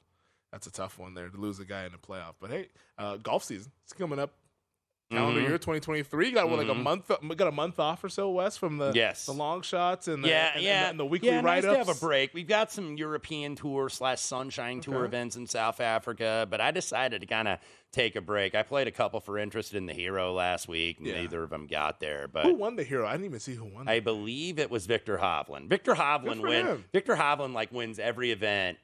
That's 0.52 0.66
a 0.68 0.72
tough 0.72 0.98
one 0.98 1.14
there 1.14 1.28
to 1.28 1.38
lose 1.38 1.60
a 1.60 1.66
guy 1.66 1.86
in 1.86 1.92
the 1.92 1.98
playoff. 1.98 2.36
But 2.40 2.52
hey, 2.52 2.70
uh, 2.98 3.18
golf 3.18 3.44
season 3.44 3.72
it's 3.84 3.92
coming 3.94 4.18
up. 4.18 4.32
Calendar 5.10 5.40
Mhm. 5.40 5.48
year 5.48 5.58
2023. 5.58 6.28
You 6.28 6.34
got 6.34 6.50
what, 6.50 6.60
like 6.60 6.68
a 6.68 6.72
Mhm. 6.74 6.84
month. 6.84 7.12
We 7.24 7.34
got 7.36 7.48
a 7.48 7.52
month 7.52 7.80
off 7.80 8.04
or 8.04 8.10
so, 8.10 8.30
Wes, 8.30 8.58
from 8.58 8.78
the 8.78 8.92
Yes. 8.94 9.26
the 9.26 9.32
long 9.32 9.62
shots 9.62 10.10
and 10.10 10.22
the, 10.22 10.28
yeah, 10.28 10.52
and, 10.54 10.62
yeah, 10.64 10.72
and 10.72 10.84
the, 10.86 10.90
and 10.90 11.00
the 11.00 11.06
weekly 11.06 11.30
yeah, 11.30 11.40
nice 11.40 11.64
to 11.64 11.78
have 11.78 11.88
a 11.88 11.94
break. 11.96 12.34
We've 12.34 12.48
got 12.48 12.72
some 12.74 12.98
European 12.98 13.56
tour 13.56 13.88
slash 13.88 14.20
Sunshine 14.20 14.82
Tour 14.82 14.98
Okay. 14.98 15.06
events 15.06 15.38
in 15.38 15.48
South 15.48 15.80
Africa, 15.80 16.46
but 16.50 16.60
I 16.60 16.72
decided 16.72 17.22
to 17.22 17.28
kind 17.28 17.48
of 17.48 17.60
take 17.94 18.18
a 18.18 18.22
break. 18.22 18.54
I 18.54 18.64
played 18.64 18.88
a 18.88 18.92
couple 18.92 19.22
for 19.22 19.38
interest 19.38 19.74
in 19.74 19.86
the 19.86 19.94
Hero 19.94 20.34
last 20.34 20.68
week. 20.68 20.98
Yeah. 21.00 21.22
Neither 21.22 21.42
of 21.42 21.52
them 21.52 21.68
got 21.68 22.02
there, 22.02 22.28
but 22.28 22.44
Who 22.44 22.56
won 22.56 22.76
the 22.76 22.84
hero? 22.84 23.08
I 23.08 23.14
didn't 23.14 23.28
even 23.28 23.40
see 23.40 23.56
who 23.56 23.64
won. 23.64 23.88
I 23.88 24.02
believe 24.02 24.60
it 24.60 24.70
was 24.70 24.88
Viktor 24.88 25.20
Hovland. 25.20 25.70
Viktor 25.70 25.94
Hovland 25.96 26.42
win. 26.42 26.84
Viktor 26.92 27.16
Hovland 27.16 27.54
like 27.54 27.72
wins 27.72 27.98
every 27.98 28.32
event 28.32 28.78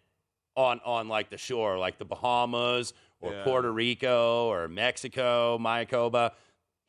on 0.56 0.80
on 0.86 1.10
like 1.10 1.32
the 1.32 1.38
shore, 1.38 1.78
like 1.78 1.98
the 1.98 2.06
Bahamas 2.06 2.94
or 3.24 3.32
Yeah. 3.34 3.44
Puerto 3.44 3.72
Rico 3.72 4.48
or 4.48 4.68
Mexico, 4.68 5.58
Mayakoba. 5.58 6.32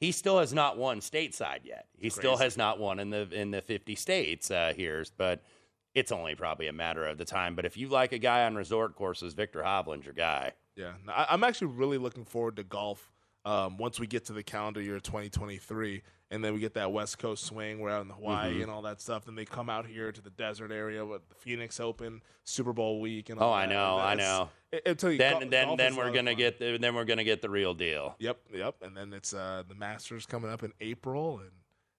He 0.00 0.12
still 0.12 0.38
has 0.40 0.52
not 0.52 0.76
won 0.76 1.00
stateside 1.00 1.60
yet. 1.64 1.86
He 1.96 2.10
still 2.10 2.36
has 2.36 2.56
not 2.56 2.78
won 2.78 2.98
in 2.98 3.10
the 3.10 3.28
in 3.32 3.52
the 3.52 3.62
50 3.62 3.94
states 3.94 4.50
uh, 4.50 4.72
here, 4.76 5.04
but 5.16 5.42
it's 5.94 6.10
only 6.12 6.34
probably 6.34 6.66
a 6.66 6.72
matter 6.72 7.06
of 7.06 7.16
the 7.16 7.24
time. 7.24 7.54
But 7.54 7.64
if 7.64 7.76
you 7.76 7.88
like 7.88 8.12
a 8.12 8.18
guy 8.18 8.44
on 8.44 8.56
resort 8.56 8.96
courses, 8.96 9.32
Viktor 9.34 9.62
Hovland's 9.62 10.04
your 10.04 10.14
guy. 10.14 10.52
Yeah, 10.76 10.94
I'm 11.08 11.44
actually 11.44 11.68
really 11.68 11.98
looking 11.98 12.24
forward 12.24 12.56
to 12.56 12.64
golf 12.64 13.12
um, 13.44 13.76
once 13.78 14.00
we 14.00 14.06
get 14.08 14.24
to 14.26 14.32
the 14.32 14.42
calendar 14.42 14.82
year 14.82 14.98
2023, 14.98 16.02
and 16.32 16.44
then 16.44 16.52
we 16.52 16.58
get 16.58 16.74
that 16.74 16.90
West 16.90 17.18
Coast 17.18 17.44
swing. 17.44 17.78
We're 17.78 17.90
out 17.90 18.04
in 18.04 18.10
Hawaii 18.10 18.54
Mhm. 18.58 18.62
and 18.62 18.70
all 18.72 18.82
that 18.82 19.00
stuff. 19.00 19.24
Then 19.26 19.36
they 19.36 19.44
come 19.44 19.70
out 19.70 19.86
here 19.86 20.10
to 20.10 20.20
the 20.20 20.30
desert 20.30 20.72
area 20.72 21.04
with 21.06 21.28
the 21.28 21.34
Phoenix 21.36 21.78
Open, 21.78 22.22
Super 22.42 22.72
Bowl 22.72 23.00
week, 23.00 23.30
and 23.30 23.38
all 23.38 23.50
Oh, 23.50 23.52
I 23.52 23.66
know, 23.66 23.98
I 23.98 24.14
know. 24.16 24.50
I- 24.74 24.88
you, 25.10 25.18
Then 25.18 25.32
gol- 25.40 25.48
then 25.50 25.76
then 25.76 25.96
we're 25.96 26.10
gonna 26.12 26.30
fun. 26.32 26.38
get 26.38 26.58
the, 26.58 26.76
then 26.78 26.94
we're 26.94 27.04
gonna 27.04 27.24
get 27.24 27.42
the 27.42 27.50
real 27.50 27.74
deal. 27.74 28.16
Yep, 28.18 28.38
yep. 28.52 28.76
And 28.82 28.96
then 28.96 29.12
it's 29.12 29.32
uh, 29.34 29.62
the 29.68 29.74
Masters 29.74 30.26
coming 30.26 30.50
up 30.50 30.62
in 30.62 30.72
April, 30.80 31.38
and 31.40 31.50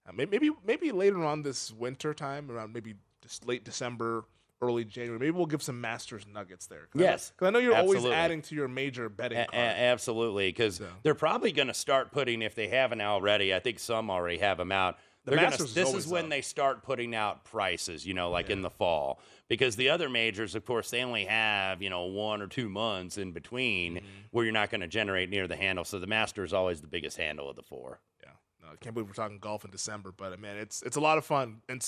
Uh, 0.08 0.12
maybe 0.14 0.52
maybe 0.64 0.92
later 0.92 1.24
on 1.24 1.42
this 1.42 1.72
winter 1.72 2.14
time, 2.14 2.52
around 2.52 2.72
maybe 2.74 2.94
just 3.22 3.46
late 3.48 3.64
December, 3.66 4.24
early 4.62 4.86
January. 4.86 5.18
Maybe 5.20 5.32
we'll 5.32 5.48
give 5.48 5.64
some 5.64 5.82
Masters 5.82 6.26
nuggets 6.28 6.68
there. 6.68 6.88
'Cause 6.92 7.02
I 7.02 7.06
Yes, 7.06 7.34
'cause 7.38 7.48
I 7.48 7.50
know 7.50 7.58
you're 7.60 7.76
always 7.76 8.06
adding 8.06 8.42
to 8.44 8.56
your 8.56 8.68
major 8.68 9.10
betting. 9.10 9.38
A- 9.40 9.48
a- 9.52 9.56
absolutely, 9.56 10.50
because 10.50 10.80
they're 11.04 11.16
probably 11.16 11.52
going 11.52 11.68
to 11.70 11.74
start 11.74 12.12
putting, 12.12 12.42
if 12.44 12.54
they 12.56 12.68
haven't 12.68 13.02
already, 13.02 13.54
I 13.54 13.60
think 13.60 13.80
some 13.80 14.10
already 14.12 14.38
have 14.38 14.58
them 14.60 14.72
out. 14.72 14.98
The 15.26 15.36
Masters 15.36 15.74
this 15.74 15.88
always 15.88 16.06
is 16.06 16.12
when 16.12 16.26
up. 16.26 16.30
they 16.30 16.42
start 16.42 16.84
putting 16.84 17.16
out 17.16 17.44
prices, 17.46 18.06
you 18.06 18.14
know, 18.14 18.30
like 18.30 18.50
in 18.50 18.62
the 18.62 18.70
fall. 18.70 19.20
Because 19.48 19.76
the 19.76 19.90
other 19.90 20.08
majors, 20.10 20.56
of 20.56 20.66
course, 20.66 20.90
they 20.92 21.02
only 21.04 21.26
have, 21.26 21.82
you 21.82 21.90
know, 21.90 22.04
one 22.06 22.42
or 22.42 22.48
two 22.48 22.70
months 22.70 23.18
in 23.18 23.32
between 23.32 23.96
Mm-hmm. 23.96 24.06
where 24.32 24.44
you're 24.46 24.54
not 24.54 24.70
going 24.70 24.82
to 24.82 24.88
generate 24.88 25.30
near 25.30 25.48
the 25.48 25.56
handle. 25.56 25.84
So 25.84 26.00
the 26.00 26.08
Masters 26.08 26.50
is 26.50 26.54
always 26.54 26.82
the 26.82 26.88
biggest 26.88 27.18
handle 27.18 27.50
of 27.50 27.56
the 27.56 27.64
four. 27.64 28.00
Yeah, 28.24 28.30
no, 28.62 28.68
I 28.74 28.76
can't 28.78 28.94
believe 28.94 29.08
we're 29.08 29.14
talking 29.14 29.40
golf 29.40 29.66
in 29.66 29.72
December, 29.72 30.12
but 30.16 30.40
man, 30.40 30.58
it's 30.58 30.82
it's 30.84 30.96
a 30.96 31.02
lot 31.02 31.18
of 31.18 31.26
fun. 31.26 31.62
And 31.70 31.84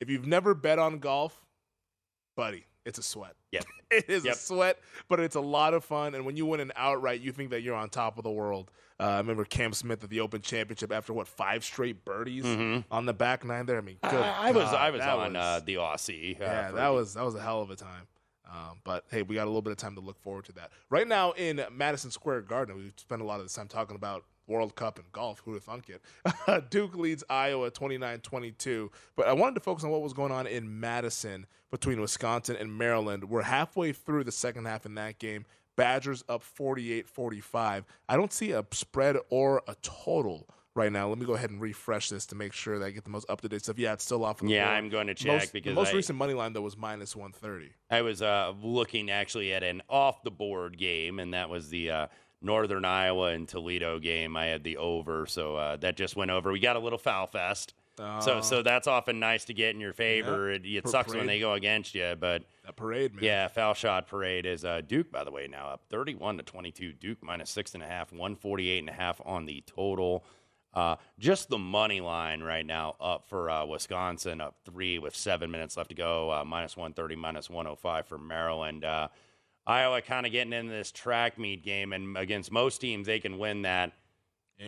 if 0.00 0.10
you've 0.10 0.26
never 0.26 0.54
bet 0.54 0.78
on 0.78 0.98
golf, 0.98 1.44
buddy, 2.36 2.66
it's 2.84 2.98
a 2.98 3.02
sweat. 3.02 3.34
Yep. 3.52 3.64
it 3.90 4.08
is 4.10 4.24
Yep. 4.24 4.34
a 4.34 4.36
sweat, 4.38 4.78
but 5.08 5.20
it's 5.20 5.36
a 5.36 5.40
lot 5.40 5.74
of 5.74 5.84
fun. 5.84 6.14
And 6.14 6.24
when 6.24 6.36
you 6.36 6.46
win 6.46 6.60
an 6.60 6.72
outright, 6.76 7.20
you 7.20 7.32
think 7.32 7.50
that 7.50 7.62
you're 7.62 7.74
on 7.76 7.88
top 7.90 8.18
of 8.18 8.24
the 8.24 8.30
world. 8.30 8.70
Uh, 9.00 9.04
I 9.04 9.16
remember 9.18 9.44
Cam 9.44 9.72
Smith 9.72 10.04
at 10.04 10.10
the 10.10 10.20
Open 10.20 10.42
Championship 10.42 10.92
after 10.92 11.12
what 11.12 11.26
five 11.26 11.64
straight 11.64 12.04
birdies 12.04 12.44
Mhm. 12.44 12.84
on 12.90 13.06
the 13.06 13.12
back 13.12 13.44
nine 13.44 13.66
there. 13.66 13.78
I 13.78 13.80
mean, 13.80 13.98
good 14.02 14.14
I, 14.14 14.48
I 14.48 14.52
was 14.52 14.64
I 14.72 14.90
was 14.90 15.00
that 15.00 15.08
on 15.18 15.32
was- 15.32 15.42
uh, 15.42 15.60
the 15.64 15.74
Aussie. 15.76 16.40
uh, 16.40 16.44
yeah, 16.44 16.70
that 16.72 16.88
was 16.88 17.14
that 17.14 17.24
was 17.24 17.34
a 17.34 17.40
hell 17.42 17.60
of 17.62 17.70
a 17.70 17.76
time. 17.76 18.06
Um, 18.48 18.80
but 18.84 19.04
hey, 19.10 19.22
we 19.22 19.34
got 19.34 19.44
a 19.44 19.50
little 19.50 19.62
bit 19.62 19.70
of 19.70 19.78
time 19.78 19.94
to 19.94 20.00
look 20.02 20.20
forward 20.20 20.44
to 20.44 20.52
that. 20.52 20.70
Right 20.90 21.08
now 21.08 21.32
in 21.32 21.64
Madison 21.72 22.10
Square 22.10 22.42
Garden, 22.42 22.76
we 22.76 22.92
spent 22.96 23.22
a 23.22 23.24
lot 23.24 23.40
of 23.40 23.46
this 23.46 23.54
time 23.54 23.66
talking 23.66 23.96
about 23.96 24.24
World 24.46 24.74
Cup 24.74 24.98
and 24.98 25.10
golf. 25.12 25.40
Who'd 25.44 25.54
have 25.54 25.64
thunk 25.64 25.88
it? 25.90 26.70
Duke 26.70 26.94
leads 26.96 27.24
Iowa 27.30 27.70
29-22. 27.70 28.90
But 29.16 29.28
I 29.28 29.32
wanted 29.32 29.54
to 29.54 29.60
focus 29.60 29.84
on 29.84 29.90
what 29.90 30.02
was 30.02 30.12
going 30.12 30.32
on 30.32 30.46
in 30.46 30.80
Madison 30.80 31.46
between 31.70 32.00
Wisconsin 32.00 32.56
and 32.56 32.76
Maryland. 32.76 33.24
We're 33.24 33.42
halfway 33.42 33.92
through 33.92 34.24
the 34.24 34.32
second 34.32 34.66
half 34.66 34.84
in 34.86 34.94
that 34.96 35.18
game. 35.18 35.44
Badgers 35.76 36.22
up 36.28 36.42
48-45. 36.58 37.84
I 38.08 38.16
don't 38.16 38.32
see 38.32 38.52
a 38.52 38.64
spread 38.72 39.16
or 39.30 39.62
a 39.66 39.74
total 39.82 40.46
right 40.74 40.92
now. 40.92 41.08
Let 41.08 41.18
me 41.18 41.24
go 41.26 41.34
ahead 41.34 41.50
and 41.50 41.60
refresh 41.60 42.08
this 42.10 42.26
to 42.26 42.34
make 42.34 42.52
sure 42.52 42.78
that 42.78 42.84
I 42.84 42.90
get 42.90 43.04
the 43.04 43.10
most 43.10 43.28
up 43.30 43.40
to 43.42 43.48
date 43.48 43.62
stuff. 43.62 43.78
Yeah, 43.78 43.94
it's 43.94 44.04
still 44.04 44.24
off. 44.24 44.40
Of 44.42 44.48
the 44.48 44.54
Yeah, 44.54 44.66
board. 44.66 44.76
I'm 44.76 44.88
going 44.90 45.06
to 45.06 45.14
check 45.14 45.32
most, 45.40 45.52
because 45.52 45.70
the 45.70 45.74
most 45.80 45.92
I- 45.92 45.96
recent 45.96 46.18
money 46.18 46.34
line 46.34 46.52
though 46.52 46.60
was 46.62 46.76
minus 46.76 47.16
130. 47.16 47.72
I 47.90 48.02
was 48.02 48.20
uh, 48.22 48.52
looking 48.62 49.10
actually 49.10 49.52
at 49.54 49.62
an 49.62 49.82
off 49.88 50.22
the 50.22 50.30
board 50.30 50.76
game, 50.78 51.18
and 51.18 51.32
that 51.34 51.48
was 51.48 51.68
the 51.70 51.90
uh, 51.90 52.06
Northern 52.42 52.84
Iowa 52.84 53.28
and 53.32 53.48
Toledo 53.48 53.98
game. 53.98 54.36
I 54.36 54.46
had 54.46 54.64
the 54.64 54.76
over, 54.76 55.26
so 55.26 55.56
uh, 55.56 55.76
that 55.76 55.96
just 55.96 56.16
went 56.16 56.30
over. 56.30 56.52
We 56.52 56.60
got 56.60 56.76
a 56.76 56.80
little 56.80 56.98
foul 56.98 57.26
fest. 57.26 57.74
so, 57.98 58.04
Oh. 58.04 58.40
so 58.40 58.62
that's 58.62 58.86
often 58.86 59.20
nice 59.20 59.44
to 59.46 59.54
get 59.54 59.74
in 59.74 59.80
your 59.80 59.92
favor. 59.92 60.48
Yeah. 60.50 60.56
It, 60.56 60.66
it 60.66 60.88
sucks 60.88 61.14
when 61.14 61.26
they 61.26 61.38
go 61.40 61.52
against 61.52 61.94
you, 61.94 62.14
but 62.18 62.42
That 62.64 62.74
parade, 62.76 63.14
man. 63.14 63.24
yeah, 63.24 63.48
foul 63.48 63.74
shot 63.74 64.06
parade 64.08 64.46
is 64.46 64.64
uh, 64.64 64.80
Duke, 64.86 65.12
by 65.12 65.24
the 65.24 65.30
way, 65.30 65.46
now 65.46 65.68
up 65.68 65.82
31 65.90 66.38
to 66.38 66.42
22. 66.42 66.92
Duke 66.94 67.18
minus 67.22 67.50
six 67.50 67.74
and 67.74 67.82
a 67.82 67.86
half, 67.86 68.10
148 68.10 68.78
and 68.78 68.88
a 68.88 68.92
half 68.92 69.20
on 69.24 69.44
the 69.46 69.62
total. 69.66 70.24
Uh, 70.74 70.96
just 71.18 71.50
the 71.50 71.58
money 71.58 72.00
line 72.00 72.40
right 72.42 72.64
now 72.64 72.96
up 72.98 73.28
for 73.28 73.50
uh, 73.50 73.62
Wisconsin, 73.66 74.40
up 74.40 74.56
three 74.64 74.98
with 74.98 75.14
seven 75.14 75.50
minutes 75.50 75.76
left 75.76 75.90
to 75.90 75.94
go, 75.94 76.32
uh, 76.32 76.44
minus 76.46 76.78
130, 76.78 77.14
minus 77.14 77.50
105 77.50 78.06
for 78.06 78.16
Maryland. 78.16 78.82
Iowa 79.66 80.02
kind 80.02 80.26
of 80.26 80.32
getting 80.32 80.52
into 80.52 80.72
this 80.72 80.90
track 80.90 81.38
meet 81.38 81.64
game, 81.64 81.92
and 81.92 82.16
against 82.16 82.50
most 82.50 82.80
teams, 82.80 83.06
they 83.06 83.20
can 83.20 83.38
win 83.38 83.62
that. 83.62 83.92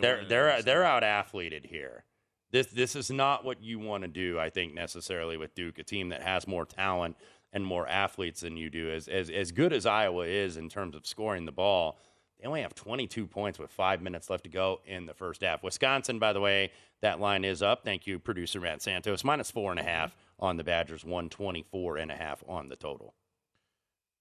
They're 0.00 0.24
they're 0.24 0.62
they're 0.62 0.84
out 0.84 1.02
athleted 1.02 1.66
here. 1.66 2.04
This 2.50 2.68
this 2.68 2.94
is 2.96 3.10
not 3.10 3.44
what 3.44 3.62
you 3.62 3.78
want 3.78 4.02
to 4.02 4.08
do. 4.08 4.38
I 4.38 4.50
think 4.50 4.74
necessarily 4.74 5.36
with 5.36 5.54
Duke, 5.54 5.78
a 5.78 5.82
team 5.82 6.08
that 6.10 6.22
has 6.22 6.46
more 6.46 6.64
talent 6.64 7.16
and 7.52 7.64
more 7.64 7.86
athletes 7.88 8.40
than 8.40 8.56
you 8.56 8.70
do. 8.70 8.90
As 8.90 9.08
as 9.08 9.30
as 9.30 9.52
good 9.52 9.72
as 9.72 9.86
Iowa 9.86 10.26
is 10.26 10.56
in 10.56 10.68
terms 10.68 10.94
of 10.94 11.06
scoring 11.06 11.44
the 11.44 11.52
ball, 11.52 11.98
they 12.40 12.46
only 12.46 12.62
have 12.62 12.74
22 12.74 13.26
points 13.26 13.58
with 13.58 13.70
five 13.70 14.02
minutes 14.02 14.30
left 14.30 14.44
to 14.44 14.50
go 14.50 14.80
in 14.86 15.06
the 15.06 15.14
first 15.14 15.42
half. 15.42 15.62
Wisconsin, 15.62 16.18
by 16.18 16.32
the 16.32 16.40
way, 16.40 16.70
that 17.00 17.20
line 17.20 17.44
is 17.44 17.62
up. 17.62 17.84
Thank 17.84 18.06
you, 18.06 18.18
producer 18.18 18.60
Matt 18.60 18.82
Santos. 18.82 19.24
Minus 19.24 19.50
four 19.50 19.70
and 19.70 19.80
a 19.80 19.84
half 19.84 20.16
on 20.38 20.56
the 20.56 20.64
Badgers, 20.64 21.04
124 21.04 21.96
and 21.96 22.10
a 22.10 22.16
half 22.16 22.42
on 22.48 22.68
the 22.68 22.76
total. 22.76 23.14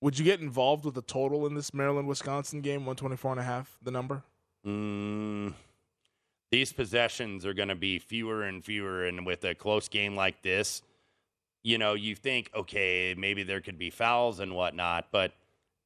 Would 0.03 0.19
you 0.19 0.25
get 0.25 0.41
involved 0.41 0.83
with 0.83 0.95
the 0.95 1.01
total 1.01 1.47
in 1.47 1.53
this 1.53 1.73
Maryland 1.73 2.09
Wisconsin 2.09 2.59
game? 2.59 2.81
124 2.81 3.31
and 3.31 3.39
a 3.39 3.43
half, 3.43 3.77
the 3.81 3.89
number? 3.89 4.21
Mm, 4.67 5.53
these 6.51 6.73
possessions 6.73 7.45
are 7.45 7.53
going 7.53 7.69
to 7.69 7.75
be 7.75 7.99
fewer 7.99 8.43
and 8.43 8.61
fewer, 8.65 9.05
and 9.05 9.25
with 9.25 9.45
a 9.45 9.55
close 9.55 9.87
game 9.87 10.13
like 10.13 10.41
this, 10.41 10.81
you 11.63 11.77
know, 11.77 11.93
you 11.93 12.15
think, 12.15 12.49
okay, 12.53 13.15
maybe 13.17 13.43
there 13.43 13.61
could 13.61 13.77
be 13.77 13.89
fouls 13.89 14.41
and 14.41 14.53
whatnot, 14.53 15.07
but 15.09 15.31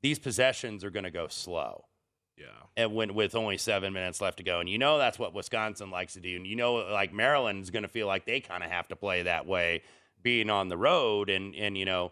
these 0.02 0.18
possessions 0.18 0.84
are 0.84 0.90
going 0.90 1.06
to 1.06 1.12
go 1.12 1.28
slow. 1.28 1.86
Yeah. 2.36 2.48
And 2.76 2.96
when 2.96 3.14
with 3.14 3.36
only 3.36 3.58
seven 3.60 3.94
minutes 3.94 4.20
left 4.20 4.38
to 4.38 4.44
go, 4.44 4.60
and 4.60 4.68
you 4.68 4.80
know 4.80 4.98
that's 4.98 5.20
what 5.20 5.36
Wisconsin 5.36 5.92
likes 5.92 6.14
to 6.14 6.20
do, 6.20 6.38
and 6.38 6.48
you 6.48 6.56
know, 6.56 6.74
like 6.74 7.14
Maryland's 7.14 7.70
going 7.70 7.84
to 7.84 7.90
feel 7.90 8.08
like 8.08 8.26
they 8.26 8.40
kind 8.40 8.64
of 8.64 8.72
have 8.72 8.88
to 8.88 8.96
play 8.96 9.22
that 9.22 9.46
way, 9.46 9.84
being 10.24 10.50
on 10.50 10.70
the 10.70 10.78
road, 10.78 11.30
and 11.30 11.54
and 11.54 11.78
you 11.78 11.86
know, 11.86 12.12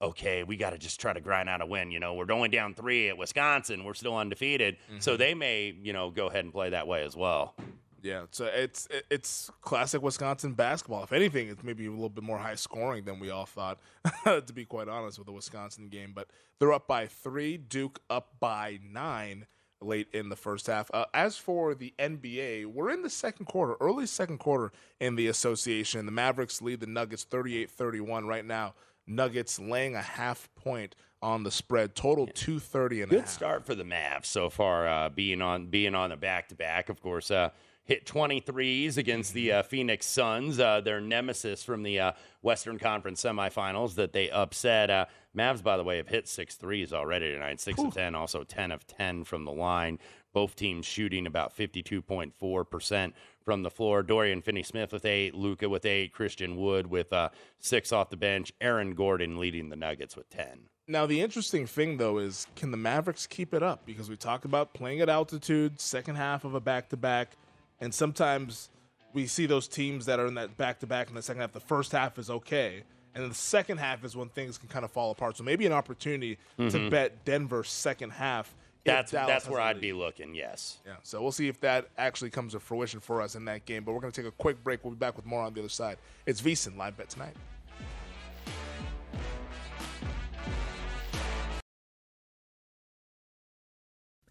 okay, 0.00 0.42
we 0.42 0.56
got 0.56 0.70
to 0.70 0.78
just 0.78 1.00
try 1.00 1.12
to 1.12 1.20
grind 1.20 1.48
out 1.48 1.60
a 1.60 1.66
win. 1.66 1.90
You 1.90 2.00
know, 2.00 2.14
we're 2.14 2.30
only 2.30 2.48
down 2.48 2.74
three 2.74 3.08
at 3.08 3.16
Wisconsin. 3.16 3.84
We're 3.84 3.94
still 3.94 4.16
undefeated. 4.16 4.76
So 4.98 5.16
they 5.16 5.34
may, 5.34 5.74
you 5.82 5.92
know, 5.92 6.10
go 6.10 6.26
ahead 6.26 6.44
and 6.44 6.52
play 6.52 6.70
that 6.70 6.86
way 6.86 7.04
as 7.04 7.16
well. 7.16 7.54
Yeah, 8.02 8.26
so 8.30 8.44
it's 8.44 8.86
it's 9.10 9.50
classic 9.62 10.00
Wisconsin 10.00 10.52
basketball. 10.52 11.02
If 11.02 11.12
anything, 11.12 11.48
it's 11.48 11.64
maybe 11.64 11.86
a 11.86 11.90
little 11.90 12.08
bit 12.08 12.22
more 12.22 12.38
high 12.38 12.54
scoring 12.54 13.04
than 13.04 13.18
we 13.18 13.30
all 13.30 13.46
thought, 13.46 13.80
to 14.24 14.52
be 14.54 14.64
quite 14.64 14.86
honest, 14.88 15.18
with 15.18 15.26
the 15.26 15.32
Wisconsin 15.32 15.88
game. 15.88 16.12
But 16.14 16.28
they're 16.60 16.72
up 16.72 16.86
by 16.86 17.08
three. 17.08 17.56
Duke 17.56 18.00
up 18.08 18.34
by 18.38 18.78
nine 18.88 19.46
late 19.80 20.06
in 20.12 20.28
the 20.28 20.36
first 20.36 20.68
half. 20.68 20.90
Uh, 20.94 21.06
as 21.14 21.36
for 21.36 21.74
the 21.74 21.94
NBA, 21.98 22.66
we're 22.66 22.90
in 22.90 23.02
the 23.02 23.10
second 23.10 23.46
quarter, 23.46 23.74
early 23.80 24.06
second 24.06 24.38
quarter 24.38 24.72
in 25.00 25.16
the 25.16 25.26
association. 25.26 26.06
The 26.06 26.12
Mavericks 26.12 26.62
lead 26.62 26.80
the 26.80 26.86
Nuggets 26.86 27.26
38-31 27.28 28.26
right 28.26 28.44
now. 28.44 28.74
Nuggets 29.06 29.58
laying 29.58 29.94
a 29.94 30.02
half 30.02 30.48
point 30.54 30.94
on 31.22 31.42
the 31.42 31.50
spread. 31.50 31.94
Total 31.94 32.26
230 32.26 33.02
and 33.02 33.12
a 33.12 33.14
Good 33.14 33.20
half. 33.22 33.28
start 33.28 33.66
for 33.66 33.74
the 33.74 33.84
Mavs 33.84 34.26
so 34.26 34.50
far, 34.50 34.86
uh, 34.86 35.08
being 35.08 35.40
on 35.40 35.66
being 35.68 35.94
on 35.94 36.12
a 36.12 36.16
back 36.16 36.48
to 36.48 36.54
back. 36.54 36.88
Of 36.88 37.00
course, 37.00 37.30
uh, 37.30 37.50
hit 37.84 38.04
23s 38.04 38.96
against 38.96 39.32
the 39.32 39.52
uh, 39.52 39.62
Phoenix 39.62 40.06
Suns, 40.06 40.58
uh, 40.58 40.80
their 40.80 41.00
nemesis 41.00 41.62
from 41.62 41.84
the 41.84 42.00
uh, 42.00 42.12
Western 42.42 42.78
Conference 42.78 43.22
semifinals 43.22 43.94
that 43.94 44.12
they 44.12 44.28
upset. 44.30 44.90
Uh, 44.90 45.06
Mavs, 45.36 45.62
by 45.62 45.76
the 45.76 45.84
way, 45.84 45.98
have 45.98 46.08
hit 46.08 46.26
six 46.26 46.56
threes 46.56 46.92
already 46.92 47.30
tonight, 47.32 47.60
six 47.60 47.80
of 47.80 47.94
ten, 47.94 48.14
also 48.14 48.42
10 48.42 48.72
of 48.72 48.86
10 48.86 49.24
from 49.24 49.44
the 49.44 49.52
line. 49.52 49.98
Both 50.32 50.56
teams 50.56 50.84
shooting 50.84 51.26
about 51.26 51.56
52.4% 51.56 53.12
from 53.46 53.62
the 53.62 53.70
floor. 53.70 54.02
Dorian 54.02 54.42
Finney 54.42 54.64
Smith 54.64 54.92
with 54.92 55.06
eight, 55.06 55.32
Luka 55.34 55.68
with 55.68 55.86
eight, 55.86 56.12
Christian 56.12 56.56
Wood 56.56 56.88
with 56.88 57.12
uh, 57.12 57.30
six 57.60 57.92
off 57.92 58.10
the 58.10 58.16
bench, 58.16 58.52
Aaron 58.60 58.92
Gordon 58.94 59.38
leading 59.38 59.68
the 59.70 59.76
Nuggets 59.76 60.16
with 60.16 60.28
10. 60.30 60.68
Now 60.88 61.06
the 61.06 61.20
interesting 61.20 61.66
thing 61.66 61.96
though 61.96 62.18
is 62.18 62.46
can 62.56 62.70
the 62.72 62.76
Mavericks 62.76 63.26
keep 63.26 63.54
it 63.54 63.62
up? 63.62 63.86
Because 63.86 64.10
we 64.10 64.16
talk 64.16 64.44
about 64.44 64.74
playing 64.74 65.00
at 65.00 65.08
altitude, 65.08 65.80
second 65.80 66.16
half 66.16 66.44
of 66.44 66.54
a 66.54 66.60
back 66.60 66.88
to 66.90 66.96
back, 66.96 67.36
and 67.80 67.94
sometimes 67.94 68.68
we 69.12 69.26
see 69.26 69.46
those 69.46 69.66
teams 69.68 70.06
that 70.06 70.18
are 70.20 70.26
in 70.26 70.34
that 70.34 70.56
back 70.56 70.80
to 70.80 70.86
back 70.86 71.08
in 71.08 71.14
the 71.14 71.22
second 71.22 71.40
half. 71.40 71.52
The 71.52 71.60
first 71.60 71.92
half 71.92 72.18
is 72.18 72.30
okay, 72.30 72.82
and 73.14 73.22
then 73.22 73.28
the 73.28 73.34
second 73.34 73.78
half 73.78 74.04
is 74.04 74.16
when 74.16 74.28
things 74.28 74.58
can 74.58 74.68
kind 74.68 74.84
of 74.84 74.90
fall 74.90 75.10
apart. 75.12 75.36
So 75.36 75.44
maybe 75.44 75.66
an 75.66 75.72
opportunity 75.72 76.36
to 76.58 76.64
Mhm. 76.64 76.90
bet 76.90 77.24
Denver's 77.24 77.70
second 77.70 78.10
half. 78.10 78.54
That's 78.86 79.12
Dallas 79.12 79.28
that's 79.28 79.48
where 79.48 79.60
I'd 79.60 79.80
be 79.80 79.92
looking. 79.92 80.34
Yes. 80.34 80.78
Yeah, 80.86 80.96
so 81.02 81.20
we'll 81.22 81.32
see 81.32 81.48
if 81.48 81.60
that 81.60 81.88
actually 81.98 82.30
comes 82.30 82.52
to 82.52 82.60
fruition 82.60 83.00
for 83.00 83.20
us 83.20 83.34
in 83.34 83.44
that 83.46 83.64
game. 83.66 83.84
But 83.84 83.92
we're 83.92 84.00
going 84.00 84.12
to 84.12 84.22
take 84.22 84.28
a 84.28 84.34
quick 84.34 84.62
break. 84.62 84.84
We'll 84.84 84.94
be 84.94 84.98
back 84.98 85.16
with 85.16 85.26
more 85.26 85.42
on 85.42 85.52
the 85.52 85.60
other 85.60 85.68
side. 85.68 85.98
It's 86.26 86.40
VSiN 86.40 86.76
live 86.76 86.96
bet 86.96 87.08
tonight. 87.10 87.34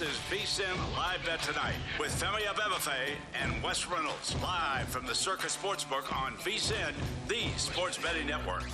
This 0.00 0.12
is 0.12 0.16
VSIN 0.30 0.96
Live 0.96 1.26
Bet 1.26 1.42
Tonight 1.42 1.74
with 1.98 2.10
Femi 2.18 2.40
Abebefe 2.46 3.16
and 3.38 3.62
Wes 3.62 3.86
Reynolds 3.86 4.34
live 4.42 4.88
from 4.88 5.04
the 5.04 5.14
Circa 5.14 5.48
Sportsbook 5.48 6.10
on 6.16 6.32
VSIN, 6.36 6.94
the 7.28 7.46
sports 7.58 7.98
betting 7.98 8.26
network. 8.26 8.64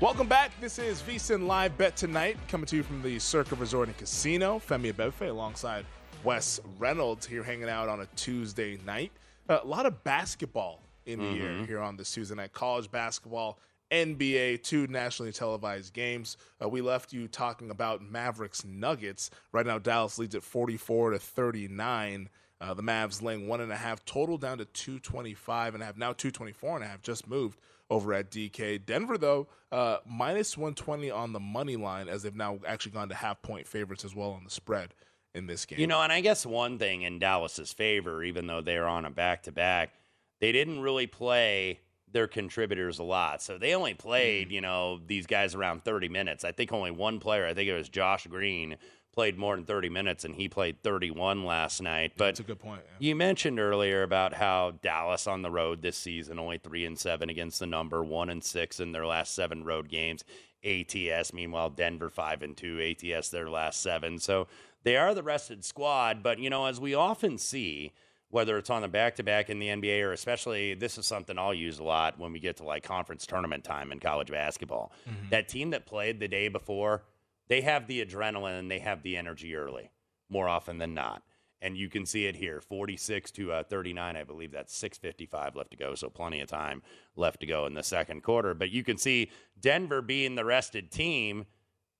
Welcome 0.00 0.28
back. 0.28 0.50
This 0.60 0.78
is 0.78 1.00
VSIN 1.00 1.46
Live 1.46 1.78
Bet 1.78 1.96
Tonight, 1.96 2.36
coming 2.48 2.66
to 2.66 2.76
you 2.76 2.82
from 2.82 3.00
the 3.00 3.18
Circa 3.18 3.54
Resort 3.54 3.88
and 3.88 3.96
Casino. 3.96 4.58
Femi 4.58 4.92
Abebefe 4.92 5.30
alongside 5.30 5.86
Wes 6.22 6.60
Reynolds 6.78 7.26
here 7.26 7.42
hanging 7.42 7.70
out 7.70 7.88
on 7.88 8.00
a 8.02 8.06
Tuesday 8.16 8.78
night. 8.84 9.12
a 9.48 9.64
lot 9.64 9.86
of 9.86 10.04
basketball 10.04 10.82
in 11.06 11.18
the 11.20 11.24
Mm-hmm. 11.24 11.60
air 11.60 11.66
here 11.66 11.80
on 11.80 11.96
this 11.96 12.12
Tuesday 12.12 12.34
night. 12.34 12.52
College 12.52 12.90
basketball, 12.90 13.58
NBA, 13.90 14.62
two 14.62 14.86
nationally 14.86 15.32
televised 15.32 15.92
games. 15.92 16.36
Uh, 16.62 16.68
we 16.68 16.80
left 16.80 17.12
you 17.12 17.28
talking 17.28 17.70
about 17.70 18.02
Mavericks 18.02 18.64
Nuggets. 18.64 19.30
Right 19.52 19.66
now, 19.66 19.78
Dallas 19.78 20.18
leads 20.18 20.34
at 20.34 20.42
44 20.42 21.10
to 21.10 21.18
39. 21.18 22.28
Uh, 22.60 22.74
the 22.74 22.82
Mavs 22.82 23.22
laying 23.22 23.48
one 23.48 23.60
and 23.60 23.72
a 23.72 23.76
half 23.76 24.04
total 24.04 24.36
down 24.36 24.58
to 24.58 24.64
225 24.66 25.74
and 25.74 25.82
a 25.82 25.86
half. 25.86 25.96
Now 25.96 26.12
224 26.12 26.76
and 26.76 26.84
a 26.84 26.88
half 26.88 27.02
just 27.02 27.26
moved 27.26 27.58
over 27.88 28.14
at 28.14 28.30
DK. 28.30 28.84
Denver, 28.84 29.18
though, 29.18 29.48
uh, 29.72 29.98
minus 30.06 30.56
120 30.56 31.10
on 31.10 31.32
the 31.32 31.40
money 31.40 31.76
line 31.76 32.08
as 32.08 32.22
they've 32.22 32.34
now 32.34 32.58
actually 32.66 32.92
gone 32.92 33.08
to 33.08 33.14
half 33.14 33.42
point 33.42 33.66
favorites 33.66 34.04
as 34.04 34.14
well 34.14 34.30
on 34.30 34.44
the 34.44 34.50
spread 34.50 34.94
in 35.34 35.46
this 35.46 35.64
game. 35.64 35.80
You 35.80 35.86
know, 35.86 36.00
and 36.02 36.12
I 36.12 36.20
guess 36.20 36.46
one 36.46 36.78
thing 36.78 37.02
in 37.02 37.18
Dallas's 37.18 37.72
favor, 37.72 38.22
even 38.22 38.46
though 38.46 38.60
they're 38.60 38.86
on 38.86 39.04
a 39.04 39.10
back 39.10 39.44
to 39.44 39.52
back, 39.52 39.94
they 40.40 40.52
didn't 40.52 40.80
really 40.80 41.06
play 41.06 41.80
their 42.12 42.26
contributors 42.26 42.98
a 42.98 43.02
lot. 43.04 43.40
So 43.42 43.56
they 43.58 43.74
only 43.74 43.94
played, 43.94 44.48
Mm. 44.48 44.52
you 44.52 44.60
know, 44.60 45.00
these 45.06 45.26
guys 45.26 45.54
around 45.54 45.84
30 45.84 46.08
minutes. 46.08 46.44
I 46.44 46.52
think 46.52 46.72
only 46.72 46.90
one 46.90 47.20
player, 47.20 47.46
I 47.46 47.54
think 47.54 47.68
it 47.68 47.74
was 47.74 47.88
Josh 47.88 48.26
Green, 48.26 48.76
played 49.12 49.36
more 49.38 49.56
than 49.56 49.64
30 49.64 49.88
minutes, 49.88 50.24
and 50.24 50.34
he 50.36 50.48
played 50.48 50.82
31 50.82 51.44
last 51.44 51.80
night. 51.82 52.12
But 52.16 52.26
That's 52.26 52.40
a 52.40 52.44
good 52.44 52.58
point. 52.60 52.82
yeah. 52.84 53.08
you 53.08 53.16
mentioned 53.16 53.58
earlier 53.58 54.02
about 54.02 54.34
how 54.34 54.72
Dallas 54.82 55.26
on 55.26 55.42
the 55.42 55.50
road 55.50 55.82
this 55.82 55.96
season 55.96 56.38
only 56.38 56.58
three 56.58 56.84
and 56.86 56.98
seven 56.98 57.28
against 57.28 57.58
the 57.60 57.66
number, 57.66 58.02
one 58.04 58.30
and 58.30 58.42
six 58.42 58.78
in 58.80 58.92
their 58.92 59.06
last 59.06 59.34
seven 59.34 59.64
road 59.64 59.88
games. 59.88 60.24
ATS, 60.64 61.32
meanwhile, 61.32 61.70
Denver 61.70 62.08
five 62.10 62.42
and 62.42 62.56
two, 62.56 62.80
ATS 62.80 63.30
their 63.30 63.48
last 63.48 63.80
seven. 63.80 64.18
So 64.18 64.46
they 64.82 64.96
are 64.96 65.14
the 65.14 65.22
rested 65.22 65.64
squad. 65.64 66.22
But 66.22 66.38
you 66.38 66.50
know, 66.50 66.66
as 66.66 66.78
we 66.80 66.94
often 66.94 67.38
see, 67.38 67.92
whether 68.30 68.56
it's 68.56 68.70
on 68.70 68.82
the 68.82 68.88
back 68.88 69.16
to 69.16 69.22
back 69.22 69.50
in 69.50 69.58
the 69.58 69.68
NBA 69.68 70.02
or 70.02 70.12
especially 70.12 70.74
this 70.74 70.96
is 70.98 71.06
something 71.06 71.38
I'll 71.38 71.52
use 71.54 71.78
a 71.78 71.84
lot 71.84 72.18
when 72.18 72.32
we 72.32 72.38
get 72.38 72.56
to 72.58 72.64
like 72.64 72.84
conference 72.84 73.26
tournament 73.26 73.64
time 73.64 73.92
in 73.92 73.98
college 74.00 74.30
basketball. 74.30 74.92
That 75.30 75.48
team 75.48 75.70
that 75.70 75.84
played 75.86 76.20
the 76.20 76.28
day 76.28 76.48
before, 76.48 77.02
they 77.48 77.60
have 77.62 77.86
the 77.86 78.04
adrenaline 78.04 78.58
and 78.58 78.70
they 78.70 78.78
have 78.78 79.02
the 79.02 79.16
energy 79.16 79.54
early 79.56 79.90
more 80.28 80.48
often 80.48 80.78
than 80.78 80.94
not. 80.94 81.22
And 81.62 81.76
you 81.76 81.90
can 81.90 82.06
see 82.06 82.24
it 82.26 82.36
here 82.36 82.60
46 82.60 83.30
to 83.32 83.52
uh, 83.52 83.62
39. 83.64 84.16
I 84.16 84.24
believe 84.24 84.52
that's 84.52 84.80
6.55 84.80 85.56
left 85.56 85.72
to 85.72 85.76
go. 85.76 85.94
So 85.94 86.08
plenty 86.08 86.40
of 86.40 86.48
time 86.48 86.82
left 87.16 87.40
to 87.40 87.46
go 87.46 87.66
in 87.66 87.74
the 87.74 87.82
second 87.82 88.22
quarter. 88.22 88.54
But 88.54 88.70
you 88.70 88.82
can 88.82 88.96
see 88.96 89.30
Denver 89.60 90.00
being 90.00 90.36
the 90.36 90.44
rested 90.44 90.90
team, 90.90 91.44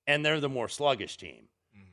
and 0.07 0.25
they're 0.25 0.39
the 0.39 0.49
more 0.49 0.67
sluggish 0.67 1.17
team. 1.17 1.49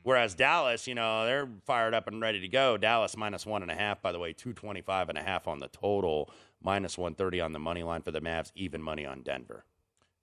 Whereas 0.08 0.34
Dallas, 0.34 0.86
you 0.86 0.94
know, 0.94 1.26
they're 1.26 1.46
fired 1.66 1.92
up 1.92 2.08
and 2.08 2.18
ready 2.18 2.40
to 2.40 2.48
go. 2.48 2.78
Dallas 2.78 3.14
minus 3.14 3.44
one 3.44 3.60
and 3.60 3.70
a 3.70 3.74
half, 3.74 4.00
by 4.00 4.10
the 4.10 4.18
way, 4.18 4.32
225 4.32 5.10
and 5.10 5.18
a 5.18 5.22
half 5.22 5.46
on 5.46 5.58
the 5.58 5.68
total, 5.68 6.30
minus 6.62 6.96
130 6.96 7.42
on 7.42 7.52
the 7.52 7.58
money 7.58 7.82
line 7.82 8.00
for 8.00 8.10
the 8.10 8.22
Mavs, 8.22 8.50
even 8.54 8.82
money 8.82 9.04
on 9.04 9.20
Denver. 9.20 9.66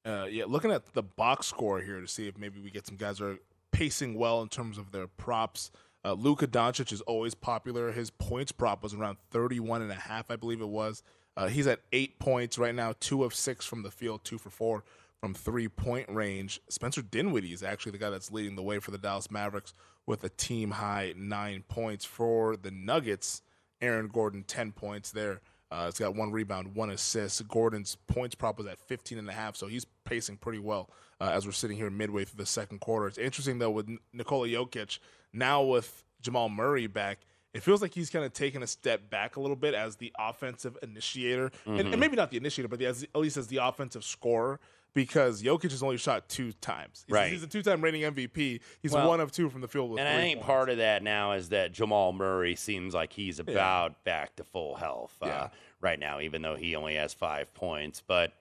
Uh, 0.04 0.26
yeah, 0.28 0.46
looking 0.48 0.72
at 0.72 0.92
the 0.96 1.04
box 1.04 1.46
score 1.46 1.82
here 1.82 2.02
to 2.02 2.08
see 2.08 2.28
if 2.28 2.36
maybe 2.36 2.60
we 2.60 2.72
get 2.72 2.88
some 2.88 2.96
guys 2.96 3.20
that 3.20 3.26
are 3.26 3.38
pacing 3.72 4.16
well 4.16 4.42
in 4.42 4.50
terms 4.50 4.80
of 4.80 4.92
their 4.92 5.06
props. 5.06 5.70
Uh, 6.04 6.14
Luka 6.14 6.48
Doncic 6.48 6.92
is 6.92 7.02
always 7.02 7.36
popular. 7.36 7.92
His 7.92 8.10
points 8.10 8.52
prop 8.52 8.82
was 8.82 8.96
around 8.96 9.18
31 9.30 9.84
and 9.84 9.92
a 9.92 9.94
half, 9.94 10.32
I 10.32 10.36
believe 10.36 10.62
it 10.62 10.70
was. 10.70 11.04
Uh, 11.38 11.46
he's 11.46 11.68
at 11.68 11.82
eight 11.92 12.18
points 12.18 12.58
right 12.58 12.74
now, 12.74 12.96
two 13.00 13.24
of 13.24 13.36
six 13.36 13.68
from 13.68 13.84
the 13.84 13.92
field, 13.92 14.22
two 14.24 14.40
for 14.40 14.50
four 14.50 14.84
from 15.26 15.34
three 15.34 15.68
point 15.68 16.08
range. 16.08 16.62
Spencer 16.70 17.02
Dinwiddie 17.02 17.52
is 17.52 17.64
actually 17.64 17.94
the 17.94 17.98
guy 17.98 18.12
that's 18.12 18.32
leading 18.32 18.56
the 18.56 18.62
way 18.62 18.78
for 18.78 18.92
the 18.92 18.98
Dallas 19.00 19.32
Mavericks 19.32 19.74
with 20.06 20.24
a 20.24 20.30
team 20.30 20.70
high 20.70 21.16
nine 21.18 21.64
points. 21.68 22.06
For 22.06 22.56
the 22.56 22.70
Nuggets, 22.70 23.42
Aaron 23.82 24.08
Gordon, 24.08 24.44
10 24.44 24.72
points 24.72 25.10
there. 25.12 25.42
Uh, 25.72 25.88
it's 25.90 25.98
got 25.98 26.14
one 26.14 26.32
rebound, 26.32 26.76
one 26.76 26.92
assist. 26.92 27.48
Gordon's 27.48 27.96
points 28.08 28.36
prop 28.36 28.60
was 28.60 28.68
at 28.68 28.78
15 28.80 29.18
and 29.18 29.28
a 29.28 29.34
half, 29.34 29.56
so 29.56 29.66
he's 29.66 29.88
pacing 30.06 30.38
pretty 30.38 30.60
well 30.60 30.92
uh, 31.20 31.32
as 31.34 31.48
we're 31.48 31.54
sitting 31.54 31.76
here 31.76 31.90
midway 31.90 32.24
through 32.24 32.38
the 32.38 32.46
second 32.46 32.80
quarter. 32.82 33.08
It's 33.08 33.18
interesting 33.18 33.58
though 33.58 33.72
with 33.72 33.90
Nikola 34.14 34.48
Jokic 34.48 35.00
now 35.34 35.64
with 35.64 36.04
Jamal 36.22 36.50
Murray 36.50 36.86
back. 36.86 37.18
It 37.56 37.64
feels 37.64 37.82
like 37.82 37.94
he's 37.96 38.10
kind 38.10 38.26
of 38.26 38.34
taken 38.34 38.62
a 38.64 38.68
step 38.68 39.10
back 39.10 39.38
a 39.38 39.40
little 39.40 39.56
bit 39.56 39.74
as 39.74 39.96
the 39.96 40.12
offensive 40.20 40.78
initiator, 40.84 41.52
and, 41.66 41.80
and 41.80 41.94
Mhm. 41.94 42.00
maybe 42.00 42.16
not 42.18 42.30
the 42.30 42.36
initiator, 42.38 42.68
but 42.68 42.80
the, 42.80 42.86
as, 42.86 43.04
at 43.04 43.16
least 43.16 43.38
as 43.38 43.48
the 43.48 43.58
offensive 43.58 44.04
scorer. 44.04 44.60
Because 44.96 45.44
Jokic 45.44 45.70
has 45.72 45.84
only 45.84 45.98
shot 45.98 46.30
two 46.30 46.54
times. 46.54 47.04
He's, 47.06 47.14
Right. 47.14 47.32
He's 47.32 47.44
a 47.44 47.48
two-time 47.48 47.82
reigning 47.82 48.02
MVP. 48.04 48.62
He's 48.82 48.94
Well, 48.94 49.08
one 49.10 49.20
of 49.20 49.30
two 49.32 49.50
from 49.50 49.60
the 49.62 49.68
field 49.68 49.92
with 49.92 50.00
And 50.00 50.08
I 50.08 50.22
think 50.22 50.38
points. 50.40 50.48
part 50.48 50.70
of 50.70 50.78
that 50.78 51.04
now 51.04 51.34
is 51.34 51.50
that 51.50 51.74
Jamal 51.74 52.14
Murray 52.14 52.56
seems 52.56 52.94
like 52.94 53.12
he's 53.12 53.38
about 53.40 54.06
back 54.06 54.38
to 54.38 54.46
full 54.46 54.76
health 54.76 55.14
uh, 55.22 55.26
Yeah. 55.28 55.50
right 55.82 56.00
now, 56.00 56.22
even 56.22 56.42
though 56.42 56.56
he 56.56 56.76
only 56.78 56.96
has 56.96 57.14
five 57.14 57.54
points. 57.54 58.02
But 58.08 58.32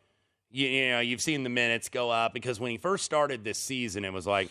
you, 0.49 0.69
you 0.69 0.89
know, 0.91 1.01
you've 1.01 1.21
seen 1.21 1.43
the 1.43 1.51
minutes 1.51 1.89
go 1.89 2.11
up 2.11 2.33
because 2.33 2.61
when 2.61 2.71
he 2.71 2.79
first 2.79 3.05
started 3.05 3.43
this 3.43 3.59
season, 3.59 4.05
it 4.05 4.13
was 4.13 4.25
like, 4.27 4.49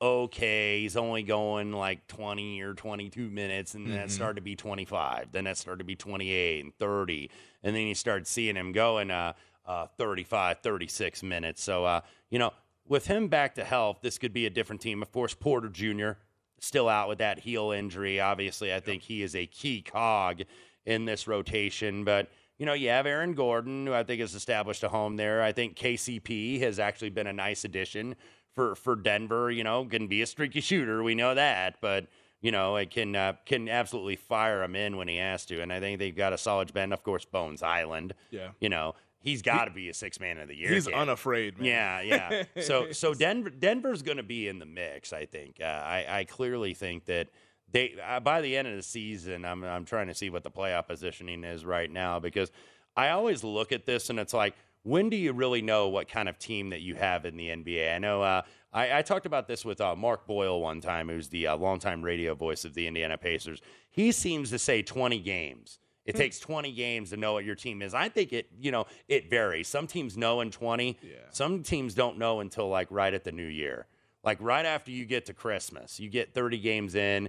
okay, 0.00 0.80
he's 0.80 0.96
only 0.96 1.22
going 1.22 1.70
like 1.72 2.06
20 2.08 2.60
or 2.62 2.72
22 2.74 3.28
minutes, 3.28 3.74
and 3.74 3.86
then 3.92 3.98
it 4.00 4.06
Mhm. 4.08 4.10
started 4.10 4.36
to 4.36 4.40
be 4.40 4.56
25. 4.56 5.30
Then 5.32 5.46
it 5.46 5.56
started 5.58 5.78
to 5.78 5.84
be 5.84 5.94
28 5.94 6.64
and 6.64 6.74
30. 6.78 7.30
And 7.62 7.76
then 7.76 7.86
you 7.86 7.94
start 7.94 8.26
seeing 8.26 8.56
him 8.56 8.72
going 8.72 9.10
uh, 9.12 9.34
uh, 9.66 9.86
35, 9.98 10.58
36 10.62 11.22
minutes. 11.22 11.62
So, 11.62 11.84
uh, 11.84 12.00
you 12.30 12.38
know, 12.38 12.52
with 12.86 13.06
him 13.06 13.28
back 13.28 13.54
to 13.54 13.64
health, 13.64 13.98
this 14.02 14.18
could 14.18 14.32
be 14.32 14.46
a 14.46 14.50
different 14.50 14.80
team. 14.80 15.02
Of 15.02 15.12
course, 15.12 15.34
Porter 15.34 15.68
Jr. 15.68 16.12
still 16.58 16.88
out 16.88 17.08
with 17.08 17.18
that 17.18 17.40
heel 17.40 17.70
injury. 17.70 18.20
Obviously, 18.20 18.74
I 18.74 18.80
think 18.80 19.02
he 19.02 19.22
is 19.22 19.34
a 19.34 19.46
key 19.46 19.82
cog 19.82 20.42
in 20.84 21.04
this 21.04 21.28
rotation. 21.28 22.04
But 22.04 22.28
you 22.58 22.66
know, 22.66 22.74
you 22.74 22.88
have 22.90 23.06
Aaron 23.06 23.34
Gordon, 23.34 23.86
who 23.86 23.94
I 23.94 24.02
think 24.02 24.20
has 24.20 24.34
established 24.34 24.82
a 24.82 24.88
home 24.88 25.16
there. 25.16 25.42
I 25.42 25.52
think 25.52 25.76
KCP 25.76 26.60
has 26.60 26.78
actually 26.78 27.10
been 27.10 27.26
a 27.26 27.32
nice 27.32 27.64
addition 27.64 28.16
for 28.52 28.74
for 28.74 28.96
Denver. 28.96 29.50
You 29.50 29.64
know, 29.64 29.84
can 29.84 30.06
be 30.08 30.22
a 30.22 30.26
streaky 30.26 30.60
shooter, 30.60 31.02
we 31.02 31.14
know 31.14 31.34
that, 31.34 31.76
but 31.80 32.08
you 32.42 32.50
know, 32.50 32.76
it 32.76 32.90
can 32.90 33.14
uh, 33.14 33.34
can 33.46 33.68
absolutely 33.68 34.16
fire 34.16 34.62
him 34.62 34.74
in 34.74 34.96
when 34.96 35.08
he 35.08 35.16
has 35.16 35.46
to. 35.46 35.62
And 35.62 35.72
I 35.72 35.80
think 35.80 35.98
they've 35.98 36.14
got 36.14 36.32
a 36.32 36.38
solid 36.38 36.74
band. 36.74 36.92
Of 36.92 37.04
course, 37.04 37.24
Bones 37.24 37.62
Hyland. 37.62 38.14
Yeah. 38.30 38.48
You 38.60 38.68
know, 38.68 38.94
he's 39.22 39.42
got 39.42 39.64
to 39.64 39.70
be 39.70 39.88
a 39.88 39.94
six 39.94 40.20
man 40.20 40.38
of 40.38 40.48
the 40.48 40.54
year. 40.54 40.72
He's 40.72 40.86
kid. 40.86 40.94
unafraid, 40.94 41.58
man. 41.58 41.66
Yeah, 41.66 42.00
yeah. 42.00 42.42
So 42.62 42.92
so 42.92 43.14
Denver 43.14 43.50
Denver's 43.50 44.02
going 44.02 44.18
to 44.18 44.22
be 44.22 44.48
in 44.48 44.58
the 44.58 44.66
mix. 44.66 45.12
I 45.12 45.26
think. 45.26 45.56
Uh, 45.60 45.64
I 45.64 46.06
I 46.08 46.24
clearly 46.24 46.74
think 46.74 47.06
that. 47.06 47.28
They 47.70 47.94
uh, 48.06 48.20
by 48.20 48.42
the 48.42 48.54
end 48.54 48.68
of 48.68 48.76
the 48.76 48.82
season, 48.82 49.46
I'm 49.46 49.64
I'm 49.64 49.86
trying 49.86 50.08
to 50.08 50.14
see 50.14 50.28
what 50.28 50.42
the 50.42 50.50
playoff 50.50 50.88
positioning 50.88 51.42
is 51.42 51.64
right 51.64 51.90
now 51.90 52.18
because 52.18 52.50
I 52.96 53.10
always 53.10 53.42
look 53.42 53.72
at 53.72 53.86
this 53.86 54.10
and 54.10 54.18
it's 54.18 54.34
like, 54.34 54.54
when 54.82 55.08
do 55.08 55.16
you 55.16 55.32
really 55.32 55.62
know 55.62 55.88
what 55.88 56.08
kind 56.08 56.28
of 56.28 56.38
team 56.38 56.70
that 56.70 56.80
you 56.80 56.94
have 56.94 57.24
in 57.24 57.36
the 57.36 57.48
NBA? 57.48 57.94
I 57.94 57.98
know 57.98 58.22
uh, 58.22 58.42
I, 58.72 58.98
I, 58.98 59.02
talked 59.02 59.26
about 59.26 59.46
this 59.46 59.64
with 59.64 59.80
uh, 59.80 59.94
Mark 59.94 60.26
Boyle 60.26 60.60
one 60.60 60.80
time, 60.80 61.08
who's 61.08 61.28
the 61.28 61.46
uh, 61.46 61.56
longtime 61.56 62.02
radio 62.02 62.34
voice 62.34 62.64
of 62.64 62.74
the 62.74 62.86
Indiana 62.86 63.16
Pacers. 63.16 63.60
He 63.90 64.12
seems 64.12 64.50
to 64.50 64.58
say 64.58 64.82
20 64.82 65.20
games. 65.20 65.78
It 66.04 66.14
mm. 66.14 66.18
takes 66.18 66.38
20 66.40 66.72
games 66.72 67.10
to 67.10 67.16
know 67.16 67.32
what 67.34 67.44
your 67.44 67.54
team 67.54 67.82
is. 67.82 67.94
I 67.94 68.08
think 68.08 68.32
it, 68.32 68.48
you 68.58 68.70
know, 68.70 68.86
it 69.08 69.30
varies. 69.30 69.68
Some 69.68 69.86
teams 69.86 70.16
know 70.16 70.40
in 70.40 70.50
20. 70.50 70.98
Yeah. 71.02 71.10
Some 71.30 71.62
teams 71.62 71.94
don't 71.94 72.18
know 72.18 72.40
until 72.40 72.68
like 72.68 72.88
right 72.90 73.12
at 73.12 73.24
the 73.24 73.32
new 73.32 73.46
year. 73.46 73.86
Like 74.24 74.38
right 74.40 74.66
after 74.66 74.90
you 74.90 75.04
get 75.04 75.26
to 75.26 75.34
Christmas, 75.34 75.98
you 75.98 76.08
get 76.08 76.34
30 76.34 76.58
games 76.58 76.94
in, 76.94 77.28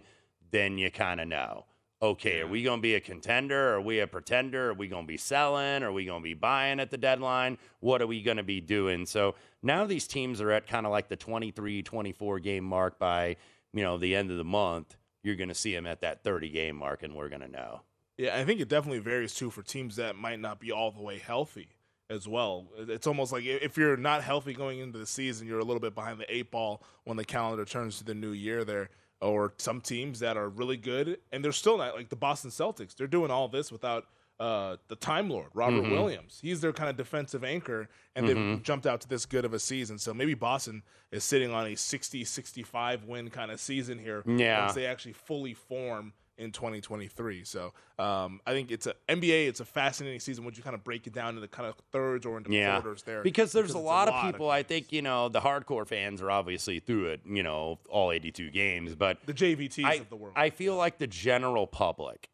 then 0.51 0.77
you 0.77 0.91
kind 0.91 1.19
of 1.19 1.27
know 1.27 1.65
okay, 2.03 2.41
are 2.41 2.47
we 2.47 2.61
going 2.61 2.79
to 2.79 2.81
be 2.81 2.95
a 2.95 2.99
contender? 2.99 3.75
Are 3.75 3.81
we 3.81 4.01
a 4.01 4.07
pretender? 4.07 4.71
Are 4.71 4.73
we 4.73 4.89
going 4.89 5.05
to 5.05 5.07
be 5.07 5.15
selling? 5.15 5.83
Are 5.83 5.91
we 5.91 6.03
going 6.03 6.19
to 6.19 6.23
be 6.23 6.33
buying 6.33 6.81
at 6.81 6.91
the 6.91 6.97
deadline? 6.97 7.57
What 7.79 8.01
are 8.01 8.07
we 8.07 8.21
going 8.21 8.37
to 8.37 8.43
be 8.43 8.59
doing? 8.59 9.05
So 9.05 9.35
now 9.61 9.85
these 9.85 10.05
teams 10.05 10.41
are 10.41 10.51
at 10.51 10.67
kind 10.67 10.85
of 10.85 10.91
like 10.91 11.07
the 11.07 11.15
23, 11.15 11.81
24 11.81 12.39
game 12.39 12.65
mark 12.65 12.99
by, 12.99 13.37
you 13.71 13.83
know, 13.83 13.97
the 13.97 14.17
end 14.17 14.31
of 14.31 14.37
the 14.37 14.43
month. 14.43 14.97
You're 15.23 15.37
going 15.37 15.47
to 15.47 15.55
see 15.55 15.73
them 15.73 15.87
at 15.87 16.01
that 16.01 16.25
30 16.25 16.49
game 16.49 16.75
mark, 16.75 17.03
and 17.03 17.15
we're 17.15 17.29
going 17.29 17.41
to 17.41 17.47
know. 17.47 17.81
Yeah, 18.17 18.37
I 18.37 18.45
think 18.45 18.59
it 18.61 18.67
definitely 18.69 18.99
varies 18.99 19.33
too 19.33 19.49
for 19.49 19.63
teams 19.63 19.95
that 19.95 20.15
might 20.15 20.39
not 20.39 20.59
be 20.59 20.71
all 20.71 20.91
the 20.91 21.01
way 21.01 21.17
healthy 21.19 21.69
as 22.09 22.27
well. 22.27 22.67
It's 22.77 23.07
almost 23.07 23.31
like 23.31 23.43
if 23.43 23.75
you're 23.77 23.97
not 23.97 24.23
healthy 24.23 24.53
going 24.53 24.79
into 24.79 24.99
the 24.99 25.05
season, 25.07 25.47
you're 25.47 25.59
a 25.59 25.63
little 25.63 25.79
bit 25.79 25.95
behind 25.95 26.19
the 26.19 26.31
eight 26.33 26.51
ball 26.51 26.83
when 27.05 27.17
the 27.17 27.25
calendar 27.25 27.65
turns 27.65 27.97
to 27.97 28.03
the 28.03 28.13
new 28.13 28.31
year 28.31 28.63
there 28.63 28.89
or 29.21 29.53
some 29.57 29.79
teams 29.81 30.19
that 30.19 30.35
are 30.37 30.49
really 30.49 30.77
good 30.77 31.17
and 31.31 31.43
they're 31.43 31.51
still 31.51 31.77
not 31.77 31.95
like 31.95 32.09
the 32.09 32.15
Boston 32.15 32.51
Celtics. 32.51 32.95
They're 32.95 33.07
doing 33.07 33.31
all 33.31 33.47
this 33.47 33.71
without 33.71 34.05
uh, 34.39 34.75
the 34.89 34.95
Time 34.95 35.29
Lord, 35.29 35.47
Robert 35.53 35.83
Mhm. 35.83 35.91
Williams. 35.91 36.39
He's 36.41 36.59
their 36.59 36.73
kind 36.73 36.89
of 36.89 36.97
defensive 36.97 37.43
anchor, 37.43 37.87
and 38.15 38.25
Mhm. 38.25 38.27
they've 38.55 38.63
jumped 38.63 38.87
out 38.87 38.99
to 39.01 39.07
this 39.07 39.25
good 39.27 39.45
of 39.45 39.53
a 39.53 39.59
season. 39.59 39.99
So 39.99 40.11
maybe 40.13 40.33
Boston 40.33 40.81
is 41.11 41.23
sitting 41.23 41.51
on 41.51 41.67
a 41.67 41.75
60 41.75 42.25
65 42.25 43.05
win 43.05 43.29
kind 43.29 43.51
of 43.51 43.59
season 43.59 43.99
here 43.99 44.23
Yeah. 44.25 44.63
once 44.63 44.73
they 44.73 44.87
actually 44.87 45.13
fully 45.13 45.53
form 45.53 46.13
in 46.37 46.51
2023. 46.51 47.43
So 47.43 47.73
um, 47.99 48.41
I 48.45 48.51
think 48.51 48.71
it's 48.71 48.87
a 48.87 48.95
NBA. 49.09 49.47
It's 49.47 49.59
a 49.59 49.65
fascinating 49.65 50.19
season 50.19 50.45
Would 50.45 50.57
you 50.57 50.63
kind 50.63 50.75
of 50.75 50.83
break 50.83 51.07
it 51.07 51.13
down 51.13 51.35
into 51.35 51.47
kind 51.47 51.67
of 51.67 51.75
thirds 51.91 52.25
or 52.25 52.37
into 52.37 52.51
yeah. 52.51 52.79
quarters 52.79 53.03
there. 53.03 53.23
Because 53.23 53.51
there's 53.51 53.67
it's 53.67 53.75
a 53.75 53.79
lot 53.79 54.07
of 54.07 54.23
people, 54.25 54.49
I 54.49 54.63
think, 54.63 54.91
you 54.91 55.01
know, 55.01 55.29
the 55.29 55.41
hardcore 55.41 55.87
fans 55.87 56.21
are 56.21 56.31
obviously 56.31 56.79
through 56.79 57.05
it, 57.07 57.21
you 57.25 57.43
know, 57.43 57.79
all 57.89 58.11
82 58.11 58.49
games, 58.51 58.95
but 58.95 59.17
the 59.25 59.33
JVTs 59.33 59.83
I, 59.83 59.93
of 59.95 60.09
the 60.09 60.15
world. 60.15 60.33
I 60.35 60.49
feel 60.49 60.75
like 60.75 60.97
the 60.97 61.07
general 61.07 61.67
public 61.67 62.29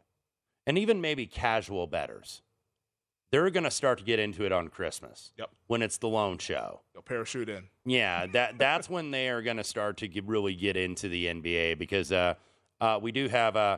and 0.66 0.78
even 0.78 1.02
maybe 1.02 1.26
casual 1.26 1.88
betters, 1.88 2.42
they're 3.32 3.50
going 3.50 3.64
to 3.64 3.72
start 3.72 4.00
to 4.00 4.04
get 4.04 4.20
into 4.20 4.46
it 4.46 4.52
on 4.52 4.68
Christmas. 4.68 5.32
Yep. 5.38 5.50
When 5.68 5.82
it's 5.82 5.98
the 5.98 6.08
lone 6.08 6.38
show. 6.38 6.82
They'll 6.94 7.02
parachute 7.02 7.50
in. 7.50 7.66
Yeah, 7.86 8.26
that 8.34 8.58
that's 8.58 8.90
when 8.90 9.12
they 9.12 9.30
are 9.30 9.42
going 9.42 9.58
to 9.58 9.64
start 9.64 9.98
to 9.98 10.08
get, 10.08 10.26
really 10.26 10.56
get 10.56 10.78
into 10.78 11.10
the 11.10 11.26
NBA 11.26 11.78
because 11.78 12.12
uh, 12.12 12.36
uh, 12.82 13.00
we 13.02 13.12
do 13.12 13.28
have 13.28 13.56
uh, 13.56 13.78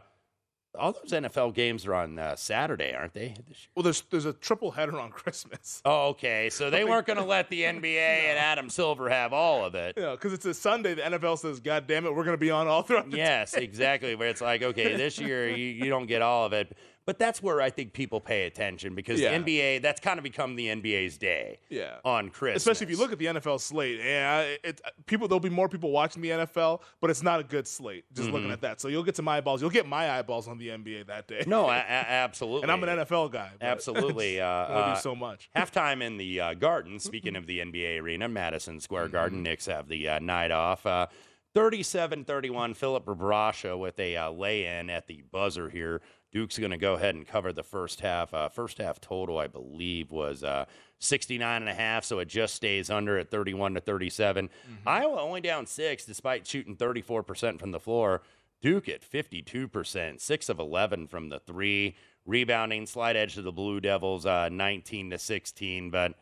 all 0.78 0.94
those 0.94 1.12
NFL 1.12 1.54
games 1.54 1.86
are 1.86 1.94
on 1.94 2.18
uh, 2.18 2.36
Saturday, 2.36 2.94
aren't 2.94 3.14
they? 3.14 3.36
Well, 3.76 3.84
there's 3.84 4.02
there's 4.10 4.26
a 4.26 4.34
triple 4.34 4.72
header 4.72 5.00
on 5.00 5.10
Christmas. 5.12 5.82
Oh, 5.86 6.10
okay. 6.10 6.50
So 6.50 6.70
they 6.70 6.84
weren't 6.86 7.08
going 7.08 7.18
to 7.20 7.26
let 7.26 7.50
the 7.50 7.62
NBA 7.64 7.98
and 8.30 8.40
Adam 8.40 8.70
Silver 8.70 9.10
have 9.10 9.34
all 9.34 9.66
of 9.66 9.76
it. 9.76 9.96
Yeah, 9.98 10.12
because 10.12 10.34
it's 10.34 10.46
a 10.46 10.54
Sunday. 10.54 10.94
The 10.94 11.02
NFL 11.02 11.40
says, 11.40 11.60
"God 11.60 11.88
damn 11.88 12.06
it, 12.06 12.16
we're 12.16 12.24
going 12.24 12.38
to 12.38 12.42
be 12.42 12.52
on 12.52 12.68
all 12.68 12.84
throughout." 12.84 13.10
The 13.10 13.18
Yes, 13.18 13.54
exactly. 13.54 14.16
Where 14.16 14.30
it's 14.30 14.42
like, 14.42 14.64
okay, 14.64 14.96
this 14.96 15.20
year 15.20 15.50
you, 15.50 15.66
you 15.66 15.90
don't 15.90 16.06
get 16.08 16.22
all 16.22 16.46
of 16.46 16.54
it. 16.54 16.76
But 17.12 17.20
that's 17.20 17.44
where 17.44 17.60
I 17.60 17.70
think 17.70 17.92
people 17.92 18.22
pay 18.22 18.46
attention 18.46 18.96
because 18.96 19.20
Yeah. 19.20 19.38
the 19.38 19.44
NBA, 19.44 19.80
that's 19.82 20.00
kind 20.00 20.18
of 20.18 20.24
become 20.24 20.56
the 20.56 20.70
NBA's 20.70 21.18
day 21.18 21.60
Yeah. 21.70 21.98
on 22.06 22.30
Christmas. 22.30 22.64
Especially 22.64 22.86
if 22.86 22.90
you 22.92 22.98
look 22.98 23.12
at 23.12 23.20
the 23.20 23.26
NFL 23.28 23.60
slate, 23.60 24.00
yeah, 24.00 24.40
it, 24.44 24.62
it- 24.64 24.82
people 25.08 25.28
there'll 25.28 25.42
be 25.42 25.50
more 25.50 25.68
people 25.68 25.92
watching 25.92 26.22
the 26.22 26.30
NFL, 26.32 26.82
but 27.02 27.10
it's 27.10 27.22
not 27.22 27.42
a 27.42 27.44
good 27.44 27.68
slate. 27.68 28.06
Just 28.14 28.30
looking 28.30 28.48
Mhm. 28.48 28.54
at 28.54 28.62
that, 28.62 28.80
so 28.80 28.88
you'll 28.88 29.04
get 29.04 29.18
some 29.18 29.28
eyeballs. 29.28 29.60
You'll 29.60 29.72
get 29.72 29.86
my 29.86 30.10
eyeballs 30.10 30.48
on 30.48 30.58
the 30.58 30.70
NBA 30.72 31.04
that 31.08 31.28
day. 31.28 31.44
No, 31.48 31.66
a- 31.70 31.74
a- 31.80 31.82
absolutely. 31.82 32.64
and 32.64 32.72
I'm 32.72 32.82
an 32.82 33.00
NFL 33.00 33.28
guy. 33.28 33.50
Absolutely. 33.60 34.40
Uh, 34.42 34.46
I 34.46 34.68
only 34.70 34.84
do 34.84 34.90
uh, 34.92 34.96
so 34.96 35.14
much. 35.14 35.50
Halftime 35.58 36.02
in 36.02 36.16
the 36.16 36.40
uh, 36.40 36.54
Garden, 36.54 36.98
speaking 36.98 37.36
of 37.36 37.46
the 37.46 37.60
NBA 37.60 37.98
arena, 38.02 38.30
Madison 38.30 38.80
Square 38.80 39.10
Garden, 39.10 39.44
Knicks 39.44 39.66
have 39.66 39.90
the 39.90 40.08
uh, 40.08 40.20
night 40.20 40.52
off. 40.52 40.86
Uh, 40.86 41.08
37 41.54 42.24
31, 42.24 42.74
Filip 42.74 43.04
Rebraca 43.06 43.78
with 43.78 44.00
a 44.00 44.16
uh, 44.16 44.32
lay 44.32 44.66
in 44.66 44.90
at 44.90 45.08
the 45.08 45.22
buzzer 45.32 45.70
here. 45.70 46.02
Duke's 46.32 46.58
going 46.58 46.72
to 46.72 46.78
go 46.78 46.94
ahead 46.94 47.16
and 47.16 47.28
cover 47.28 47.52
the 47.52 47.64
first 47.64 48.00
half. 48.02 48.34
Uh, 48.34 48.48
first 48.48 48.78
half 48.78 49.02
total, 49.02 49.38
I 49.38 49.48
believe, 49.48 50.12
was 50.12 50.44
uh, 50.44 50.66
69 51.00 51.62
and 51.62 51.70
a 51.70 51.74
half, 51.74 52.06
so 52.06 52.20
it 52.20 52.28
just 52.30 52.56
stays 52.56 52.90
under 52.90 53.18
at 53.18 53.30
31 53.30 53.74
to 53.74 53.82
37. 53.82 54.50
Iowa 54.86 55.20
only 55.22 55.42
down 55.42 55.66
six 55.66 56.06
despite 56.06 56.48
shooting 56.48 56.76
34% 56.78 57.60
from 57.60 57.72
the 57.72 57.80
floor. 57.80 58.22
Duke 58.62 58.88
at 58.88 59.02
52%, 59.02 60.22
6 60.22 60.50
of 60.50 60.60
11 60.60 61.08
from 61.08 61.30
the 61.30 61.40
three. 61.40 61.96
Rebounding, 62.26 62.86
slight 62.86 63.16
edge 63.16 63.34
to 63.34 63.42
the 63.42 63.52
Blue 63.52 63.82
Devils, 63.82 64.28
uh, 64.28 64.48
19 64.50 65.10
to 65.10 65.18
16. 65.18 65.90
But, 65.90 66.14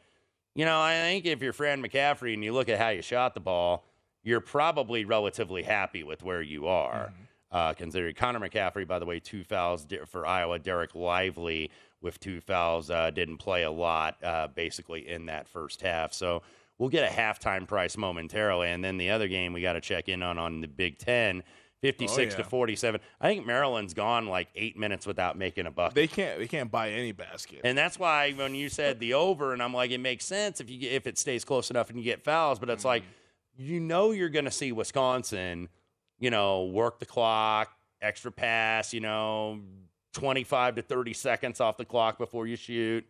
you 0.55 0.63
know, 0.63 0.79
I 0.79 0.93
think 0.93 1.25
if 1.25 1.41
you're 1.41 1.51
Fran 1.51 1.83
McCaffery 1.83 2.33
and 2.33 2.43
you 2.43 2.53
look 2.53 2.69
at 2.69 2.79
how 2.79 2.89
you 2.89 3.01
shot 3.01 3.33
the 3.33 3.41
ball, 3.41 3.83
you're 4.23 4.39
probably 4.39 5.03
relatively 5.03 5.63
happy 5.63 6.03
with 6.03 6.23
where 6.23 6.41
you 6.41 6.67
are. 6.67 7.11
Uh, 7.51 7.73
considering 7.73 8.13
Connor 8.13 8.39
McCaffery, 8.39 8.87
by 8.87 8.99
the 8.99 9.07
way, 9.07 9.19
two 9.19 9.43
fouls 9.43 9.87
for 10.05 10.25
Iowa. 10.25 10.59
Dereck 10.59 10.93
Lively 10.93 11.71
with 12.01 12.19
two 12.19 12.41
fouls 12.41 12.89
uh, 12.91 13.09
didn't 13.09 13.37
play 13.37 13.63
a 13.63 13.71
lot, 13.71 14.23
uh, 14.23 14.47
basically 14.47 15.07
in 15.07 15.25
that 15.25 15.47
first 15.47 15.81
half. 15.81 16.13
So 16.13 16.43
we'll 16.77 16.89
get 16.89 17.11
a 17.11 17.13
halftime 17.13 17.67
price 17.67 17.97
momentarily, 17.97 18.69
and 18.69 18.83
then 18.83 18.97
the 18.97 19.09
other 19.09 19.27
game 19.27 19.53
we 19.53 19.61
got 19.61 19.73
to 19.73 19.81
check 19.81 20.09
in 20.09 20.23
on 20.23 20.37
on 20.37 20.61
the 20.61 20.67
Big 20.67 20.97
Ten. 20.97 21.43
56 21.81 22.35
to 22.35 22.41
yeah. 22.41 22.47
47. 22.47 22.99
I 23.21 23.29
think 23.29 23.45
Maryland's 23.45 23.93
gone 23.93 24.25
like 24.25 24.49
eight 24.55 24.77
minutes 24.77 25.07
without 25.07 25.37
making 25.37 25.65
a 25.65 25.71
bucket. 25.71 25.95
They 25.95 26.07
can't. 26.07 26.37
They 26.37 26.47
can't 26.47 26.69
buy 26.69 26.91
any 26.91 27.13
basket. 27.13 27.61
And 27.63 27.77
that's 27.77 27.97
why 27.97 28.33
when 28.33 28.53
you 28.53 28.67
said 28.67 28.99
the 28.99 29.13
over, 29.13 29.53
and 29.53 29.63
I'm 29.63 29.73
like, 29.73 29.91
it 29.91 29.99
makes 29.99 30.25
sense 30.25 30.59
if 30.59 30.69
you 30.69 30.77
get, 30.77 30.91
if 30.91 31.07
it 31.07 31.17
stays 31.17 31.45
close 31.45 31.69
enough 31.69 31.89
and 31.89 31.97
you 31.97 32.03
get 32.03 32.23
fouls. 32.23 32.59
But 32.59 32.69
it's 32.69 32.83
like, 32.83 33.03
you 33.57 33.79
know, 33.79 34.11
you're 34.11 34.27
going 34.27 34.45
to 34.45 34.51
see 34.51 34.73
Wisconsin, 34.73 35.69
you 36.19 36.29
know, 36.29 36.65
work 36.65 36.99
the 36.99 37.05
clock, 37.05 37.71
extra 38.01 38.31
pass, 38.31 38.93
you 38.93 38.99
know, 38.99 39.59
25 40.13 40.75
to 40.75 40.81
30 40.81 41.13
seconds 41.13 41.61
off 41.61 41.77
the 41.77 41.85
clock 41.85 42.17
before 42.17 42.47
you 42.47 42.55
shoot. 42.55 43.05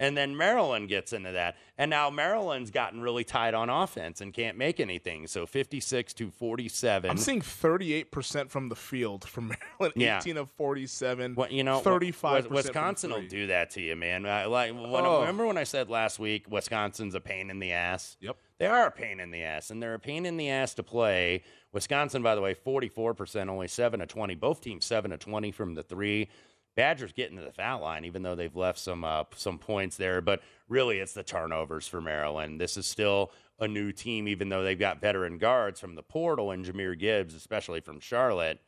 And 0.00 0.16
then 0.16 0.36
Maryland 0.36 0.88
gets 0.88 1.12
into 1.12 1.32
that. 1.32 1.56
And 1.76 1.90
now 1.90 2.08
Maryland's 2.08 2.70
gotten 2.70 3.00
really 3.00 3.24
tight 3.24 3.52
on 3.52 3.68
offense 3.68 4.20
and 4.20 4.32
can't 4.32 4.56
make 4.56 4.78
anything. 4.78 5.26
So 5.26 5.44
56 5.44 6.14
to 6.14 6.30
47. 6.30 7.10
I'm 7.10 7.16
seeing 7.16 7.40
38 7.40 8.12
percent 8.12 8.48
from 8.48 8.68
the 8.68 8.76
field 8.76 9.24
from 9.28 9.48
Maryland. 9.80 9.94
Yeah. 10.00 10.18
18 10.18 10.36
of 10.36 10.50
47. 10.52 11.34
Well, 11.34 11.50
you 11.50 11.64
know, 11.64 11.80
35. 11.80 12.44
Wis- 12.48 12.66
Wisconsin 12.66 13.10
will 13.10 13.26
do 13.26 13.48
that 13.48 13.70
to 13.70 13.80
you, 13.80 13.96
man. 13.96 14.24
I, 14.24 14.44
like, 14.44 14.72
when, 14.72 14.86
Oh. 15.04 15.18
remember 15.22 15.48
when 15.48 15.58
I 15.58 15.64
said 15.64 15.90
last 15.90 16.20
week, 16.20 16.46
Wisconsin's 16.48 17.16
a 17.16 17.20
pain 17.20 17.50
in 17.50 17.58
the 17.58 17.72
ass. 17.72 18.16
Yep, 18.20 18.36
they 18.58 18.66
are 18.66 18.86
a 18.86 18.92
pain 18.92 19.18
in 19.18 19.32
the 19.32 19.42
ass, 19.42 19.70
and 19.70 19.82
they're 19.82 19.94
a 19.94 19.98
pain 19.98 20.26
in 20.26 20.36
the 20.36 20.48
ass 20.48 20.74
to 20.74 20.84
play. 20.84 21.42
Wisconsin, 21.72 22.22
by 22.22 22.34
the 22.34 22.40
way, 22.40 22.54
forty-four 22.54 23.14
percent, 23.14 23.50
only 23.50 23.68
seven 23.68 24.00
to 24.00 24.06
twenty. 24.06 24.34
Both 24.34 24.60
teams 24.60 24.84
seven 24.84 25.10
to 25.10 25.18
twenty 25.18 25.52
from 25.52 25.74
the 25.74 25.82
three. 25.82 26.28
Badgers 26.76 27.12
getting 27.12 27.36
to 27.38 27.42
the 27.42 27.52
foul 27.52 27.80
line, 27.80 28.04
even 28.04 28.22
though 28.22 28.36
they've 28.36 28.54
left 28.54 28.78
some 28.78 29.04
uh, 29.04 29.24
some 29.36 29.58
points 29.58 29.96
there. 29.96 30.20
But 30.20 30.42
really, 30.68 30.98
it's 30.98 31.12
the 31.12 31.22
turnovers 31.22 31.88
for 31.88 32.00
Maryland. 32.00 32.60
This 32.60 32.76
is 32.76 32.86
still 32.86 33.32
a 33.58 33.66
new 33.66 33.90
team, 33.92 34.28
even 34.28 34.48
though 34.48 34.62
they've 34.62 34.78
got 34.78 35.00
veteran 35.00 35.38
guards 35.38 35.80
from 35.80 35.94
the 35.96 36.02
portal 36.02 36.52
and 36.52 36.64
Jameer 36.64 36.98
Gibbs, 36.98 37.34
especially 37.34 37.80
from 37.80 37.98
Charlotte. 38.00 38.60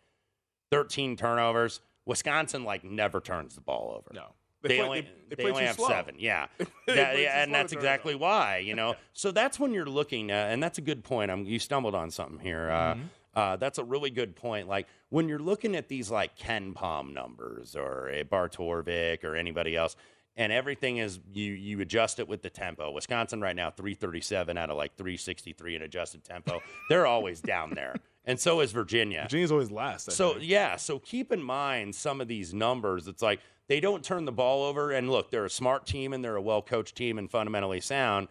13 0.70 1.16
turnovers. 1.16 1.80
Wisconsin 2.06 2.64
like 2.64 2.82
never 2.82 3.20
turns 3.20 3.54
the 3.54 3.60
ball 3.60 3.94
over. 3.96 4.10
No. 4.12 4.34
They, 4.62 4.68
They 4.68 4.76
play- 4.78 4.86
only 4.86 5.00
they- 5.00 5.08
they 5.36 5.44
they, 5.44 5.50
only 5.50 5.64
have 5.64 5.76
slow. 5.76 5.88
seven. 5.88 6.16
Yeah, 6.18 6.46
That- 6.86 7.18
yeah, 7.18 7.42
and 7.42 7.54
that's 7.54 7.72
exactly 7.72 8.14
why. 8.14 8.58
You 8.58 8.74
know, 8.74 8.94
so 9.12 9.30
that's 9.30 9.58
when 9.60 9.72
you're 9.72 9.86
looking, 9.86 10.30
uh, 10.30 10.34
and 10.34 10.62
that's 10.62 10.78
a 10.78 10.82
good 10.82 11.02
point. 11.04 11.30
I'm, 11.30 11.44
you 11.44 11.58
stumbled 11.58 11.94
on 11.94 12.10
something 12.10 12.38
here. 12.38 12.70
Uh, 12.70 12.94
Mm-hmm. 12.94 13.02
uh, 13.36 13.56
that's 13.56 13.78
a 13.78 13.84
really 13.84 14.10
good 14.10 14.34
point. 14.36 14.68
Like 14.68 14.86
when 15.08 15.28
you're 15.28 15.38
looking 15.38 15.76
at 15.76 15.88
these 15.88 16.10
like 16.10 16.36
KenPom 16.36 17.12
numbers 17.14 17.76
or 17.76 18.08
a 18.08 18.24
Bartorvik 18.24 19.24
or 19.24 19.36
anybody 19.36 19.76
else, 19.76 19.96
and 20.36 20.52
everything 20.52 20.98
is 20.98 21.20
you 21.32 21.52
you 21.52 21.80
adjust 21.80 22.18
it 22.18 22.28
with 22.28 22.42
the 22.42 22.50
tempo. 22.50 22.90
Wisconsin 22.90 23.40
right 23.40 23.54
now 23.56 23.70
337 23.70 24.58
out 24.58 24.68
of 24.70 24.76
like 24.76 24.96
363 24.96 25.76
in 25.76 25.82
adjusted 25.82 26.24
tempo. 26.24 26.60
They're 26.88 27.06
always 27.06 27.40
down 27.40 27.72
there. 27.74 27.96
And 28.26 28.38
so 28.38 28.60
is 28.60 28.70
Virginia. 28.72 29.22
Virginia's 29.22 29.50
always 29.52 29.70
last. 29.70 30.08
I 30.08 30.12
So 30.12 30.32
think. 30.34 30.48
yeah, 30.48 30.76
so 30.76 30.98
keep 30.98 31.32
in 31.32 31.42
mind 31.42 31.94
some 31.94 32.20
of 32.20 32.28
these 32.28 32.52
numbers. 32.54 33.08
It's 33.08 33.22
like 33.22 33.40
they 33.70 33.78
don't 33.78 34.02
turn 34.02 34.24
the 34.24 34.32
ball 34.32 34.64
over. 34.64 34.90
And 34.90 35.08
look, 35.08 35.30
they're 35.30 35.44
a 35.44 35.50
smart 35.50 35.86
team 35.86 36.12
and 36.12 36.24
they're 36.24 36.34
a 36.34 36.42
well 36.42 36.60
coached 36.60 36.96
team 36.96 37.18
and 37.18 37.30
fundamentally 37.30 37.80
sound, 37.80 38.26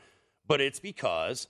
but 0.46 0.60
it's 0.60 0.82
because 0.82 1.48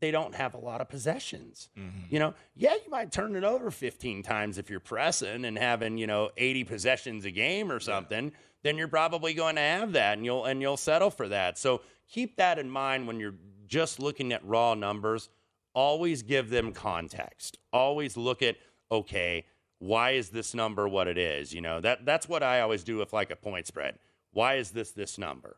they 0.00 0.10
don't 0.10 0.34
have 0.34 0.54
a 0.54 0.58
lot 0.58 0.80
of 0.80 0.88
possessions. 0.88 1.68
Mm-hmm. 1.78 2.12
You 2.12 2.18
know, 2.18 2.34
yeah, 2.56 2.74
you 2.74 2.90
might 2.90 3.12
turn 3.12 3.36
it 3.36 3.44
over 3.44 3.70
15 3.70 4.24
times 4.24 4.58
if 4.58 4.68
you're 4.68 4.80
pressing 4.80 5.44
and 5.44 5.56
having, 5.56 5.96
you 5.96 6.08
know, 6.08 6.30
80 6.36 6.64
possessions 6.64 7.24
a 7.24 7.30
game 7.30 7.70
or 7.70 7.78
something, 7.78 8.32
then 8.64 8.76
you're 8.76 8.88
probably 8.88 9.32
going 9.32 9.54
to 9.54 9.62
have 9.62 9.92
that 9.92 10.18
and 10.18 10.24
you'll 10.26 10.44
and 10.44 10.60
you'll 10.60 10.76
settle 10.76 11.10
for 11.10 11.28
that. 11.28 11.56
So 11.56 11.82
keep 12.08 12.36
that 12.38 12.58
in 12.58 12.68
mind 12.68 13.06
when 13.06 13.20
you're 13.20 13.36
just 13.68 14.00
looking 14.00 14.32
at 14.32 14.44
raw 14.44 14.74
numbers. 14.74 15.28
Always 15.72 16.24
give 16.24 16.50
them 16.50 16.72
context. 16.72 17.58
Always 17.72 18.16
look 18.16 18.42
at, 18.42 18.56
okay, 18.90 19.44
why 19.80 20.12
is 20.12 20.30
this 20.30 20.54
number 20.54 20.86
what 20.88 21.08
it 21.08 21.18
is? 21.18 21.52
You 21.52 21.60
know, 21.62 21.80
that 21.80 22.04
that's 22.06 22.28
what 22.28 22.42
I 22.44 22.60
always 22.60 22.84
do 22.84 22.96
with 22.98 23.12
like 23.12 23.30
a 23.32 23.36
point 23.36 23.66
spread. 23.66 23.98
Why 24.32 24.54
is 24.54 24.70
this 24.70 24.92
this 24.92 25.18
number? 25.18 25.56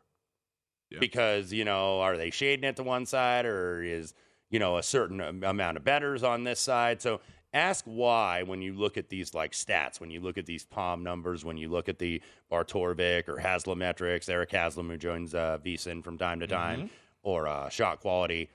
Because, 0.99 1.53
you 1.53 1.65
know, 1.65 1.99
are 2.01 2.17
they 2.17 2.29
shading 2.31 2.65
it 2.65 2.75
to 2.77 2.83
one 2.83 3.05
side 3.05 3.45
or 3.45 3.83
is, 3.83 4.13
you 4.49 4.59
know, 4.59 4.77
a 4.77 4.83
certain 4.83 5.19
amount 5.43 5.77
of 5.77 5.83
betters 5.83 6.23
on 6.23 6.43
this 6.43 6.59
side? 6.59 7.01
So 7.01 7.19
ask 7.53 7.83
why 7.85 8.43
when 8.43 8.61
you 8.61 8.73
look 8.73 8.97
at 8.97 9.09
these 9.09 9.33
like 9.33 9.51
stats, 9.51 9.99
when 9.99 10.09
you 10.09 10.19
look 10.21 10.37
at 10.37 10.45
these 10.45 10.65
palm 10.65 11.03
numbers, 11.03 11.43
when 11.43 11.57
you 11.57 11.67
look 11.69 11.89
at 11.89 11.99
the 11.99 12.21
Bartorvik 12.51 13.27
or 13.27 13.37
Haslametrics, 13.37 14.29
Eric 14.29 14.51
Haslam 14.51 14.89
who 14.89 14.97
joins 14.97 15.35
uh, 15.35 15.57
VSIN 15.63 16.03
from 16.03 16.17
time 16.17 16.39
to 16.39 16.47
time, 16.47 16.83
Mhm. 16.83 16.89
or 17.23 17.47
uh, 17.47 17.69
shot 17.69 17.99
quality, 17.99 18.49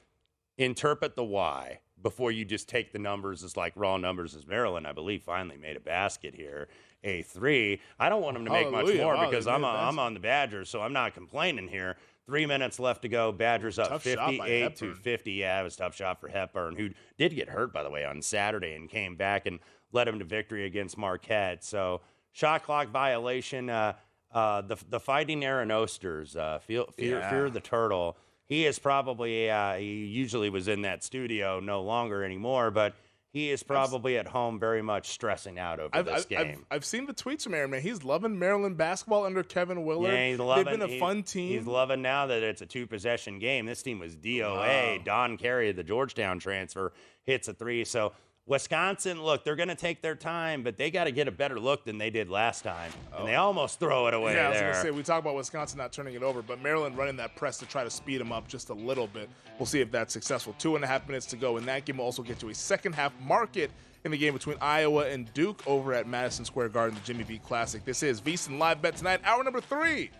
interpret 0.57 1.15
the 1.17 1.25
why 1.25 1.81
before 2.03 2.31
you 2.31 2.45
just 2.45 2.69
take 2.69 2.93
the 2.93 2.99
numbers 2.99 3.43
as 3.45 3.57
like 3.57 3.73
raw 3.77 3.97
numbers 3.97 4.35
as 4.35 4.47
Maryland, 4.47 4.87
I 4.87 4.93
believe, 4.93 5.23
finally 5.23 5.57
made 5.57 5.77
a 5.77 5.81
basket 5.81 6.35
here. 6.35 6.69
A 7.05 7.23
three. 7.23 7.81
I 7.99 8.09
don't 8.09 8.23
want 8.23 8.35
them 8.35 8.45
to 8.45 8.51
make 8.51 8.71
much 8.73 8.93
more 8.97 9.15
Wow, 9.15 9.31
because 9.31 9.47
I'm 9.47 9.63
a 9.65 9.69
I'm 9.69 9.99
on 10.01 10.15
the 10.15 10.21
Badgers, 10.21 10.69
so 10.69 10.81
I'm 10.81 10.93
not 10.93 11.15
complaining 11.15 11.69
here. 11.69 11.97
Three 12.27 12.45
minutes 12.45 12.79
left 12.81 13.03
to 13.03 13.09
go. 13.09 13.31
Badgers 13.33 13.79
up 13.79 13.89
Tough 13.89 14.03
58 14.03 14.77
to 14.77 14.95
50. 14.95 15.33
Yeah, 15.33 15.61
it 15.61 15.65
was 15.65 15.75
a 15.77 15.79
tough 15.79 15.95
shot 15.95 16.21
for 16.21 16.29
Hepburn, 16.29 16.77
who 16.77 16.91
did 17.17 17.35
get 17.35 17.49
hurt, 17.49 17.73
by 17.73 17.83
the 17.83 17.91
way, 17.91 18.05
on 18.05 18.21
Saturday 18.21 18.75
and 18.75 18.89
came 18.91 19.15
back 19.17 19.47
and 19.47 19.61
led 19.93 20.09
him 20.09 20.19
to 20.19 20.25
victory 20.25 20.67
against 20.67 20.99
Marquette. 20.99 21.65
So, 21.65 22.03
shot 22.33 22.65
clock 22.65 22.89
violation. 22.89 23.71
Uh, 23.71 23.95
uh, 24.31 24.61
the, 24.61 24.77
the 24.91 25.01
Fighting 25.01 25.43
Aaron 25.43 25.71
Osters, 25.71 26.37
uh, 26.37 26.59
fear, 26.59 26.85
fear, 26.97 27.19
Yeah. 27.21 27.31
fear 27.31 27.49
the 27.49 27.61
Turtle. 27.61 28.19
He 28.49 28.65
is 28.65 28.79
probably, 28.79 29.51
uh, 29.51 29.75
he 29.75 30.07
usually 30.07 30.51
was 30.51 30.69
in 30.69 30.83
that 30.83 31.05
studio, 31.05 31.61
no 31.61 31.83
longer 31.83 32.25
anymore, 32.25 32.71
but 32.71 32.95
he 33.31 33.51
is 33.51 33.63
probably 33.63 34.17
at 34.17 34.27
home 34.27 34.59
very 34.59 34.81
much 34.81 35.09
stressing 35.09 35.59
out 35.59 35.81
over 35.81 35.91
I've, 35.93 36.07
this 36.07 36.23
I've, 36.23 36.29
game. 36.29 36.67
I've, 36.71 36.77
I've 36.77 36.85
seen 36.85 37.05
the 37.05 37.13
tweets 37.13 37.43
from 37.43 37.53
Aaron, 37.53 37.71
man. 37.71 37.83
He's 37.83 38.03
loving 38.03 38.39
Maryland 38.39 38.79
basketball 38.79 39.27
under 39.27 39.43
Kevin 39.43 39.85
Willard. 39.85 40.15
Yeah, 40.15 40.31
he's 40.31 40.39
loving. 40.39 40.65
They've 40.65 40.79
been 40.79 40.89
a 40.89 40.93
he- 40.93 40.99
fun 40.99 41.23
team. 41.23 41.59
He's 41.59 41.67
loving 41.67 42.01
now 42.01 42.27
that 42.27 42.43
it's 42.43 42.63
a 42.63 42.67
two 42.67 42.87
possession 42.87 43.39
game. 43.39 43.67
This 43.67 43.83
team 43.83 43.99
was 43.99 44.17
DOA. 44.17 44.97
Wow. 44.97 45.03
Don 45.05 45.37
Carey, 45.37 45.73
the 45.73 45.85
Georgetown 45.85 46.39
transfer, 46.39 46.95
hits 47.25 47.49
a 47.49 47.53
three. 47.53 47.85
So 47.85 48.13
Wisconsin, 48.49 49.23
look, 49.23 49.45
they're 49.45 49.57
going 49.57 49.69
to 49.69 49.75
take 49.75 50.01
their 50.01 50.15
time, 50.15 50.63
but 50.63 50.79
they 50.79 50.91
got 50.91 51.05
to 51.05 51.13
get 51.13 51.29
a 51.29 51.31
better 51.31 51.61
look 51.61 51.85
than 51.85 51.99
they 51.99 52.09
did 52.09 52.31
last 52.31 52.65
time, 52.65 52.91
and 53.17 53.29
they 53.29 53.35
oh. 53.35 53.45
almost 53.45 53.79
throw 53.79 54.07
it 54.07 54.15
away 54.15 54.33
Oh. 54.33 54.35
yeah, 54.35 54.47
I 54.47 54.51
was 54.51 54.61
gonna 54.61 54.75
say 54.75 54.91
we 54.91 55.03
talk 55.03 55.21
about 55.21 55.37
Wisconsin 55.37 55.79
not 55.79 55.93
turning 55.93 56.15
it 56.15 56.23
over, 56.23 56.43
but 56.43 56.61
Maryland 56.63 56.97
running 56.97 57.17
that 57.17 57.37
press 57.37 57.59
to 57.59 57.67
try 57.67 57.85
to 57.85 57.91
speed 57.91 58.21
them 58.21 58.33
up 58.33 58.49
just 58.49 58.71
a 58.71 58.75
little 58.75 59.07
bit. 59.07 59.29
We'll 59.59 59.67
see 59.67 59.81
if 59.81 59.91
that's 59.91 60.13
successful. 60.13 60.55
Two 60.59 60.77
and 60.77 60.85
a 60.85 60.89
half 60.89 61.07
minutes 61.07 61.27
to 61.27 61.37
go 61.37 61.59
and 61.59 61.67
that 61.69 61.85
game. 61.85 61.99
We'll 61.99 62.07
also 62.07 62.23
get 62.23 62.43
you 62.43 62.49
a 62.49 62.55
second 62.55 62.95
half 62.95 63.13
market 63.21 63.71
in 64.05 64.11
the 64.11 64.19
game 64.19 64.33
between 64.33 64.57
Iowa 64.61 65.09
and 65.09 65.33
Duke 65.35 65.63
over 65.67 65.93
at 65.93 66.07
Madison 66.07 66.45
Square 66.45 66.71
Garden, 66.71 66.95
the 66.95 67.05
Jimmy 67.05 67.25
V 67.25 67.39
Classic. 67.39 67.85
This 67.85 68.03
is 68.03 68.21
VSiN 68.21 68.59
Live 68.59 68.81
Bet 68.81 68.97
tonight, 68.97 69.21
hour 69.25 69.45
number 69.45 69.61
three, 69.61 70.11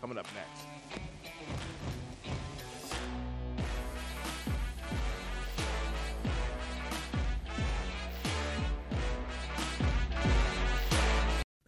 coming 0.00 0.18
up 0.18 0.26
next. 0.34 0.69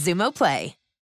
Xumo 0.00 0.32
Play. 0.32 0.79